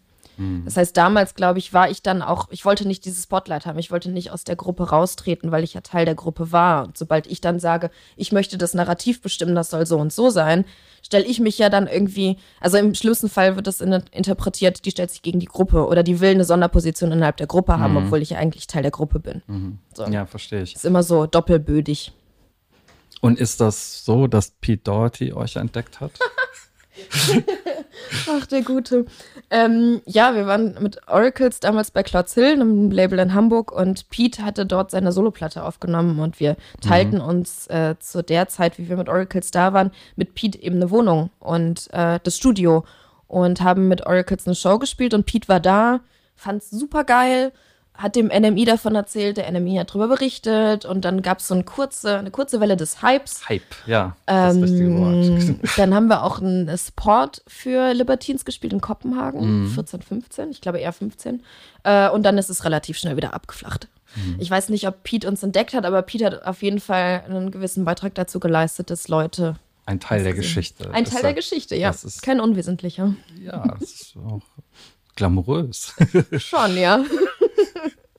Das 0.64 0.76
heißt, 0.76 0.96
damals, 0.96 1.34
glaube 1.34 1.58
ich, 1.58 1.72
war 1.72 1.90
ich 1.90 2.02
dann 2.02 2.22
auch, 2.22 2.48
ich 2.50 2.64
wollte 2.64 2.86
nicht 2.88 3.04
dieses 3.04 3.24
Spotlight 3.24 3.66
haben, 3.66 3.78
ich 3.78 3.90
wollte 3.90 4.10
nicht 4.10 4.30
aus 4.30 4.44
der 4.44 4.56
Gruppe 4.56 4.88
raustreten, 4.90 5.52
weil 5.52 5.64
ich 5.64 5.74
ja 5.74 5.82
Teil 5.82 6.04
der 6.06 6.14
Gruppe 6.14 6.50
war. 6.50 6.86
Und 6.86 6.96
sobald 6.96 7.26
ich 7.26 7.40
dann 7.40 7.60
sage, 7.60 7.90
ich 8.16 8.32
möchte 8.32 8.56
das 8.56 8.72
Narrativ 8.72 9.20
bestimmen, 9.20 9.54
das 9.54 9.70
soll 9.70 9.84
so 9.86 9.98
und 9.98 10.12
so 10.12 10.30
sein, 10.30 10.64
stelle 11.02 11.24
ich 11.24 11.40
mich 11.40 11.58
ja 11.58 11.68
dann 11.68 11.86
irgendwie, 11.86 12.38
also 12.60 12.78
im 12.78 12.94
schlimmsten 12.94 13.28
Fall 13.28 13.56
wird 13.56 13.66
das 13.66 13.80
in, 13.80 13.92
interpretiert, 14.12 14.84
die 14.84 14.90
stellt 14.90 15.10
sich 15.10 15.22
gegen 15.22 15.40
die 15.40 15.46
Gruppe 15.46 15.86
oder 15.86 16.02
die 16.02 16.20
will 16.20 16.30
eine 16.30 16.44
Sonderposition 16.44 17.12
innerhalb 17.12 17.36
der 17.36 17.46
Gruppe 17.46 17.78
haben, 17.78 17.96
obwohl 17.96 18.22
ich 18.22 18.30
ja 18.30 18.38
eigentlich 18.38 18.66
Teil 18.66 18.82
der 18.82 18.90
Gruppe 18.90 19.20
bin. 19.20 19.42
So. 19.94 20.04
ja, 20.06 20.26
verstehe 20.26 20.62
ich. 20.62 20.74
Ist 20.74 20.84
immer 20.84 21.02
so 21.02 21.26
doppelbödig. 21.26 22.12
Und 23.20 23.38
ist 23.38 23.60
das 23.60 24.04
so, 24.04 24.26
dass 24.26 24.52
Pete 24.52 24.82
Doherty 24.84 25.32
euch 25.32 25.56
entdeckt 25.56 26.00
hat? 26.00 26.12
Ach, 28.28 28.46
der 28.46 28.62
Gute. 28.62 29.04
Ähm, 29.50 30.00
ja, 30.06 30.34
wir 30.34 30.46
waren 30.46 30.76
mit 30.80 31.08
Oracles 31.08 31.60
damals 31.60 31.90
bei 31.90 32.02
Clouds 32.02 32.34
Hill, 32.34 32.52
einem 32.52 32.90
Label 32.90 33.18
in 33.18 33.34
Hamburg, 33.34 33.72
und 33.72 34.08
Pete 34.10 34.44
hatte 34.44 34.66
dort 34.66 34.90
seine 34.90 35.12
Soloplatte 35.12 35.64
aufgenommen 35.64 36.20
und 36.20 36.40
wir 36.40 36.56
teilten 36.80 37.20
uns 37.20 37.66
äh, 37.68 37.96
zu 37.98 38.22
der 38.22 38.48
Zeit, 38.48 38.78
wie 38.78 38.88
wir 38.88 38.96
mit 38.96 39.08
Oracles 39.08 39.50
da 39.50 39.72
waren, 39.72 39.90
mit 40.16 40.34
Pete 40.34 40.62
eben 40.62 40.76
eine 40.76 40.90
Wohnung 40.90 41.30
und 41.40 41.92
äh, 41.92 42.20
das 42.22 42.36
Studio 42.36 42.84
und 43.26 43.60
haben 43.60 43.88
mit 43.88 44.06
Oracles 44.06 44.46
eine 44.46 44.56
Show 44.56 44.78
gespielt 44.78 45.14
und 45.14 45.26
Pete 45.26 45.48
war 45.48 45.60
da, 45.60 46.00
fand's 46.36 46.70
super 46.70 47.04
geil, 47.04 47.52
hat 48.02 48.16
dem 48.16 48.28
NMI 48.28 48.64
davon 48.64 48.94
erzählt, 48.94 49.36
der 49.36 49.50
NMI 49.52 49.76
hat 49.76 49.90
darüber 49.90 50.08
berichtet 50.08 50.84
und 50.84 51.04
dann 51.04 51.22
gab's 51.22 51.48
so 51.48 51.54
eine 51.54 51.64
kurze, 51.64 52.18
eine 52.18 52.30
kurze 52.30 52.60
Welle 52.60 52.76
des 52.76 53.02
Hypes. 53.02 53.48
Hype, 53.48 53.62
ja, 53.86 54.16
das 54.26 54.56
richtige 54.56 54.96
Wort. 54.98 55.14
Ähm, 55.26 55.60
dann 55.76 55.94
haben 55.94 56.06
wir 56.08 56.22
auch 56.22 56.40
einen 56.40 56.74
Support 56.76 57.42
für 57.46 57.92
Libertines 57.94 58.44
gespielt 58.44 58.72
in 58.72 58.80
Kopenhagen, 58.80 59.68
14, 59.74 60.02
15, 60.02 60.50
ich 60.50 60.60
glaube 60.60 60.78
eher 60.78 60.92
15. 60.92 61.42
Äh, 61.84 62.08
und 62.10 62.22
dann 62.24 62.38
ist 62.38 62.50
es 62.50 62.64
relativ 62.64 62.98
schnell 62.98 63.16
wieder 63.16 63.34
abgeflacht. 63.34 63.88
Ich 64.40 64.50
weiß 64.50 64.70
nicht, 64.70 64.88
ob 64.88 65.04
Pete 65.04 65.28
uns 65.28 65.40
entdeckt 65.44 65.72
hat, 65.72 65.84
aber 65.84 66.02
Pete 66.02 66.24
hat 66.26 66.42
auf 66.44 66.62
jeden 66.64 66.80
Fall 66.80 67.22
einen 67.28 67.52
gewissen 67.52 67.84
Beitrag 67.84 68.12
dazu 68.16 68.40
geleistet, 68.40 68.90
dass 68.90 69.06
Leute. 69.06 69.54
Ein 69.86 70.00
Teil 70.00 70.24
der 70.24 70.34
Geschichte. 70.34 70.90
Ein 70.92 71.04
Teil 71.04 71.22
der 71.22 71.34
Geschichte, 71.34 71.76
ja. 71.76 71.88
das 71.92 72.02
ist- 72.02 72.22
Kein 72.22 72.40
unwesentlicher. 72.40 73.14
Ja, 73.40 73.62
das 73.78 73.82
ist 73.90 74.16
auch 74.16 74.42
glamourös. 75.14 75.94
Schon, 76.38 76.76
ja. 76.76 77.04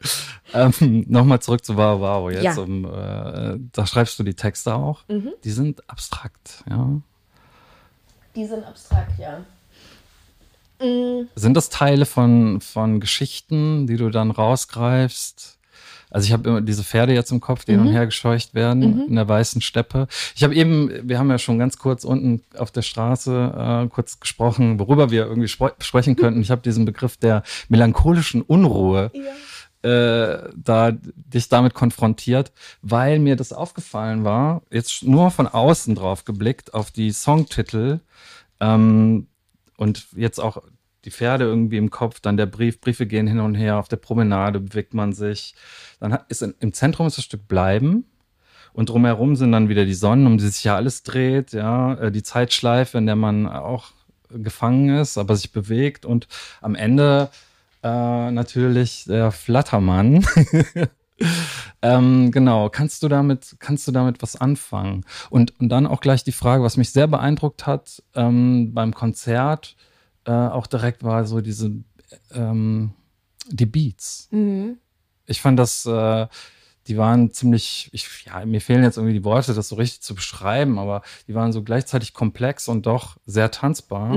ähm, 0.54 1.06
Nochmal 1.08 1.42
zurück 1.42 1.64
zu 1.66 1.78
Wow 1.78 2.00
Wow. 2.02 2.32
Jetzt, 2.32 2.44
Ja. 2.44 2.56
um, 2.58 2.86
äh, 2.86 3.58
da 3.72 3.86
schreibst 3.86 4.18
du 4.20 4.24
die 4.24 4.34
Texte 4.34 4.74
auch. 4.76 5.02
Die 5.44 5.52
sind 5.52 5.88
abstrakt, 5.90 6.64
ja. 6.70 6.88
Die 8.36 8.46
sind 8.46 8.64
abstrakt, 8.64 9.20
ja. 9.20 9.42
Sind 11.36 11.54
das 11.56 11.70
Teile 11.70 12.06
von, 12.08 12.60
von 12.60 13.00
Geschichten, 13.00 13.86
die 13.86 13.98
du 13.98 14.10
dann 14.10 14.32
rausgreifst? 14.32 15.60
Also 16.10 16.26
ich 16.26 16.34
habe 16.34 16.50
immer 16.50 16.62
diese 16.62 16.84
Pferde 16.84 17.14
jetzt 17.14 17.32
im 17.32 17.40
Kopf, 17.40 17.64
die 17.66 17.72
hin 17.72 17.82
und 17.82 17.88
her 17.94 18.06
gescheucht 18.06 18.54
werden 18.54 19.08
in 19.08 19.16
der 19.16 19.30
weißen 19.30 19.62
Steppe. 19.62 20.08
Ich 20.36 20.44
habe 20.44 20.54
eben, 20.56 21.08
wir 21.08 21.20
haben 21.20 21.30
ja 21.30 21.38
schon 21.38 21.58
ganz 21.60 21.78
kurz 21.78 22.04
unten 22.04 22.42
auf 22.58 22.70
der 22.72 22.82
Straße 22.82 23.86
äh, 23.86 23.88
kurz 23.90 24.20
gesprochen, 24.20 24.78
worüber 24.80 25.10
wir 25.12 25.26
irgendwie 25.26 25.48
spre 25.48 25.74
sprechen 25.80 26.16
könnten. 26.18 26.42
Ich 26.42 26.52
habe 26.52 26.62
diesen 26.62 26.84
Begriff 26.84 27.16
der 27.16 27.44
melancholischen 27.70 28.42
Unruhe 28.42 29.10
äh, 29.84 30.50
da 30.56 30.92
dich 30.92 31.50
damit 31.50 31.74
konfrontiert, 31.74 32.52
weil 32.82 33.20
mir 33.20 33.36
das 33.36 33.54
aufgefallen 33.54 34.24
war, 34.24 34.62
jetzt 34.70 35.04
nur 35.04 35.32
von 35.32 35.48
außen 35.48 35.96
drauf 35.96 36.26
geblickt 36.26 36.74
auf 36.74 36.92
die 36.92 37.12
Songtitel 37.12 38.00
ähm, 38.60 39.28
und 39.78 40.08
jetzt 40.16 40.40
auch 40.40 40.62
die 41.06 41.12
Pferde 41.12 41.46
irgendwie 41.46 41.78
im 41.78 41.90
Kopf, 41.90 42.20
dann 42.20 42.38
der 42.38 42.46
Brief, 42.46 42.80
Briefe 42.80 43.08
gehen 43.08 43.26
hin 43.26 43.40
und 43.40 43.56
her, 43.56 43.78
auf 43.78 43.88
der 43.88 43.98
Promenade 43.98 44.60
bewegt 44.60 44.94
man 44.94 45.14
sich. 45.14 45.56
Dann 46.00 46.18
ist 46.30 46.44
im 46.44 46.74
Zentrum 46.74 47.08
ist 47.08 47.18
das 47.18 47.26
Stück 47.26 47.48
Bleiben 47.48 48.06
und 48.74 48.90
drumherum 48.90 49.36
sind 49.36 49.52
dann 49.52 49.70
wieder 49.70 49.86
die 49.86 49.96
Sonnen, 49.96 50.28
um 50.28 50.38
die 50.38 50.48
sich 50.48 50.64
ja 50.64 50.76
alles 50.76 51.04
dreht, 51.04 51.54
ja, 51.54 51.96
äh, 51.96 52.12
die 52.12 52.24
Zeitschleife, 52.24 52.98
in 53.00 53.08
der 53.08 53.16
man 53.16 53.48
auch 53.48 53.92
gefangen 54.30 54.90
ist, 54.98 55.18
aber 55.18 55.36
sich 55.36 55.52
bewegt 55.52 56.06
und 56.06 56.28
am 56.62 56.76
Ende 56.76 57.30
äh, 57.84 58.32
natürlich 58.32 59.06
der 59.06 59.32
Flattermann. 59.32 60.26
ähm, 61.82 62.32
genau, 62.32 62.70
kannst 62.70 63.04
du 63.04 63.08
damit, 63.08 63.56
kannst 63.60 63.88
du 63.88 63.92
damit 63.92 64.22
was 64.22 64.36
anfangen? 64.36 65.06
Und, 65.30 65.60
und 65.60 65.70
dann 65.70 65.88
auch 65.88 66.02
gleich 66.02 66.24
die 66.24 66.32
Frage, 66.32 66.64
was 66.64 66.78
mich 66.78 66.92
sehr 66.92 67.08
beeindruckt 67.08 67.66
hat 67.66 68.04
ähm, 68.16 68.74
beim 68.74 68.94
Konzert, 68.94 69.76
äh, 70.26 70.32
auch 70.32 70.68
direkt 70.68 71.04
war 71.04 71.26
so 71.26 71.42
diese 71.42 71.72
ähm, 72.34 72.94
die 73.50 73.66
Beats. 73.66 74.28
Ich 75.26 75.42
fand 75.42 75.58
das, 75.58 75.86
äh, 75.86 76.28
die 76.88 76.98
waren 76.98 77.32
ziemlich, 77.32 77.90
ich, 77.94 78.26
ja, 78.26 78.46
mir 78.46 78.62
fehlen 78.62 78.84
jetzt 78.84 78.98
irgendwie 78.98 79.14
die 79.14 79.24
Worte, 79.24 79.54
das 79.54 79.70
so 79.70 79.76
richtig 79.76 80.02
zu 80.02 80.16
beschreiben, 80.16 80.80
aber 80.80 81.04
die 81.28 81.36
waren 81.36 81.52
so 81.52 81.64
gleichzeitig 81.64 82.14
komplex 82.14 82.68
und 82.68 82.86
doch 82.86 83.18
sehr 83.26 83.52
tanzbar. 83.52 84.12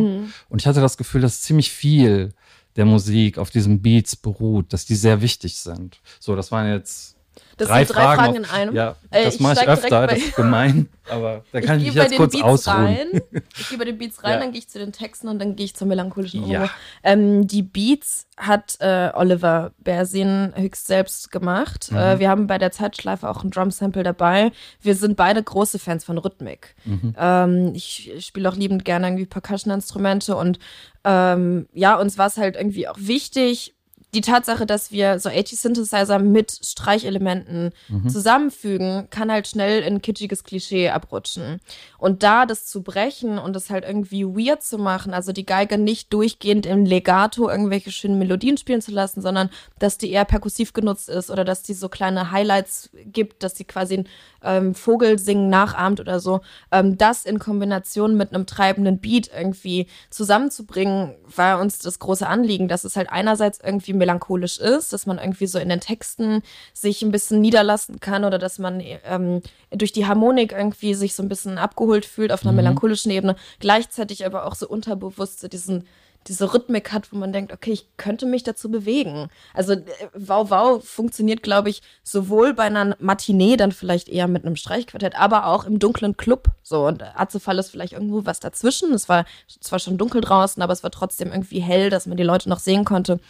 Und 0.49 0.61
ich 0.61 0.67
hatte 0.67 0.81
das 0.81 0.97
Gefühl, 0.97 1.21
dass 1.21 1.43
ziemlich 1.43 1.71
viel 1.71 2.35
der 2.77 2.85
Musik, 2.85 3.39
auf 3.39 3.51
diesen 3.51 3.83
Beats 3.83 4.17
beruht, 4.17 4.73
dass 4.73 4.85
die 4.85 4.97
sehr 4.97 5.21
wichtig 5.21 5.57
sind. 5.57 6.01
So, 6.21 6.35
das 6.35 6.51
waren 6.51 6.69
jetzt 6.69 7.17
Das 7.57 7.69
drei, 7.69 7.85
sind 7.85 7.97
drei 7.97 8.03
Fragen, 8.03 8.21
Fragen 8.21 8.35
in 8.37 8.45
einem. 8.47 8.75
Ja, 8.75 8.97
Äh, 9.11 9.25
das 9.25 9.35
ich 9.37 9.41
mache 9.41 9.61
ich 9.63 9.69
öfter, 9.69 10.07
das 10.07 10.19
ist 10.19 10.37
gemein, 10.37 10.89
aber 11.11 11.45
da 11.53 11.61
kann 11.61 11.79
ich, 11.79 11.89
ich 11.89 11.95
mich 11.95 12.03
jetzt 12.03 12.11
den 12.13 12.19
kurz 12.19 12.33
Beats 12.33 12.45
ausruhen. 12.45 12.77
rein. 12.87 13.21
Ich 13.59 13.69
gehe 13.69 13.79
bei 13.79 13.85
den 13.85 13.99
Beats 13.99 14.23
rein, 14.25 14.33
Ja. 14.33 14.39
dann 14.41 14.51
gehe 14.53 14.59
ich 14.59 14.69
zu 14.69 14.79
den 14.79 14.93
Texten 14.93 15.29
und 15.29 15.39
dann 15.39 15.55
gehe 15.57 15.65
ich 15.67 15.75
zur 15.77 15.87
melancholischen 15.87 16.47
Ja. 16.49 16.69
Ähm, 17.03 17.47
die 17.47 17.63
Beats 17.63 18.27
hat 18.37 18.77
äh, 18.81 19.11
Oliver 19.15 19.71
Bersin 19.79 20.53
höchst 20.57 20.87
selbst 20.89 21.31
gemacht. 21.31 21.93
Mhm. 21.93 21.99
Äh, 21.99 22.19
wir 22.19 22.29
haben 22.29 22.47
bei 22.49 22.59
der 22.59 22.73
Zeitschleife 22.73 23.29
auch 23.29 23.45
ein 23.45 23.51
Drum-Sample 23.51 24.03
dabei. 24.03 24.51
Wir 24.81 24.97
sind 24.97 25.17
beide 25.17 25.43
große 25.43 25.79
Fans 25.79 26.05
von 26.05 26.19
Rhythmik. 26.19 26.75
Mhm. 26.85 27.15
Ähm, 27.17 27.73
ich 27.75 28.13
spiele 28.19 28.49
auch 28.49 28.57
liebend 28.57 28.85
gerne 28.85 29.07
irgendwie 29.07 29.27
Percussion-Instrumente 29.27 30.35
und 30.37 30.59
ähm, 31.05 31.69
ja, 31.75 31.97
uns 31.97 32.17
war 32.19 32.27
es 32.29 32.37
halt 32.39 32.57
irgendwie 32.57 32.89
auch 32.89 32.97
wichtig, 32.99 33.74
die 34.15 34.21
Tatsache, 34.21 34.67
dass 34.67 34.93
wir 34.93 35.19
so 35.19 35.29
80 35.29 35.61
Synthesizer 35.61 36.19
mit 36.19 36.51
Streichelementen 36.51 37.73
zusammenfügen, 38.09 39.09
kann 39.11 39.31
halt 39.31 39.49
schnell 39.49 39.83
in 39.83 40.01
kitschiges 40.03 40.45
Klischee 40.45 40.91
abrutschen. 40.91 41.61
Und 41.99 42.23
da 42.23 42.47
das 42.47 42.67
zu 42.67 42.83
brechen 42.83 43.39
und 43.39 43.55
das 43.55 43.71
halt 43.71 43.85
irgendwie 43.85 44.25
weird 44.25 44.63
zu 44.63 44.79
machen, 44.79 45.15
also 45.15 45.33
die 45.33 45.47
Geige 45.47 45.79
nicht 45.79 46.13
durchgehend 46.13 46.67
im 46.67 46.85
Legato 46.85 47.49
irgendwelche 47.49 47.91
schönen 47.91 48.19
Melodien 48.19 48.57
spielen 48.57 48.83
zu 48.83 48.93
lassen, 48.93 49.21
sondern 49.21 49.51
dass 49.79 49.99
die 49.99 50.11
eher 50.11 50.25
perkussiv 50.25 50.73
genutzt 50.73 51.09
ist 51.09 51.31
oder 51.31 51.45
dass 51.45 51.63
die 51.63 51.75
so 51.75 51.89
kleine 51.89 52.31
Highlights 52.31 52.91
gibt, 53.07 53.43
dass 53.43 53.57
sie 53.57 53.65
quasi 53.65 53.95
einen 53.95 54.09
ähm, 54.43 54.75
Vogel 54.75 55.19
singen 55.19 55.49
nachahmt 55.49 56.01
oder 56.01 56.21
so. 56.21 56.41
Ähm, 56.71 56.99
das 56.99 57.25
in 57.25 57.39
Kombination 57.39 58.17
mit 58.17 58.33
einem 58.33 58.47
treibenden 58.47 58.99
Beat 58.99 59.31
irgendwie 59.35 59.87
zusammenzubringen, 60.11 61.15
war 61.35 61.61
uns 61.61 61.79
das 61.79 61.99
große 61.99 62.27
Anliegen, 62.27 62.69
dass 62.69 62.85
es 62.85 62.97
halt 62.97 63.11
einerseits 63.11 63.59
irgendwie 63.63 63.93
melancholisch 64.05 64.59
ist, 64.59 64.93
dass 64.93 65.07
man 65.07 65.19
irgendwie 65.19 65.47
so 65.47 65.59
in 65.59 65.71
den 65.71 65.81
Texten 65.81 66.43
sich 66.73 67.03
ein 67.03 67.11
bisschen 67.11 67.41
niederlassen 67.41 68.01
kann 68.01 68.25
oder 68.25 68.39
dass 68.39 68.59
man 68.59 68.83
ähm, 69.05 69.41
durch 69.71 69.93
die 69.93 70.07
Harmonik 70.07 70.53
irgendwie 70.53 70.95
sich 70.95 71.15
so 71.15 71.23
ein 71.23 71.29
bisschen 71.29 71.57
abgeholt 71.57 72.05
fühlt 72.05 72.33
auf 72.33 72.43
einer 72.43 72.53
melancholischen 72.53 73.11
Ebene, 73.11 73.37
gleichzeitig 73.61 74.27
aber 74.27 74.45
auch 74.47 74.55
so 74.55 74.69
unterbewusst 74.69 75.51
diesen 75.53 75.87
diese 76.27 76.53
Rhythmik 76.53 76.93
hat, 76.93 77.13
wo 77.13 77.17
man 77.17 77.33
denkt, 77.33 77.53
okay, 77.53 77.73
ich 77.73 77.87
könnte 77.97 78.27
mich 78.27 78.43
dazu 78.43 78.71
bewegen. 78.71 79.29
Also 79.53 79.73
äh, 79.73 79.85
Wow 80.15 80.51
Wow 80.51 80.85
funktioniert, 80.85 81.43
glaube 81.43 81.71
ich, 81.71 81.83
sowohl 82.03 82.55
bei 82.55 82.65
einer 82.65 82.97
Matinee 82.99 83.57
dann 83.57 83.73
vielleicht 83.73 84.09
eher 84.09 84.29
mit 84.29 84.45
einem 84.45 84.57
Streichquartett, 84.57 85.19
aber 85.19 85.47
auch 85.47 85.65
im 85.65 85.79
dunklen 85.79 86.17
Club. 86.17 86.49
So 86.63 86.87
und 86.87 87.03
Azefall 87.03 87.59
ist 87.59 87.71
vielleicht 87.71 87.93
irgendwo 87.93 88.25
was 88.25 88.41
dazwischen. 88.41 88.93
Es 88.93 89.09
war 89.09 89.25
zwar 89.61 89.79
schon 89.79 89.99
dunkel 89.99 90.21
draußen, 90.21 90.63
aber 90.63 90.73
es 90.73 90.83
war 90.83 90.91
trotzdem 90.91 91.31
irgendwie 91.31 91.61
hell, 91.61 91.91
dass 91.91 92.07
man 92.07 92.17
die 92.17 92.23
Leute 92.23 92.49
noch 92.49 92.59
sehen 92.59 92.85
konnte. 92.85 93.21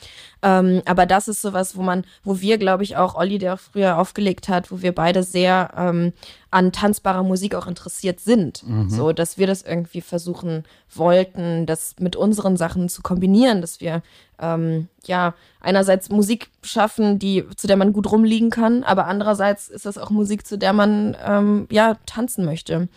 Ähm, 0.42 0.82
aber 0.84 1.06
das 1.06 1.26
ist 1.26 1.42
sowas, 1.42 1.76
wo 1.76 1.82
man, 1.82 2.04
wo 2.22 2.40
wir, 2.40 2.58
glaube 2.58 2.84
ich, 2.84 2.96
auch 2.96 3.16
Olli, 3.16 3.38
der 3.38 3.54
auch 3.54 3.60
früher 3.60 3.98
aufgelegt 3.98 4.48
hat, 4.48 4.70
wo 4.70 4.82
wir 4.82 4.94
beide 4.94 5.22
sehr 5.22 5.72
ähm, 5.76 6.12
an 6.54 6.70
tanzbarer 6.72 7.24
Musik 7.24 7.54
auch 7.54 7.66
interessiert 7.66 8.20
sind. 8.20 8.64
So, 8.88 9.12
dass 9.12 9.38
wir 9.38 9.46
das 9.46 9.62
irgendwie 9.62 10.00
versuchen 10.00 10.64
wollten, 10.94 11.66
das 11.66 11.96
mit 11.98 12.14
unseren 12.14 12.56
Sachen 12.56 12.88
zu 12.88 13.02
kombinieren, 13.02 13.60
dass 13.60 13.80
wir 13.80 14.02
ähm, 14.38 14.88
ja 15.04 15.34
einerseits 15.60 16.10
Musik 16.10 16.50
schaffen, 16.62 17.18
die 17.18 17.44
zu 17.56 17.66
der 17.66 17.76
man 17.76 17.92
gut 17.92 18.10
rumliegen 18.10 18.50
kann, 18.50 18.84
aber 18.84 19.06
andererseits 19.06 19.68
ist 19.68 19.84
das 19.84 19.98
auch 19.98 20.10
Musik, 20.10 20.46
zu 20.46 20.56
der 20.56 20.72
man 20.72 21.16
ähm, 21.26 21.66
ja 21.70 21.96
tanzen 22.06 22.44
möchte. 22.44 22.88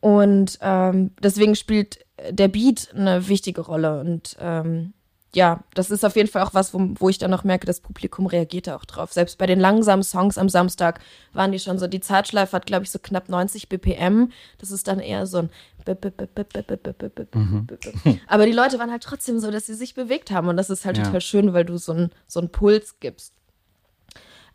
Und 0.00 0.58
ähm, 0.60 1.12
deswegen 1.22 1.54
spielt 1.54 2.04
der 2.30 2.48
Beat 2.48 2.88
eine 2.94 3.28
wichtige 3.28 3.60
Rolle. 3.60 4.00
Und 4.00 4.36
ähm, 4.40 4.92
ja, 5.34 5.60
das 5.74 5.90
ist 5.90 6.04
auf 6.04 6.14
jeden 6.16 6.28
Fall 6.28 6.42
auch 6.42 6.52
was, 6.52 6.74
wo, 6.74 6.78
wo 6.98 7.08
ich 7.08 7.16
dann 7.18 7.30
noch 7.30 7.42
merke, 7.44 7.66
das 7.66 7.80
Publikum 7.80 8.26
reagiert 8.26 8.66
da 8.66 8.76
auch 8.76 8.84
drauf. 8.84 9.12
Selbst 9.12 9.38
bei 9.38 9.46
den 9.46 9.60
langsamen 9.60 10.02
Songs 10.02 10.36
am 10.36 10.48
Samstag 10.50 11.00
waren 11.32 11.52
die 11.52 11.58
schon 11.58 11.78
so, 11.78 11.86
die 11.86 12.00
Zeitschleife 12.00 12.54
hat, 12.54 12.66
glaube 12.66 12.84
ich, 12.84 12.90
so 12.90 12.98
knapp 12.98 13.28
90 13.30 13.68
BPM. 13.70 14.30
Das 14.58 14.70
ist 14.70 14.88
dann 14.88 15.00
eher 15.00 15.26
so 15.26 15.38
ein 15.38 15.50
aber 18.26 18.46
die 18.46 18.52
Leute 18.52 18.78
waren 18.78 18.90
halt 18.90 19.02
trotzdem 19.02 19.38
so, 19.40 19.50
dass 19.50 19.66
sie 19.66 19.74
sich 19.74 19.94
bewegt 19.94 20.30
haben 20.30 20.48
und 20.48 20.56
das 20.56 20.70
ist 20.70 20.84
halt 20.84 20.96
Ja. 20.98 21.04
total 21.04 21.20
schön, 21.20 21.52
weil 21.52 21.64
du 21.64 21.76
so 21.78 21.92
einen 21.92 22.10
so 22.26 22.40
einen 22.40 22.50
Puls 22.50 23.00
gibst. 23.00 23.34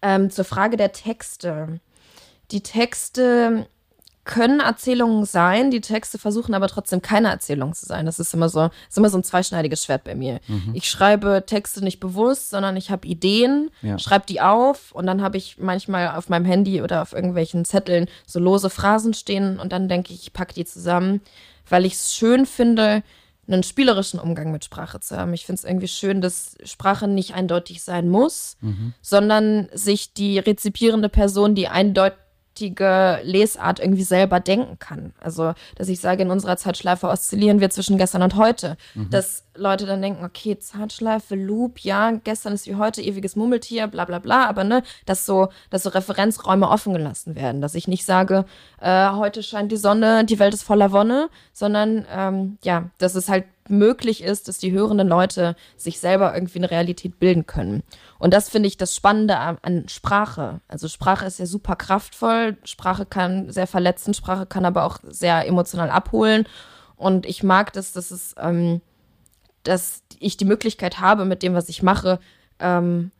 Ähm, 0.02 0.30
zur 0.30 0.46
Frage 0.46 0.78
der 0.78 0.92
Texte. 0.92 1.80
Die 2.52 2.62
Texte 2.64 3.68
können 4.28 4.60
Erzählungen 4.60 5.26
sein, 5.26 5.72
die 5.72 5.82
Texte 5.82 6.20
versuchen 6.20 6.54
aber 6.54 6.68
trotzdem 6.68 7.02
keine 7.02 7.30
Erzählung 7.30 7.74
zu 7.74 7.88
sein. 7.88 8.06
Das 8.06 8.20
ist 8.20 8.34
immer 8.36 8.50
so, 8.50 8.70
ist 8.88 8.98
immer 8.98 9.10
so 9.10 9.18
ein 9.18 9.24
zweischneidiges 9.24 9.84
Schwert 9.84 10.04
bei 10.04 10.14
mir. 10.14 10.40
Ich 10.74 10.88
schreibe 10.88 11.44
Texte 11.48 11.84
nicht 11.84 12.00
bewusst, 12.00 12.52
sondern 12.52 12.78
ich 12.78 12.92
habe 12.92 13.08
Ideen, 13.08 13.72
Ja. 13.82 13.98
schreibe 13.98 14.26
die 14.28 14.42
auf 14.42 14.92
und 14.92 15.08
dann 15.08 15.24
habe 15.24 15.38
ich 15.38 15.58
manchmal 15.58 16.16
auf 16.16 16.30
meinem 16.30 16.46
Handy 16.46 16.82
oder 16.84 17.02
auf 17.02 17.14
irgendwelchen 17.14 17.66
Zetteln 17.66 18.08
so 18.28 18.40
lose 18.40 18.70
Phrasen 18.70 19.16
stehen 19.16 19.60
und 19.60 19.72
dann 19.72 19.90
denke 19.90 20.14
ich, 20.14 20.22
ich 20.24 20.34
packe 20.34 20.54
die 20.54 20.66
zusammen, 20.66 21.22
weil 21.70 21.86
ich 21.86 21.94
es 21.94 22.14
schön 22.14 22.46
finde, 22.46 23.02
einen 23.50 23.64
spielerischen 23.64 24.20
Umgang 24.20 24.52
mit 24.52 24.66
Sprache 24.66 25.00
zu 25.00 25.16
haben. 25.16 25.34
Ich 25.34 25.46
finde 25.46 25.60
es 25.60 25.64
irgendwie 25.64 25.88
schön, 25.88 26.20
dass 26.20 26.58
Sprache 26.66 27.08
nicht 27.08 27.34
eindeutig 27.34 27.82
sein 27.82 28.10
muss, 28.10 28.58
sondern 29.02 29.70
sich 29.74 30.14
die 30.14 30.38
rezipierende 30.38 31.08
Person 31.08 31.56
die 31.56 31.70
eindeutige 32.58 33.20
Lesart 33.24 33.80
irgendwie 33.80 34.04
selber 34.04 34.40
denken 34.40 34.80
kann. 34.80 35.14
Also, 35.20 35.54
dass 35.76 35.90
ich 35.90 36.00
sage, 36.00 36.24
in 36.24 36.32
unserer 36.32 36.58
Zeitschleife 36.58 37.08
oszillieren 37.08 37.60
wir 37.60 37.70
zwischen 37.70 37.98
gestern 37.98 38.22
und 38.22 38.36
heute. 38.36 38.78
Dass 39.10 39.44
Leute 39.56 39.86
dann 39.86 40.02
denken, 40.02 40.24
okay, 40.24 40.58
Zeitschleife, 40.58 41.36
Loop, 41.36 41.80
ja, 41.80 42.12
gestern 42.12 42.54
ist 42.54 42.68
wie 42.68 42.76
heute, 42.76 43.02
ewiges 43.02 43.36
Murmeltier, 43.36 43.88
bla 43.88 44.06
bla 44.06 44.20
bla, 44.20 44.48
aber 44.48 44.64
ne, 44.64 44.84
dass 45.06 45.26
so, 45.26 45.50
dass 45.70 45.84
so 45.84 45.90
Referenzräume 45.90 46.70
offen 46.70 46.94
gelassen 46.94 47.36
werden. 47.36 47.62
Dass 47.62 47.76
ich 47.76 47.88
nicht 47.88 48.06
sage, 48.06 48.46
äh, 48.80 49.10
heute 49.12 49.44
scheint 49.44 49.72
die 49.72 49.78
Sonne, 49.78 50.26
die 50.26 50.40
Welt 50.40 50.54
ist 50.54 50.64
voller 50.64 50.92
Wonne, 50.92 51.30
sondern 51.54 52.06
ähm, 52.12 52.58
ja, 52.64 52.90
dass 52.98 53.16
es 53.16 53.30
halt 53.30 53.46
möglich 53.70 54.24
ist, 54.24 54.48
dass 54.48 54.58
die 54.58 54.72
hörenden 54.72 55.08
Leute 55.08 55.56
sich 55.76 56.00
selber 56.00 56.34
irgendwie 56.34 56.60
eine 56.60 56.72
Realität 56.72 57.20
bilden 57.20 57.46
können. 57.46 57.84
Und 58.20 58.34
das 58.34 58.50
finde 58.50 58.68
ich 58.68 58.78
das 58.78 58.96
Spannende 58.96 59.38
an, 59.38 59.58
an 59.62 59.90
Sprache. 59.90 60.62
Also 60.68 60.88
Sprache 60.88 61.26
ist 61.26 61.40
ja 61.40 61.46
super 61.46 61.76
kraftvoll, 61.76 62.58
Sprache 62.64 63.06
kann 63.06 63.52
sehr 63.52 63.68
verletzen, 63.68 64.14
Sprache 64.14 64.46
kann 64.46 64.66
aber 64.66 64.84
auch 64.86 65.00
sehr 65.04 65.48
emotional 65.48 65.90
abholen. 65.90 66.48
Und 66.96 67.26
ich 67.26 67.44
mag 67.44 67.74
das, 67.74 67.94
dass 67.94 68.12
es, 68.12 68.36
ähm, 68.40 68.82
dass 69.64 70.04
ich 70.20 70.38
die 70.38 70.46
Möglichkeit 70.46 71.00
habe, 71.00 71.26
mit 71.26 71.44
dem, 71.44 71.54
was 71.54 71.70
ich 71.70 71.84
mache, 71.84 72.20
ähm, 72.60 73.12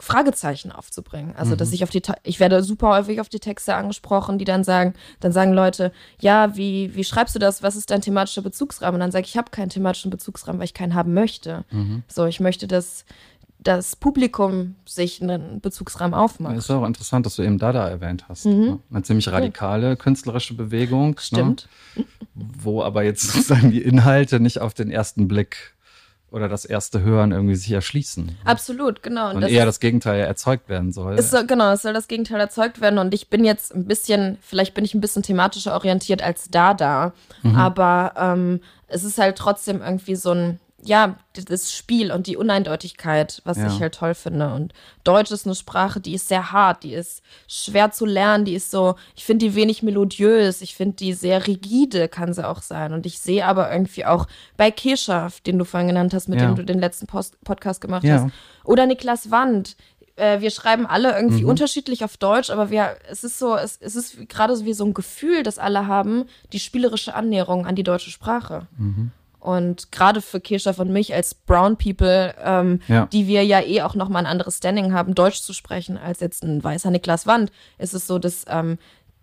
Fragezeichen 0.00 0.70
aufzubringen. 0.70 1.34
Also, 1.36 1.56
dass 1.56 1.72
ich 1.72 1.82
auf 1.82 1.90
die, 1.90 2.02
ich 2.22 2.40
werde 2.40 2.62
super 2.62 2.88
häufig 2.88 3.20
auf 3.20 3.28
die 3.28 3.40
Texte 3.40 3.74
angesprochen, 3.74 4.38
die 4.38 4.44
dann 4.44 4.64
sagen, 4.64 4.94
dann 5.20 5.32
sagen 5.32 5.52
Leute, 5.52 5.92
ja, 6.20 6.56
wie, 6.56 6.94
wie 6.94 7.04
schreibst 7.04 7.34
du 7.34 7.38
das? 7.38 7.62
Was 7.62 7.76
ist 7.76 7.90
dein 7.90 8.00
thematischer 8.00 8.42
Bezugsrahmen? 8.42 8.94
Und 8.94 9.00
dann 9.00 9.10
sage 9.10 9.24
ich, 9.24 9.30
ich 9.30 9.36
habe 9.36 9.50
keinen 9.50 9.70
thematischen 9.70 10.10
Bezugsrahmen, 10.10 10.60
weil 10.60 10.66
ich 10.66 10.74
keinen 10.74 10.94
haben 10.94 11.14
möchte. 11.14 11.64
So, 12.08 12.26
ich 12.26 12.40
möchte, 12.40 12.68
dass 12.68 13.04
das 13.60 13.96
Publikum 13.96 14.76
sich 14.84 15.20
einen 15.20 15.60
Bezugsrahmen 15.60 16.14
aufmacht. 16.14 16.56
Ist 16.56 16.70
auch 16.70 16.86
interessant, 16.86 17.26
dass 17.26 17.36
du 17.36 17.42
eben 17.42 17.58
Dada 17.58 17.88
erwähnt 17.88 18.28
hast. 18.28 18.46
Ne? 18.46 18.78
Eine 18.90 19.02
ziemlich 19.02 19.28
radikale 19.30 19.96
künstlerische 19.96 20.54
Bewegung. 20.54 21.18
Stimmt. 21.18 21.68
Ne? 21.96 22.04
Wo 22.34 22.82
aber 22.82 23.02
jetzt 23.02 23.22
sozusagen 23.32 23.70
die 23.70 23.82
Inhalte 23.82 24.38
nicht 24.38 24.60
auf 24.60 24.74
den 24.74 24.90
ersten 24.90 25.26
Blick 25.26 25.74
oder 26.30 26.48
das 26.48 26.64
erste 26.64 27.00
Hören 27.00 27.32
irgendwie 27.32 27.54
sich 27.54 27.70
erschließen. 27.70 28.36
Absolut, 28.44 29.02
genau. 29.02 29.32
Und 29.32 29.40
das 29.40 29.50
eher 29.50 29.64
das 29.64 29.80
Gegenteil 29.80 30.20
erzeugt 30.20 30.68
werden 30.68 30.92
soll. 30.92 31.20
Soll, 31.22 31.46
genau, 31.46 31.72
es 31.72 31.82
soll 31.82 31.92
das 31.94 32.08
Gegenteil 32.08 32.40
erzeugt 32.40 32.80
werden 32.80 32.98
und 32.98 33.14
ich 33.14 33.30
bin 33.30 33.44
jetzt 33.44 33.74
ein 33.74 33.86
bisschen, 33.86 34.38
vielleicht 34.42 34.74
bin 34.74 34.84
ich 34.84 34.94
ein 34.94 35.00
bisschen 35.00 35.22
thematischer 35.22 35.74
orientiert 35.74 36.22
als 36.22 36.50
Dada, 36.50 37.12
aber 37.54 38.12
ähm, 38.16 38.60
es 38.88 39.04
ist 39.04 39.18
halt 39.18 39.36
trotzdem 39.36 39.80
irgendwie 39.80 40.16
so 40.16 40.32
ein, 40.32 40.60
ja, 40.88 41.16
das 41.46 41.72
Spiel 41.72 42.10
und 42.10 42.26
die 42.26 42.36
Uneindeutigkeit, 42.36 43.42
was 43.44 43.58
Ja. 43.58 43.66
ich 43.68 43.80
halt 43.80 43.94
toll 43.94 44.14
finde. 44.14 44.52
Und 44.54 44.72
Deutsch 45.04 45.30
ist 45.30 45.46
eine 45.46 45.54
Sprache, 45.54 46.00
die 46.00 46.14
ist 46.14 46.28
sehr 46.28 46.50
hart, 46.52 46.82
die 46.82 46.92
ist 46.94 47.22
schwer 47.46 47.90
zu 47.92 48.04
lernen, 48.06 48.44
die 48.44 48.54
ist 48.54 48.70
so, 48.70 48.96
ich 49.16 49.24
finde 49.24 49.46
die 49.46 49.54
wenig 49.54 49.82
melodiös, 49.82 50.60
ich 50.62 50.74
finde 50.74 50.96
die 50.96 51.12
sehr 51.12 51.46
rigide, 51.46 52.08
kann 52.08 52.32
sie 52.32 52.46
auch 52.46 52.62
sein. 52.62 52.92
Und 52.92 53.06
ich 53.06 53.18
sehe 53.20 53.44
aber 53.46 53.70
irgendwie 53.72 54.04
auch 54.04 54.26
bei 54.56 54.70
Keshav, 54.70 55.40
den 55.40 55.58
du 55.58 55.64
vorhin 55.64 55.88
genannt 55.88 56.14
hast, 56.14 56.28
mit 56.28 56.40
Ja. 56.40 56.46
dem 56.46 56.56
du 56.56 56.64
den 56.64 56.78
letzten 56.78 57.06
Post 57.06 57.42
Podcast 57.44 57.80
gemacht 57.80 58.04
Ja. 58.04 58.22
hast, 58.24 58.32
oder 58.64 58.86
Niklas 58.86 59.30
Wand. 59.30 59.76
Äh, 60.16 60.40
wir 60.40 60.50
schreiben 60.50 60.84
alle 60.84 61.14
irgendwie 61.14 61.44
Mhm. 61.44 61.50
unterschiedlich 61.50 62.02
auf 62.02 62.16
Deutsch, 62.16 62.50
aber 62.50 62.70
wir, 62.70 62.96
es 63.08 63.22
ist 63.22 63.38
so, 63.38 63.54
es, 63.56 63.76
es 63.80 63.94
ist 63.94 64.28
gerade 64.28 64.56
so 64.56 64.64
wie 64.64 64.72
so 64.72 64.84
ein 64.84 64.92
Gefühl, 64.94 65.44
das 65.44 65.58
alle 65.60 65.86
haben, 65.86 66.24
die 66.52 66.58
spielerische 66.58 67.14
Annäherung 67.14 67.66
an 67.66 67.76
die 67.76 67.84
deutsche 67.84 68.10
Sprache. 68.10 68.66
Mhm. 68.76 69.12
Und 69.48 69.90
gerade 69.92 70.20
für 70.20 70.40
Kirchhoff 70.40 70.78
und 70.78 70.90
mich 70.90 71.14
als 71.14 71.34
Brown 71.34 71.76
People, 71.78 72.34
ähm, 72.44 72.80
Ja. 72.86 73.06
die 73.06 73.26
wir 73.26 73.44
ja 73.44 73.60
eh 73.62 73.80
auch 73.82 73.94
nochmal 73.94 74.24
ein 74.24 74.30
anderes 74.30 74.58
Standing 74.58 74.92
haben, 74.92 75.14
Deutsch 75.14 75.40
zu 75.40 75.54
sprechen, 75.54 75.96
als 75.96 76.20
jetzt 76.20 76.42
ein 76.44 76.62
weißer 76.62 76.90
Niklas 76.90 77.26
Wand, 77.26 77.50
ist 77.78 77.94
es 77.94 78.06
so, 78.06 78.18
dass 78.18 78.44
ähm, 78.48 78.76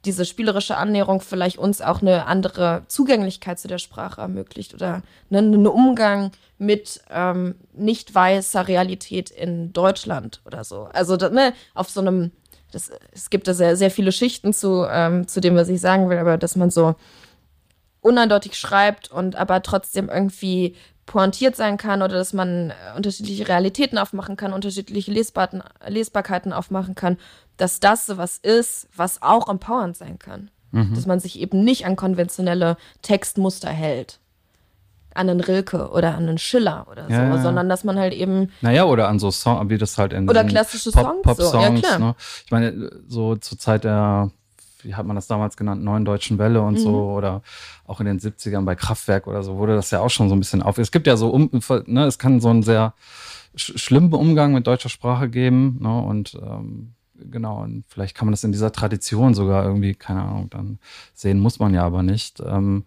diese 0.03 0.25
spielerische 0.25 0.77
Annäherung 0.77 1.21
vielleicht 1.21 1.57
uns 1.57 1.81
auch 1.81 2.01
eine 2.01 2.25
andere 2.25 2.83
Zugänglichkeit 2.87 3.59
zu 3.59 3.67
der 3.67 3.77
Sprache 3.77 4.21
ermöglicht 4.21 4.73
oder 4.73 5.01
ne, 5.29 5.39
einen 5.39 5.67
Umgang 5.67 6.31
mit 6.57 7.01
ähm, 7.11 7.55
nicht 7.73 8.13
weißer 8.15 8.67
Realität 8.67 9.29
in 9.29 9.73
Deutschland 9.73 10.41
oder 10.45 10.63
so. 10.63 10.87
Also 10.93 11.15
ne, 11.17 11.53
auf 11.73 11.89
so 11.89 12.01
einem, 12.01 12.31
das, 12.71 12.91
es 13.13 13.29
gibt 13.29 13.47
da 13.47 13.53
sehr, 13.53 13.75
sehr 13.77 13.91
viele 13.91 14.11
Schichten 14.11 14.53
zu, 14.53 14.85
ähm, 14.89 15.27
zu 15.27 15.39
dem, 15.39 15.55
was 15.55 15.69
ich 15.69 15.81
sagen 15.81 16.09
will, 16.09 16.17
aber 16.17 16.37
dass 16.37 16.55
man 16.55 16.71
so 16.71 16.95
uneindeutig 18.05 18.55
schreibt 18.55 19.11
und 19.11 19.35
aber 19.35 19.63
trotzdem 19.63 20.09
irgendwie 20.09 20.75
pointiert 21.07 21.55
sein 21.55 21.77
kann 21.77 22.01
oder 22.01 22.15
dass 22.15 22.33
man 22.33 22.69
äh, 22.69 22.73
unterschiedliche 22.95 23.47
Realitäten 23.47 23.97
aufmachen 23.97 24.37
kann, 24.37 24.53
unterschiedliche 24.53 25.11
Lesbarten, 25.11 25.63
Lesbarkeiten 25.87 26.53
aufmachen 26.53 26.95
kann, 26.95 27.17
dass 27.57 27.79
das 27.79 28.05
sowas 28.05 28.37
ist, 28.37 28.87
was 28.95 29.21
auch 29.21 29.49
empowernd 29.49 29.97
sein 29.97 30.19
kann. 30.19 30.51
Mhm. 30.71 30.93
Dass 30.93 31.05
man 31.05 31.19
sich 31.19 31.39
eben 31.39 31.63
nicht 31.63 31.85
an 31.85 31.95
konventionelle 31.95 32.77
Textmuster 33.01 33.69
hält. 33.69 34.19
An 35.13 35.29
einen 35.29 35.39
Rilke 35.39 35.89
oder 35.89 36.15
an 36.15 36.27
einen 36.27 36.37
Schiller 36.37 36.87
oder 36.91 37.05
so, 37.05 37.13
ja, 37.13 37.29
ja. 37.29 37.41
sondern 37.41 37.69
dass 37.69 37.85
man 37.85 37.97
halt 37.97 38.13
eben. 38.13 38.51
Naja, 38.61 38.83
oder 38.83 39.07
an 39.07 39.17
so 39.17 39.31
Songs, 39.31 39.69
wie 39.69 39.77
das 39.77 39.97
halt 39.97 40.11
in 40.11 40.29
Oder 40.29 40.43
klassische 40.43 40.91
Pop, 40.91 41.03
Songs. 41.03 41.21
Pop 41.23 41.39
-Songs 41.39 41.51
so. 41.51 41.59
ja, 41.61 41.71
klar. 41.71 41.99
Ne? 41.99 42.15
Ich 42.43 42.51
meine, 42.51 42.91
so 43.07 43.35
zur 43.37 43.57
Zeit 43.57 43.85
der 43.85 44.31
wie 44.85 44.95
hat 44.95 45.05
man 45.05 45.15
das 45.15 45.27
damals 45.27 45.57
genannt, 45.57 45.83
neuen 45.83 46.05
deutschen 46.05 46.37
Welle 46.37 46.61
und 46.61 46.75
mhm. 46.75 46.79
so 46.79 47.11
oder 47.11 47.41
auch 47.85 47.99
in 47.99 48.05
den 48.05 48.19
70ern 48.19 48.63
bei 48.63 48.75
Kraftwerk 48.75 49.27
oder 49.27 49.43
so 49.43 49.57
wurde 49.57 49.75
das 49.75 49.91
ja 49.91 49.99
auch 49.99 50.09
schon 50.09 50.29
so 50.29 50.35
ein 50.35 50.39
bisschen 50.39 50.61
auf. 50.61 50.77
Es 50.77 50.91
gibt 50.91 51.07
ja 51.07 51.17
so, 51.17 51.29
um, 51.29 51.49
ne, 51.85 52.05
es 52.05 52.19
kann 52.19 52.39
so 52.39 52.49
einen 52.49 52.63
sehr 52.63 52.93
sch 53.55 53.77
schlimmen 53.77 54.13
Umgang 54.13 54.53
mit 54.53 54.67
deutscher 54.67 54.89
Sprache 54.89 55.29
geben 55.29 55.77
ne, 55.81 56.01
und 56.01 56.37
ähm, 56.41 56.93
genau, 57.31 57.63
und 57.63 57.85
vielleicht 57.87 58.15
kann 58.15 58.27
man 58.27 58.33
das 58.33 58.43
in 58.43 58.51
dieser 58.51 58.71
Tradition 58.71 59.33
sogar 59.33 59.65
irgendwie, 59.65 59.95
keine 59.95 60.21
Ahnung, 60.21 60.49
dann 60.49 60.79
sehen, 61.13 61.39
muss 61.39 61.59
man 61.59 61.73
ja 61.73 61.83
aber 61.83 62.03
nicht. 62.03 62.41
Ähm, 62.45 62.85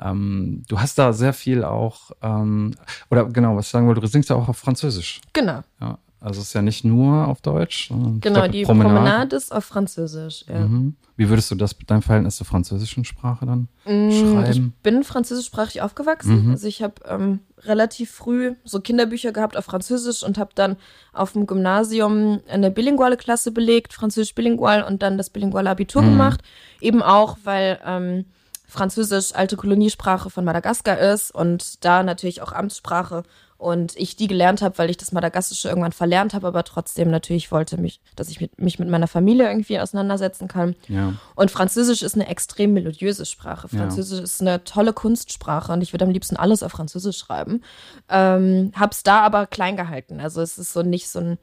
ähm, 0.00 0.62
du 0.68 0.80
hast 0.80 0.98
da 0.98 1.12
sehr 1.12 1.32
viel 1.32 1.64
auch, 1.64 2.12
ähm, 2.22 2.74
oder 3.10 3.24
genau, 3.26 3.56
was 3.56 3.66
ich 3.66 3.72
sagen 3.72 3.86
wollte, 3.86 4.00
du 4.00 4.06
singst 4.06 4.30
ja 4.30 4.36
auch 4.36 4.48
auf 4.48 4.58
Französisch. 4.58 5.20
Genau. 5.32 5.62
Ja, 5.80 5.98
also 6.20 6.40
es 6.40 6.48
ist 6.48 6.52
ja 6.54 6.62
nicht 6.62 6.84
nur 6.84 7.28
auf 7.28 7.40
Deutsch. 7.40 7.88
Genau, 7.90 8.18
glaub, 8.20 8.50
die 8.50 8.64
Promenade. 8.64 8.94
Promenade. 8.94 9.36
ist 9.36 9.52
auf 9.52 9.64
Französisch. 9.64 10.44
Ja. 10.48 10.60
Mhm. 10.60 10.96
Wie 11.16 11.28
würdest 11.28 11.50
du 11.50 11.54
das 11.54 11.78
mit 11.78 11.90
deinem 11.90 12.02
Verhältnis 12.02 12.36
zur 12.36 12.46
französischen 12.46 13.04
Sprache 13.04 13.46
dann 13.46 13.68
mm, 13.84 14.10
schreiben? 14.10 14.50
Ich 14.50 14.82
bin 14.82 15.04
französischsprachig 15.04 15.82
aufgewachsen. 15.82 16.46
Mhm. 16.46 16.50
Also 16.52 16.66
ich 16.66 16.82
habe 16.82 16.94
ähm, 17.06 17.40
relativ 17.64 18.10
früh 18.10 18.54
so 18.64 18.80
Kinderbücher 18.80 19.32
gehabt 19.32 19.56
auf 19.56 19.64
Französisch 19.64 20.22
und 20.22 20.38
habe 20.38 20.50
dann 20.54 20.76
auf 21.12 21.32
dem 21.32 21.46
Gymnasium 21.46 22.40
eine 22.48 22.70
bilinguale 22.70 23.16
Klasse 23.16 23.52
belegt, 23.52 23.92
Französisch 23.92 24.34
bilingual 24.34 24.82
und 24.82 25.02
dann 25.02 25.18
das 25.18 25.30
bilinguale 25.30 25.70
Abitur 25.70 26.02
mhm. 26.02 26.10
gemacht. 26.10 26.40
Eben 26.80 27.02
auch, 27.02 27.38
weil 27.44 27.78
ähm, 27.84 28.24
Französisch 28.66 29.34
alte 29.34 29.56
Koloniesprache 29.56 30.30
von 30.30 30.44
Madagaskar 30.44 30.98
ist 30.98 31.34
und 31.34 31.84
da 31.84 32.02
natürlich 32.02 32.42
auch 32.42 32.52
Amtssprache 32.52 33.22
und 33.58 33.96
ich 33.96 34.14
die 34.14 34.28
gelernt 34.28 34.62
habe, 34.62 34.78
weil 34.78 34.88
ich 34.88 34.96
das 34.96 35.10
Madagassische 35.10 35.68
irgendwann 35.68 35.92
verlernt 35.92 36.32
habe, 36.32 36.46
aber 36.46 36.62
trotzdem 36.62 37.10
natürlich 37.10 37.50
wollte 37.50 37.76
mich, 37.76 38.00
dass 38.14 38.28
ich 38.28 38.40
mit, 38.40 38.60
mich 38.60 38.78
mit 38.78 38.88
meiner 38.88 39.08
Familie 39.08 39.48
irgendwie 39.48 39.80
auseinandersetzen 39.80 40.46
kann. 40.46 40.76
Ja. 40.86 41.14
Und 41.34 41.50
Französisch 41.50 42.02
ist 42.02 42.14
eine 42.14 42.28
extrem 42.28 42.72
melodiöse 42.72 43.26
Sprache. 43.26 43.68
Französisch 43.68 44.18
ja. 44.18 44.24
ist 44.24 44.40
eine 44.40 44.62
tolle 44.62 44.92
Kunstsprache 44.92 45.72
und 45.72 45.82
ich 45.82 45.92
würde 45.92 46.04
am 46.04 46.12
liebsten 46.12 46.36
alles 46.36 46.62
auf 46.62 46.70
Französisch 46.70 47.18
schreiben. 47.18 47.64
Ähm, 48.08 48.70
hab's 48.76 49.02
da 49.02 49.22
aber 49.22 49.46
klein 49.46 49.76
gehalten. 49.76 50.20
Also 50.20 50.40
es 50.40 50.56
ist 50.56 50.72
so 50.72 50.82
nicht 50.82 51.08
so 51.08 51.18
ein 51.18 51.38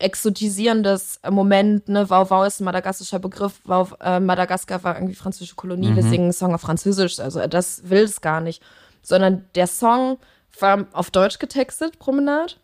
exotisierendes 0.00 1.20
Moment, 1.30 1.88
ne, 1.88 2.10
Wow 2.10 2.30
Wow 2.30 2.44
ist 2.44 2.60
ein 2.60 2.64
madagassischer 2.64 3.20
Begriff, 3.20 3.60
wow, 3.64 3.94
äh, 4.00 4.18
Madagaskar 4.18 4.82
war 4.82 4.96
irgendwie 4.96 5.14
französische 5.14 5.54
Kolonie, 5.54 5.90
mhm. 5.90 5.96
wir 5.96 6.02
singen 6.02 6.24
einen 6.24 6.32
Song 6.32 6.56
auf 6.56 6.60
Französisch, 6.60 7.20
also 7.20 7.46
das 7.46 7.88
will 7.88 8.02
es 8.02 8.20
gar 8.20 8.40
nicht, 8.40 8.60
sondern 9.00 9.44
der 9.54 9.68
Song 9.68 10.18
war 10.58 10.86
auf 10.92 11.10
Deutsch 11.10 11.38
getextet, 11.38 11.98
Promenade. 11.98 12.54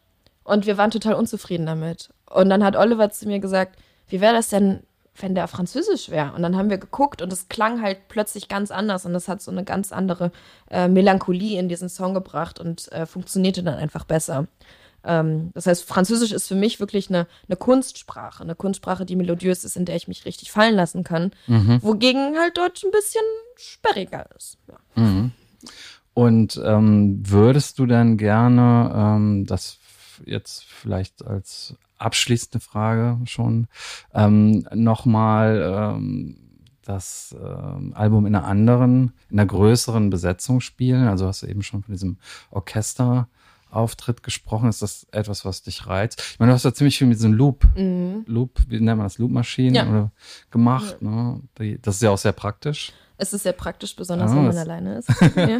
Und 0.45 0.67
wir 0.67 0.79
waren 0.79 0.91
total 0.91 1.15
unzufrieden 1.15 1.67
damit. 1.67 2.11
Und 2.31 2.49
dann 2.49 2.65
hat 2.65 2.77
Oliver 2.77 3.11
zu 3.11 3.27
mir 3.27 3.39
gesagt, 3.39 3.79
wie 4.09 4.21
wäre 4.21 4.35
das 4.35 4.49
denn, 4.49 4.83
wenn 5.21 5.35
der 5.35 5.49
Französisch 5.49 6.09
wäre? 6.09 6.33
Und 6.33 6.43
dann 6.43 6.57
haben 6.57 6.71
wir 6.71 6.79
geguckt 6.79 7.21
und 7.23 7.33
es 7.33 7.49
klang 7.49 7.83
halt 7.83 8.09
plötzlich 8.09 8.49
ganz 8.49 8.71
anders 8.71 9.05
und 9.05 9.15
es 9.15 9.29
hat 9.29 9.43
so 9.43 9.51
eine 9.51 9.65
ganz 9.65 9.93
andere 9.93 10.31
äh, 10.71 10.89
Melancholie 10.89 11.59
in 11.59 11.69
diesen 11.69 11.89
Song 11.89 12.15
gebracht 12.15 12.61
und 12.61 12.91
äh, 12.93 13.05
funktionierte 13.05 13.63
dann 13.63 13.75
einfach 13.75 14.05
besser. 14.05 14.47
Ähm, 15.05 15.51
das 15.55 15.67
heißt, 15.67 15.85
Französisch 15.85 16.33
ist 16.33 16.49
für 16.49 16.55
mich 16.55 16.81
wirklich 16.81 17.09
eine, 17.09 17.27
eine 17.49 17.57
Kunstsprache, 17.57 18.43
eine 18.43 18.55
Kunstsprache, 18.55 19.05
die 19.05 19.17
melodiös 19.17 19.65
ist, 19.65 19.77
in 19.77 19.85
der 19.85 19.97
ich 19.97 20.09
mich 20.09 20.25
richtig 20.25 20.51
fallen 20.51 20.75
lassen 20.75 21.05
kann. 21.05 21.33
Mhm. 21.47 21.83
Wogegen 21.83 22.39
halt 22.39 22.57
Deutsch 22.57 22.85
ein 22.85 22.91
bisschen 22.91 23.25
sperriger 23.57 24.27
ist. 24.37 24.59
Ja. 24.69 25.03
Mhm. 25.03 25.33
Und 26.19 26.61
ähm, 26.65 27.23
würdest 27.25 27.79
du 27.79 27.87
denn 27.87 28.17
gerne, 28.17 28.93
ähm, 28.93 29.47
das 29.47 29.79
jetzt 30.27 30.65
vielleicht 30.65 31.25
als 31.25 31.77
abschließende 31.97 32.59
Frage 32.59 33.21
schon, 33.23 33.69
ähm, 34.13 34.67
nochmal 34.75 35.95
ähm, 35.95 36.37
das 36.83 37.37
ähm, 37.41 37.93
Album 37.95 38.27
in 38.27 38.35
einer 38.35 38.45
anderen, 38.45 39.13
in 39.31 39.39
einer 39.39 39.47
größeren 39.47 40.11
Besetzung 40.11 40.61
spielen? 40.61 41.07
Also 41.07 41.29
hast 41.29 41.45
du 41.45 41.47
eben 41.47 41.63
schon 41.63 41.85
von 41.85 41.95
diesem 41.95 42.17
Orchester 42.51 43.29
Auftritt 43.71 44.25
gesprochen. 44.25 44.69
Ist 44.69 44.83
das 44.83 45.07
etwas, 45.13 45.45
was 45.45 45.63
dich 45.63 45.87
reizt? 45.87 46.21
Ich 46.33 46.41
meine, 46.41 46.51
du 46.51 46.55
hast 46.55 46.65
ja 46.65 46.75
ziemlich 46.75 46.99
viel 46.99 47.07
mit 47.07 47.19
diesem 47.19 47.35
Loop, 47.35 47.65
mhm. 47.77 48.25
Loop, 48.27 48.59
wie 48.67 48.81
nennt 48.81 48.99
man 48.99 49.07
das, 49.07 49.19
Loop-Maschinen 49.19 49.75
ja. 49.75 50.11
gemacht. 50.51 50.97
Ja. 51.01 51.09
Ne? 51.09 51.79
Das 51.81 51.95
ist 51.95 52.03
ja 52.03 52.11
auch 52.11 52.19
sehr 52.19 52.33
praktisch. 52.33 52.93
Es 53.19 53.33
ist 53.33 53.43
sehr 53.43 53.53
praktisch, 53.53 53.97
besonders 53.97 54.31
ah, 54.31 54.37
wenn 54.37 54.47
man 54.47 54.57
alleine 54.57 54.99
ist. 54.99 55.09
ja. 55.37 55.59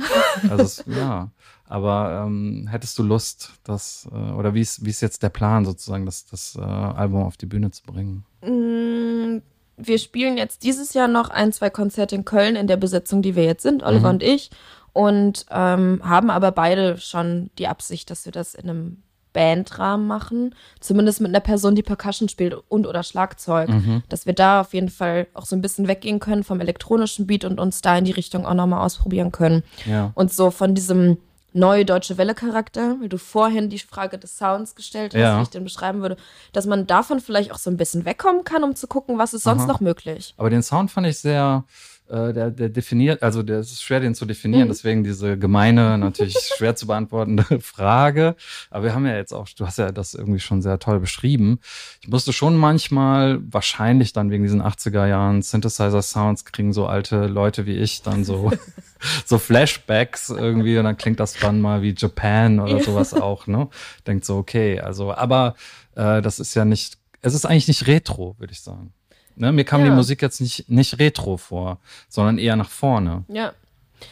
Also 0.49 0.83
ja. 0.87 1.31
Aber 1.67 2.25
ähm, 2.25 2.69
hättest 2.71 2.99
du 2.99 3.03
Lust, 3.03 3.51
das, 3.65 4.09
äh, 4.11 4.33
oder 4.33 4.55
wie 4.55 4.61
ist, 4.61 4.85
wie 4.85 4.91
ist 4.91 5.01
jetzt 5.01 5.23
der 5.23 5.29
Plan 5.29 5.65
sozusagen, 5.65 6.07
das, 6.07 6.25
das 6.25 6.57
äh, 6.57 6.63
Album 6.63 7.23
auf 7.23 7.37
die 7.37 7.47
Bühne 7.47 7.71
zu 7.71 7.83
bringen? 7.83 8.25
Mm, 8.43 9.43
wir 9.77 9.99
spielen 9.99 10.39
jetzt 10.39 10.63
dieses 10.63 10.95
Jahr 10.95 11.09
noch 11.09 11.31
ein, 11.31 11.53
zwei 11.53 11.69
Konzerte 11.69 12.15
in 12.15 12.25
Köln 12.25 12.57
in 12.57 12.69
der 12.69 12.77
Besetzung, 12.77 13.23
die 13.23 13.37
wir 13.37 13.45
jetzt 13.45 13.63
sind, 13.63 13.83
Oliver 13.83 14.09
mhm. 14.09 14.15
und 14.15 14.23
ich. 14.23 14.51
Und 14.93 15.47
ähm, 15.51 16.01
haben 16.03 16.31
aber 16.31 16.53
beide 16.53 16.97
schon 16.97 17.51
die 17.59 17.69
Absicht, 17.69 18.11
dass 18.11 18.25
wir 18.25 18.33
das 18.33 18.55
in 18.55 18.71
einem 18.71 19.03
Bandrahmen 19.39 20.09
machen, 20.09 20.53
zumindest 20.81 21.21
mit 21.21 21.29
einer 21.29 21.39
Person, 21.39 21.77
die 21.77 21.85
Percussion 21.85 22.29
spielt 22.29 22.57
und 22.69 22.89
oder 22.89 23.05
Schlagzeug, 23.05 23.69
mhm. 23.69 24.03
dass 24.09 24.27
wir 24.27 24.33
da 24.33 24.63
auf 24.63 24.75
jeden 24.75 24.89
Fall 24.89 25.29
auch 25.33 25.47
so 25.47 25.55
ein 25.55 25.63
bisschen 25.63 25.87
weggehen 25.87 26.19
können 26.19 26.43
vom 26.43 26.61
elektronischen 26.61 27.29
Beat 27.29 27.45
und 27.45 27.61
uns 27.61 27.81
da 27.81 27.97
in 27.97 28.05
die 28.05 28.11
Richtung 28.11 28.45
auch 28.45 28.55
nochmal 28.55 28.85
ausprobieren 28.85 29.31
können. 29.31 29.63
Ja. 29.87 30.11
Und 30.17 30.33
so 30.33 30.51
von 30.51 30.75
diesem 30.75 31.19
neue 31.53 31.85
deutsche 31.85 32.19
Welle 32.19 32.35
Charakter, 32.35 32.97
weil 33.01 33.09
du 33.09 33.17
vorhin 33.17 33.71
die 33.71 33.79
Frage 33.79 34.19
des 34.19 34.37
Sounds 34.37 34.75
gestellt 34.75 35.15
hast, 35.15 35.21
ja. 35.21 35.39
wie 35.39 35.43
ich 35.43 35.51
den 35.51 35.63
beschreiben 35.63 36.03
würde, 36.03 36.17
dass 36.53 36.67
man 36.67 36.89
davon 36.89 37.21
vielleicht 37.21 37.53
auch 37.53 37.59
so 37.59 37.71
ein 37.71 37.77
bisschen 37.77 38.05
wegkommen 38.05 38.43
kann, 38.43 38.65
um 38.65 38.75
zu 38.75 38.89
gucken, 38.89 39.19
was 39.19 39.35
ist 39.35 39.45
sonst 39.45 39.63
Aha. 39.63 39.69
noch 39.69 39.81
möglich. 39.81 40.35
Aber 40.37 40.51
den 40.51 40.65
Sound 40.65 40.91
fand 40.91 41.07
ich 41.07 41.21
sehr 41.21 41.63
äh, 42.09 42.33
der, 42.33 42.51
der 42.51 42.69
definiert, 42.71 43.23
also 43.23 43.43
der 43.43 43.61
ist 43.61 43.83
schwer, 43.83 44.01
den 44.01 44.15
zu 44.15 44.25
definieren, 44.25 44.65
mhm. 44.65 44.69
deswegen 44.69 45.05
diese 45.05 45.39
gemeine, 45.39 45.99
natürlich 45.99 46.37
schwer 46.57 46.75
zu 46.75 46.87
beantwortende 46.87 47.45
Frage. 47.61 48.35
Aber 48.71 48.85
wir 48.85 48.95
haben 48.95 49.07
ja 49.07 49.17
jetzt 49.17 49.33
auch, 49.33 49.49
du 49.49 49.67
hast 49.67 49.79
ja 49.79 49.93
das 49.93 50.15
irgendwie 50.15 50.41
schon 50.41 50.63
sehr 50.63 50.79
toll 50.79 51.01
beschrieben. 51.01 51.61
Ich 52.01 52.09
musste 52.09 52.33
schon 52.33 52.57
manchmal, 52.57 53.41
wahrscheinlich 53.51 54.13
dann 54.13 54.31
wegen 54.31 54.43
diesen 54.43 54.63
80er 54.63 55.07
Jahren 55.07 55.43
Synthesizer-Sounds, 55.43 56.45
kriegen 56.45 56.73
so 56.73 56.87
alte 56.87 57.27
Leute 57.27 57.67
wie 57.67 57.77
ich 57.77 58.03
dann 58.03 58.25
so, 58.25 58.53
so 59.27 59.39
Flashbacks 59.39 60.31
irgendwie 60.31 60.79
und 60.79 60.85
dann 60.85 60.97
klingt 60.97 61.21
das 61.21 61.35
dann 61.35 61.61
mal 61.61 61.83
wie 61.83 61.95
Japan 61.97 62.61
oder 62.61 62.81
sowas 62.83 63.13
auch, 63.15 63.47
ne? 63.47 63.69
Denkt 64.07 64.25
so, 64.25 64.37
okay, 64.37 64.81
also, 64.81 65.13
aber 65.13 65.55
äh, 65.95 66.23
das 66.23 66.41
ist 66.41 66.55
ja 66.55 66.65
nicht, 66.65 66.99
es 67.21 67.35
ist 67.35 67.45
eigentlich 67.45 67.69
nicht 67.69 67.87
retro, 67.87 68.37
würde 68.39 68.53
ich 68.53 68.61
sagen. 68.61 68.93
Ne? 69.39 69.53
Mir 69.53 69.65
kam 69.65 69.81
ja. 69.81 69.87
die 69.87 69.93
Musik 69.93 70.23
jetzt 70.23 70.41
nicht, 70.41 70.69
nicht 70.69 70.99
retro 70.99 71.37
vor, 71.37 71.79
sondern 72.09 72.39
eher 72.39 72.57
nach 72.57 72.71
vorne. 72.71 73.25
Ja. 73.29 73.53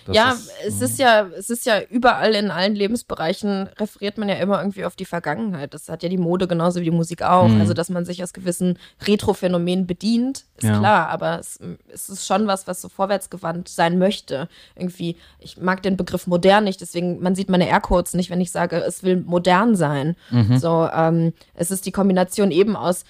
Das 0.04 0.16
ja, 0.16 0.30
ist, 0.32 0.50
es 0.66 0.80
ist 0.80 0.98
ja, 0.98 1.26
es 1.36 1.50
ist 1.50 1.66
ja 1.66 1.80
überall 1.80 2.34
in 2.34 2.50
allen 2.50 2.74
Lebensbereichen 2.74 3.68
referiert 3.78 4.18
man 4.18 4.28
ja 4.28 4.36
immer 4.36 4.58
irgendwie 4.58 4.84
auf 4.84 4.96
die 4.96 5.04
Vergangenheit. 5.04 5.74
Das 5.74 5.88
hat 5.88 6.02
ja 6.02 6.08
die 6.08 6.18
Mode 6.18 6.46
genauso 6.46 6.80
wie 6.80 6.84
die 6.84 6.90
Musik 6.90 7.22
auch. 7.22 7.48
Mhm. 7.48 7.60
Also, 7.60 7.74
dass 7.74 7.88
man 7.88 8.04
sich 8.04 8.22
aus 8.22 8.32
gewissen 8.32 8.78
Retro-Phänomenen 9.06 9.86
bedient, 9.86 10.44
ist 10.56 10.64
ja. 10.64 10.78
klar, 10.78 11.08
aber 11.08 11.38
es, 11.38 11.60
es, 11.92 12.08
ist 12.08 12.26
schon 12.26 12.46
was, 12.46 12.66
was 12.66 12.80
so 12.80 12.88
vorwärtsgewandt 12.88 13.68
sein 13.68 13.98
möchte. 13.98 14.48
Irgendwie, 14.74 15.16
ich 15.38 15.58
mag 15.58 15.82
den 15.82 15.96
Begriff 15.96 16.26
modern 16.26 16.64
nicht, 16.64 16.80
deswegen, 16.80 17.20
man 17.20 17.34
sieht 17.34 17.48
meine 17.48 17.68
Aircodes 17.68 18.14
nicht, 18.14 18.30
wenn 18.30 18.40
ich 18.40 18.50
sage, 18.50 18.76
es 18.76 19.02
will 19.02 19.22
modern 19.24 19.76
sein. 19.76 20.16
Mhm. 20.30 20.58
So, 20.58 20.88
ähm, 20.92 21.32
es 21.54 21.70
ist 21.70 21.86
die 21.86 21.92
Kombination 21.92 22.50
eben 22.50 22.76
aus 22.76 23.04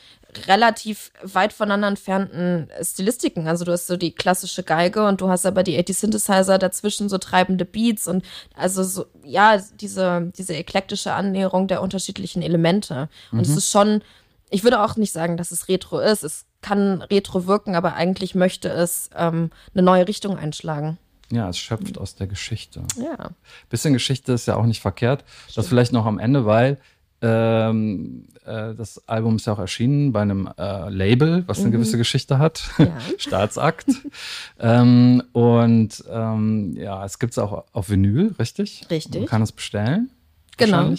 relativ 0.46 1.12
weit 1.22 1.52
voneinander 1.52 1.88
entfernten 1.88 2.68
Stilistiken. 2.82 3.48
Also 3.48 3.64
du 3.64 3.72
hast 3.72 3.86
so 3.86 3.96
die 3.96 4.12
klassische 4.12 4.62
Geige 4.62 5.06
und 5.06 5.20
du 5.20 5.28
hast 5.28 5.46
aber 5.46 5.62
die 5.62 5.78
80 5.78 5.98
Synthesizer 5.98 6.58
dazwischen, 6.58 7.08
so 7.08 7.18
treibende 7.18 7.64
Beats 7.64 8.06
und 8.06 8.24
also 8.54 8.82
so, 8.82 9.06
ja, 9.24 9.58
diese, 9.80 10.32
diese 10.36 10.54
eklektische 10.54 11.12
Annäherung 11.12 11.68
der 11.68 11.82
unterschiedlichen 11.82 12.42
Elemente. 12.42 13.08
Und 13.32 13.38
mhm. 13.38 13.44
es 13.44 13.56
ist 13.56 13.70
schon, 13.70 14.02
ich 14.50 14.64
würde 14.64 14.82
auch 14.82 14.96
nicht 14.96 15.12
sagen, 15.12 15.36
dass 15.36 15.50
es 15.50 15.68
Retro 15.68 15.98
ist. 15.98 16.22
Es 16.22 16.44
kann 16.62 17.02
retro 17.02 17.46
wirken, 17.46 17.74
aber 17.74 17.94
eigentlich 17.94 18.34
möchte 18.34 18.68
es 18.68 19.10
ähm, 19.16 19.50
eine 19.74 19.82
neue 19.82 20.08
Richtung 20.08 20.36
einschlagen. 20.36 20.98
Ja, 21.30 21.48
es 21.48 21.58
schöpft 21.58 21.98
aus 21.98 22.14
der 22.14 22.26
Geschichte. 22.26 22.82
Ja. 23.02 23.30
Bisschen 23.68 23.92
Geschichte 23.92 24.32
ist 24.32 24.46
ja 24.46 24.56
auch 24.56 24.66
nicht 24.66 24.80
verkehrt. 24.80 25.24
Das 25.54 25.66
vielleicht 25.66 25.92
noch 25.92 26.06
am 26.06 26.18
Ende, 26.18 26.46
weil 26.46 26.78
ähm, 27.22 28.26
äh, 28.44 28.74
das 28.74 29.06
Album 29.08 29.36
ist 29.36 29.46
ja 29.46 29.54
auch 29.54 29.58
erschienen 29.58 30.12
bei 30.12 30.22
einem 30.22 30.48
äh, 30.58 30.88
Label, 30.90 31.44
was 31.46 31.58
eine 31.58 31.68
Mhm. 31.68 31.72
gewisse 31.72 31.98
Geschichte 31.98 32.38
hat. 32.38 32.70
Ja. 32.78 32.96
Staatsakt. 33.18 33.86
ähm, 34.58 35.22
und 35.32 36.04
ähm, 36.10 36.76
ja, 36.76 37.04
es 37.04 37.18
gibt 37.18 37.32
es 37.32 37.38
auch 37.38 37.64
auf 37.72 37.90
Vinyl, 37.90 38.34
richtig? 38.38 38.86
Richtig. 38.90 39.20
Man 39.22 39.26
kann 39.28 39.42
es 39.42 39.52
bestellen. 39.52 40.10
Genau. 40.58 40.92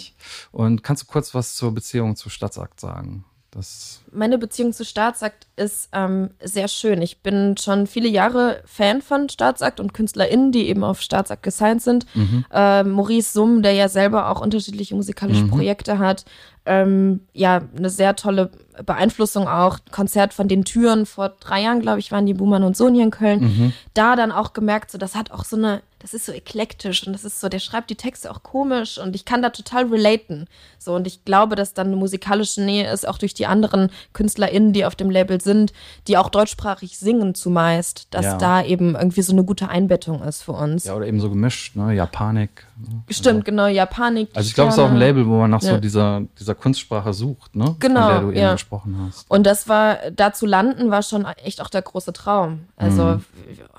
Und 0.52 0.84
kannst 0.84 1.02
du 1.02 1.06
kurz 1.06 1.34
was 1.34 1.54
zur 1.56 1.74
Beziehung 1.74 2.14
zu 2.14 2.30
Staatsakt 2.30 2.78
sagen? 2.80 3.24
Das, 3.50 4.02
Meine 4.12 4.36
Beziehung 4.36 4.74
zu 4.74 4.84
Staatsakt 4.84 5.46
ist 5.56 5.88
ähm, 5.92 6.30
sehr 6.42 6.68
schön. 6.68 7.00
Ich 7.00 7.22
bin 7.22 7.56
schon 7.56 7.86
viele 7.86 8.08
Jahre 8.08 8.62
Fan 8.66 9.00
von 9.00 9.30
Staatsakt 9.30 9.80
und 9.80 9.94
KünstlerInnen, 9.94 10.52
die 10.52 10.68
eben 10.68 10.84
auf 10.84 11.00
Staatsakt 11.00 11.42
gesigned 11.42 11.80
sind. 11.80 12.04
Äh, 12.52 12.84
Maurice 12.84 13.32
Summ, 13.32 13.62
der 13.62 13.72
ja 13.72 13.88
selber 13.88 14.28
auch 14.30 14.42
unterschiedliche 14.42 14.94
musikalische 14.94 15.46
Projekte 15.48 15.98
hat. 15.98 16.26
Ähm, 16.66 17.20
ja, 17.32 17.62
eine 17.76 17.88
sehr 17.90 18.14
tolle 18.16 18.50
Beeinflussung 18.84 19.48
auch. 19.48 19.78
Konzert 19.90 20.34
von 20.34 20.48
den 20.48 20.64
Türen 20.64 21.06
vor 21.06 21.30
drei 21.40 21.62
Jahren, 21.62 21.80
glaube 21.80 21.98
ich, 21.98 22.12
waren 22.12 22.26
die 22.26 22.34
Buhmann 22.34 22.62
und 22.62 22.76
Sohn 22.76 22.94
hier 22.94 23.04
in 23.04 23.10
Köln. 23.10 23.72
Da 23.94 24.14
dann 24.16 24.30
auch 24.32 24.52
gemerkt, 24.52 24.90
so 24.90 24.98
das 24.98 25.14
hat 25.16 25.30
auch 25.32 25.44
so 25.44 25.56
eine, 25.56 25.82
das 25.98 26.14
ist 26.14 26.26
so 26.26 26.32
eklektisch 26.32 27.04
und 27.06 27.12
das 27.12 27.24
ist 27.24 27.40
so, 27.40 27.48
der 27.48 27.58
schreibt 27.58 27.90
die 27.90 27.96
Texte 27.96 28.30
auch 28.30 28.42
komisch 28.44 28.98
und 28.98 29.16
ich 29.16 29.24
kann 29.24 29.42
da 29.42 29.50
total 29.50 29.86
relaten. 29.86 30.46
So 30.78 30.94
und 30.94 31.06
ich 31.08 31.24
glaube, 31.24 31.56
dass 31.56 31.74
dann 31.74 31.88
eine 31.88 31.96
musikalische 31.96 32.62
Nähe 32.62 32.92
ist, 32.92 33.08
auch 33.08 33.18
durch 33.18 33.34
die 33.34 33.46
anderen 33.46 33.90
KünstlerInnen, 34.12 34.72
die 34.72 34.84
auf 34.84 34.94
dem 34.94 35.10
Label 35.10 35.40
sind, 35.40 35.72
die 36.06 36.16
auch 36.18 36.28
deutschsprachig 36.28 36.98
singen 36.98 37.34
zumeist, 37.34 38.06
dass 38.10 38.26
Ja. 38.26 38.36
da 38.36 38.62
eben 38.62 38.94
irgendwie 38.94 39.22
so 39.22 39.32
eine 39.32 39.42
gute 39.42 39.68
Einbettung 39.70 40.22
ist 40.22 40.42
für 40.42 40.52
uns. 40.52 40.84
ja, 40.84 40.94
oder 40.94 41.06
eben 41.06 41.18
so 41.20 41.30
gemischt, 41.30 41.74
ne? 41.74 41.94
Japanik. 41.94 42.67
Stimmt, 43.10 43.44
genau, 43.44 43.66
Japanik. 43.66 44.28
Also 44.34 44.46
ich 44.48 44.54
glaube, 44.54 44.68
es 44.70 44.76
ist 44.76 44.80
auch 44.80 44.90
ein. 44.90 44.96
Label, 44.96 45.26
wo 45.26 45.38
man 45.38 45.50
nach 45.50 45.60
so 45.60 45.68
Ja. 45.72 45.78
dieser, 45.78 46.22
dieser 46.38 46.54
Kunstsprache 46.54 47.12
sucht, 47.12 47.56
ne? 47.56 47.76
Genau, 47.80 48.00
Von 48.02 48.10
der 48.10 48.20
du 48.20 48.30
eben 48.30 48.38
ja. 48.40 48.52
gesprochen 48.52 48.96
hast. 49.06 49.30
Und 49.30 49.44
das 49.46 49.68
war, 49.68 49.98
da 50.14 50.32
zu 50.32 50.46
landen, 50.46 50.90
war 50.90 51.02
schon 51.02 51.24
echt 51.24 51.60
auch 51.60 51.70
der 51.70 51.82
große 51.82 52.12
Traum. 52.12 52.60
Also 52.76 53.02
Mhm. 53.04 53.24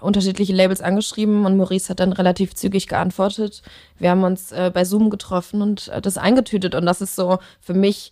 unterschiedliche 0.02 0.54
Labels 0.54 0.82
angeschrieben 0.82 1.46
und 1.46 1.58
Maurice 1.58 1.90
hat 1.90 2.00
dann 2.00 2.14
relativ 2.14 2.56
zügig 2.56 2.88
geantwortet. 2.88 3.62
Wir 3.98 4.10
haben 4.12 4.24
uns 4.24 4.52
äh, 4.52 4.72
bei 4.74 4.84
Zoom 4.86 5.10
getroffen 5.10 5.62
und 5.62 5.88
äh, 5.90 6.02
das 6.02 6.18
eingetütet. 6.18 6.76
Und 6.76 6.86
das 6.86 7.02
ist 7.02 7.16
so 7.16 7.40
für 7.62 7.74
mich 7.74 8.12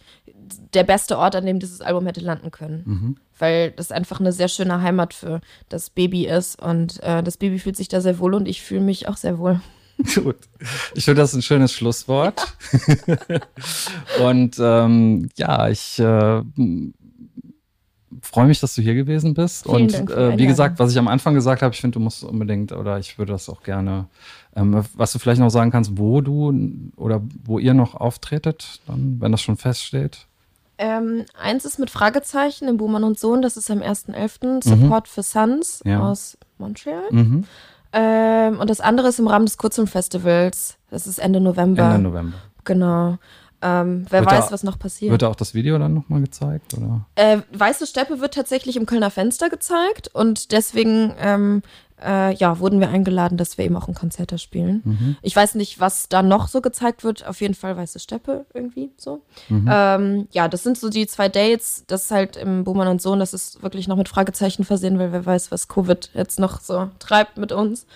der 0.73 0.83
beste 0.83 1.17
Ort, 1.17 1.35
an 1.35 1.45
dem 1.45 1.59
dieses 1.59 1.81
Album 1.81 2.05
hätte 2.05 2.21
landen 2.21 2.51
können. 2.51 2.83
Mhm. 2.85 3.17
Weil 3.39 3.71
das 3.71 3.91
einfach 3.91 4.19
eine 4.19 4.31
sehr 4.31 4.47
schöne 4.47 4.81
Heimat 4.81 5.13
für 5.13 5.41
das 5.69 5.89
Baby 5.89 6.25
ist. 6.27 6.61
Und 6.61 7.01
äh, 7.03 7.21
das 7.21 7.37
Baby 7.37 7.59
fühlt 7.59 7.75
sich 7.77 7.87
da 7.87 8.01
sehr 8.01 8.19
wohl 8.19 8.33
und 8.33 8.47
ich 8.47 8.61
fühle 8.61 8.81
mich 8.81 9.07
auch 9.07 9.17
sehr 9.17 9.37
wohl. 9.37 9.59
Gut. 10.15 10.37
Ich 10.95 11.05
finde 11.05 11.21
das 11.21 11.33
ein 11.33 11.41
schönes 11.41 11.71
Schlusswort. 11.73 12.55
Und 14.23 14.57
ähm, 14.59 15.29
ja, 15.37 15.69
ich 15.69 15.99
äh, 15.99 16.41
freue 18.21 18.47
mich, 18.47 18.59
dass 18.59 18.75
du 18.75 18.81
hier 18.81 18.95
gewesen 18.95 19.33
bist. 19.33 19.65
Vielen 19.65 19.93
und 19.93 20.11
äh, 20.11 20.37
wie 20.37 20.47
gesagt, 20.47 20.79
was 20.79 20.91
ich 20.91 20.97
am 20.97 21.07
Anfang 21.07 21.33
gesagt 21.33 21.61
habe, 21.61 21.73
ich 21.73 21.81
finde, 21.81 21.95
du 21.95 21.99
musst 21.99 22.23
unbedingt 22.23 22.71
oder 22.71 22.99
ich 22.99 23.17
würde 23.17 23.31
das 23.33 23.49
auch 23.49 23.63
gerne, 23.63 24.05
ähm, 24.55 24.83
was 24.95 25.13
du 25.13 25.19
vielleicht 25.19 25.39
noch 25.39 25.49
sagen 25.49 25.71
kannst, 25.71 25.97
wo 25.97 26.21
du 26.21 26.53
oder 26.95 27.21
wo 27.43 27.59
ihr 27.59 27.73
noch 27.73 27.95
auftretet, 27.95 28.81
dann, 28.87 29.17
wenn 29.19 29.31
das 29.31 29.41
schon 29.41 29.57
feststeht. 29.57 30.25
Ähm, 30.79 31.25
eins 31.39 31.65
ist 31.65 31.79
mit 31.79 31.89
Fragezeichen 31.89 32.67
im 32.67 32.77
Buhmann 32.77 33.03
und 33.03 33.19
Sohn, 33.19 33.41
das 33.41 33.57
ist 33.57 33.71
am 33.71 33.79
1.11. 33.79 34.63
Support 34.63 35.07
für 35.07 35.23
Sons 35.23 35.81
Mhm. 35.83 35.91
Ja. 35.91 35.99
aus 36.01 36.37
Montreal. 36.59 37.03
Mhm. 37.11 37.45
Ähm, 37.99 38.59
und 38.59 38.69
das 38.69 38.79
andere 38.79 39.07
ist 39.07 39.17
im 39.19 39.27
Rahmen 39.27 39.45
des 39.45 39.57
Kurzfilmfestivals. 39.57 40.77
Das 40.91 41.07
ist 41.07 41.17
Ende 41.19 41.39
November. 41.41 41.83
Ende 41.83 41.99
November. 42.09 42.37
Genau. 42.63 43.17
Ähm, 43.59 44.05
wer 44.11 44.19
Wird 44.21 44.31
weiß, 44.31 44.45
da- 44.47 44.51
was 44.51 44.61
noch 44.63 44.77
passiert. 44.77 45.09
Wird 45.11 45.23
da 45.23 45.29
auch 45.29 45.35
das 45.35 45.55
Video 45.55 45.79
dann 45.79 45.95
nochmal 45.95 46.21
gezeigt? 46.21 46.75
Oder? 46.75 47.05
Äh, 47.15 47.39
Weiße 47.53 47.87
Steppe 47.87 48.19
wird 48.19 48.35
tatsächlich 48.35 48.75
im 48.75 48.85
Kölner 48.85 49.09
Fenster 49.09 49.49
gezeigt 49.49 50.09
und 50.13 50.51
deswegen 50.51 51.13
ähm, 51.19 51.63
äh, 52.03 52.33
ja, 52.35 52.59
wurden 52.59 52.79
wir 52.79 52.89
eingeladen, 52.89 53.37
dass 53.37 53.57
wir 53.57 53.65
eben 53.65 53.75
auch 53.75 53.87
ein 53.87 53.93
Konzert 53.93 54.31
da 54.31 54.37
spielen. 54.37 54.81
Mhm. 54.83 55.17
Ich 55.21 55.35
weiß 55.35 55.55
nicht, 55.55 55.79
was 55.79 56.09
da 56.09 56.21
noch 56.21 56.47
so 56.47 56.61
gezeigt 56.61 57.03
wird. 57.03 57.25
Auf 57.25 57.41
jeden 57.41 57.53
Fall 57.53 57.75
Weiße 57.75 57.99
Steppe 57.99 58.45
irgendwie 58.53 58.91
so. 58.97 59.21
Mhm. 59.49 59.69
Ähm, 59.71 60.27
ja, 60.31 60.47
das 60.47 60.63
sind 60.63 60.77
so 60.77 60.89
die 60.89 61.07
zwei 61.07 61.29
Dates. 61.29 61.83
Das 61.87 62.05
ist 62.05 62.11
halt 62.11 62.35
im 62.37 62.63
Buhmann 62.63 62.87
und 62.87 63.01
Sohn, 63.01 63.19
das 63.19 63.33
ist 63.33 63.63
wirklich 63.63 63.87
noch 63.87 63.97
mit 63.97 64.09
Fragezeichen 64.09 64.63
versehen, 64.63 64.99
weil 64.99 65.11
wer 65.11 65.25
weiß, 65.25 65.51
was 65.51 65.67
Covid 65.67 66.11
jetzt 66.13 66.39
noch 66.39 66.59
so 66.59 66.89
treibt 66.99 67.37
mit 67.37 67.51
uns. 67.51 67.87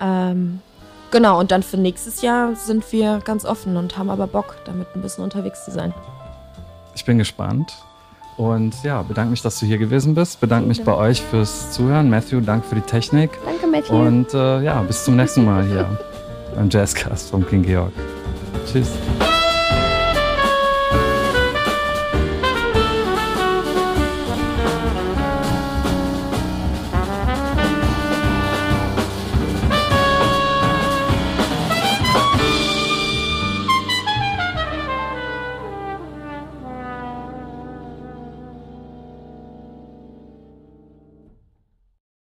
Ähm, 0.00 0.60
genau, 1.10 1.38
und 1.38 1.50
dann 1.50 1.62
für 1.62 1.76
nächstes 1.76 2.22
Jahr 2.22 2.56
sind 2.56 2.90
wir 2.92 3.20
ganz 3.24 3.44
offen 3.44 3.76
und 3.76 3.96
haben 3.96 4.10
aber 4.10 4.26
Bock, 4.26 4.56
damit 4.64 4.88
ein 4.94 5.02
bisschen 5.02 5.22
unterwegs 5.22 5.64
zu 5.64 5.70
sein. 5.70 5.94
Ich 6.96 7.04
bin 7.04 7.18
gespannt. 7.18 7.72
Und 8.36 8.82
ja, 8.82 9.02
bedanke 9.02 9.30
mich, 9.30 9.42
dass 9.42 9.60
du 9.60 9.66
hier 9.66 9.78
gewesen 9.78 10.14
bist. 10.14 10.40
Bedanke 10.40 10.66
mich 10.66 10.82
bei 10.82 10.94
euch 10.94 11.22
fürs 11.22 11.70
Zuhören. 11.72 12.10
Matthew, 12.10 12.40
danke 12.40 12.66
für 12.66 12.74
die 12.74 12.80
Technik. 12.80 13.30
Danke, 13.44 13.66
Matthew. 13.66 13.94
Und 13.94 14.34
äh, 14.34 14.62
ja, 14.62 14.82
bis 14.82 15.04
zum 15.04 15.16
nächsten 15.16 15.44
Mal 15.44 15.64
hier 15.66 15.98
beim 16.54 16.68
Jazzcast 16.68 17.30
vom 17.30 17.46
King 17.46 17.62
Georg. 17.62 17.92
Tschüss. 18.66 18.90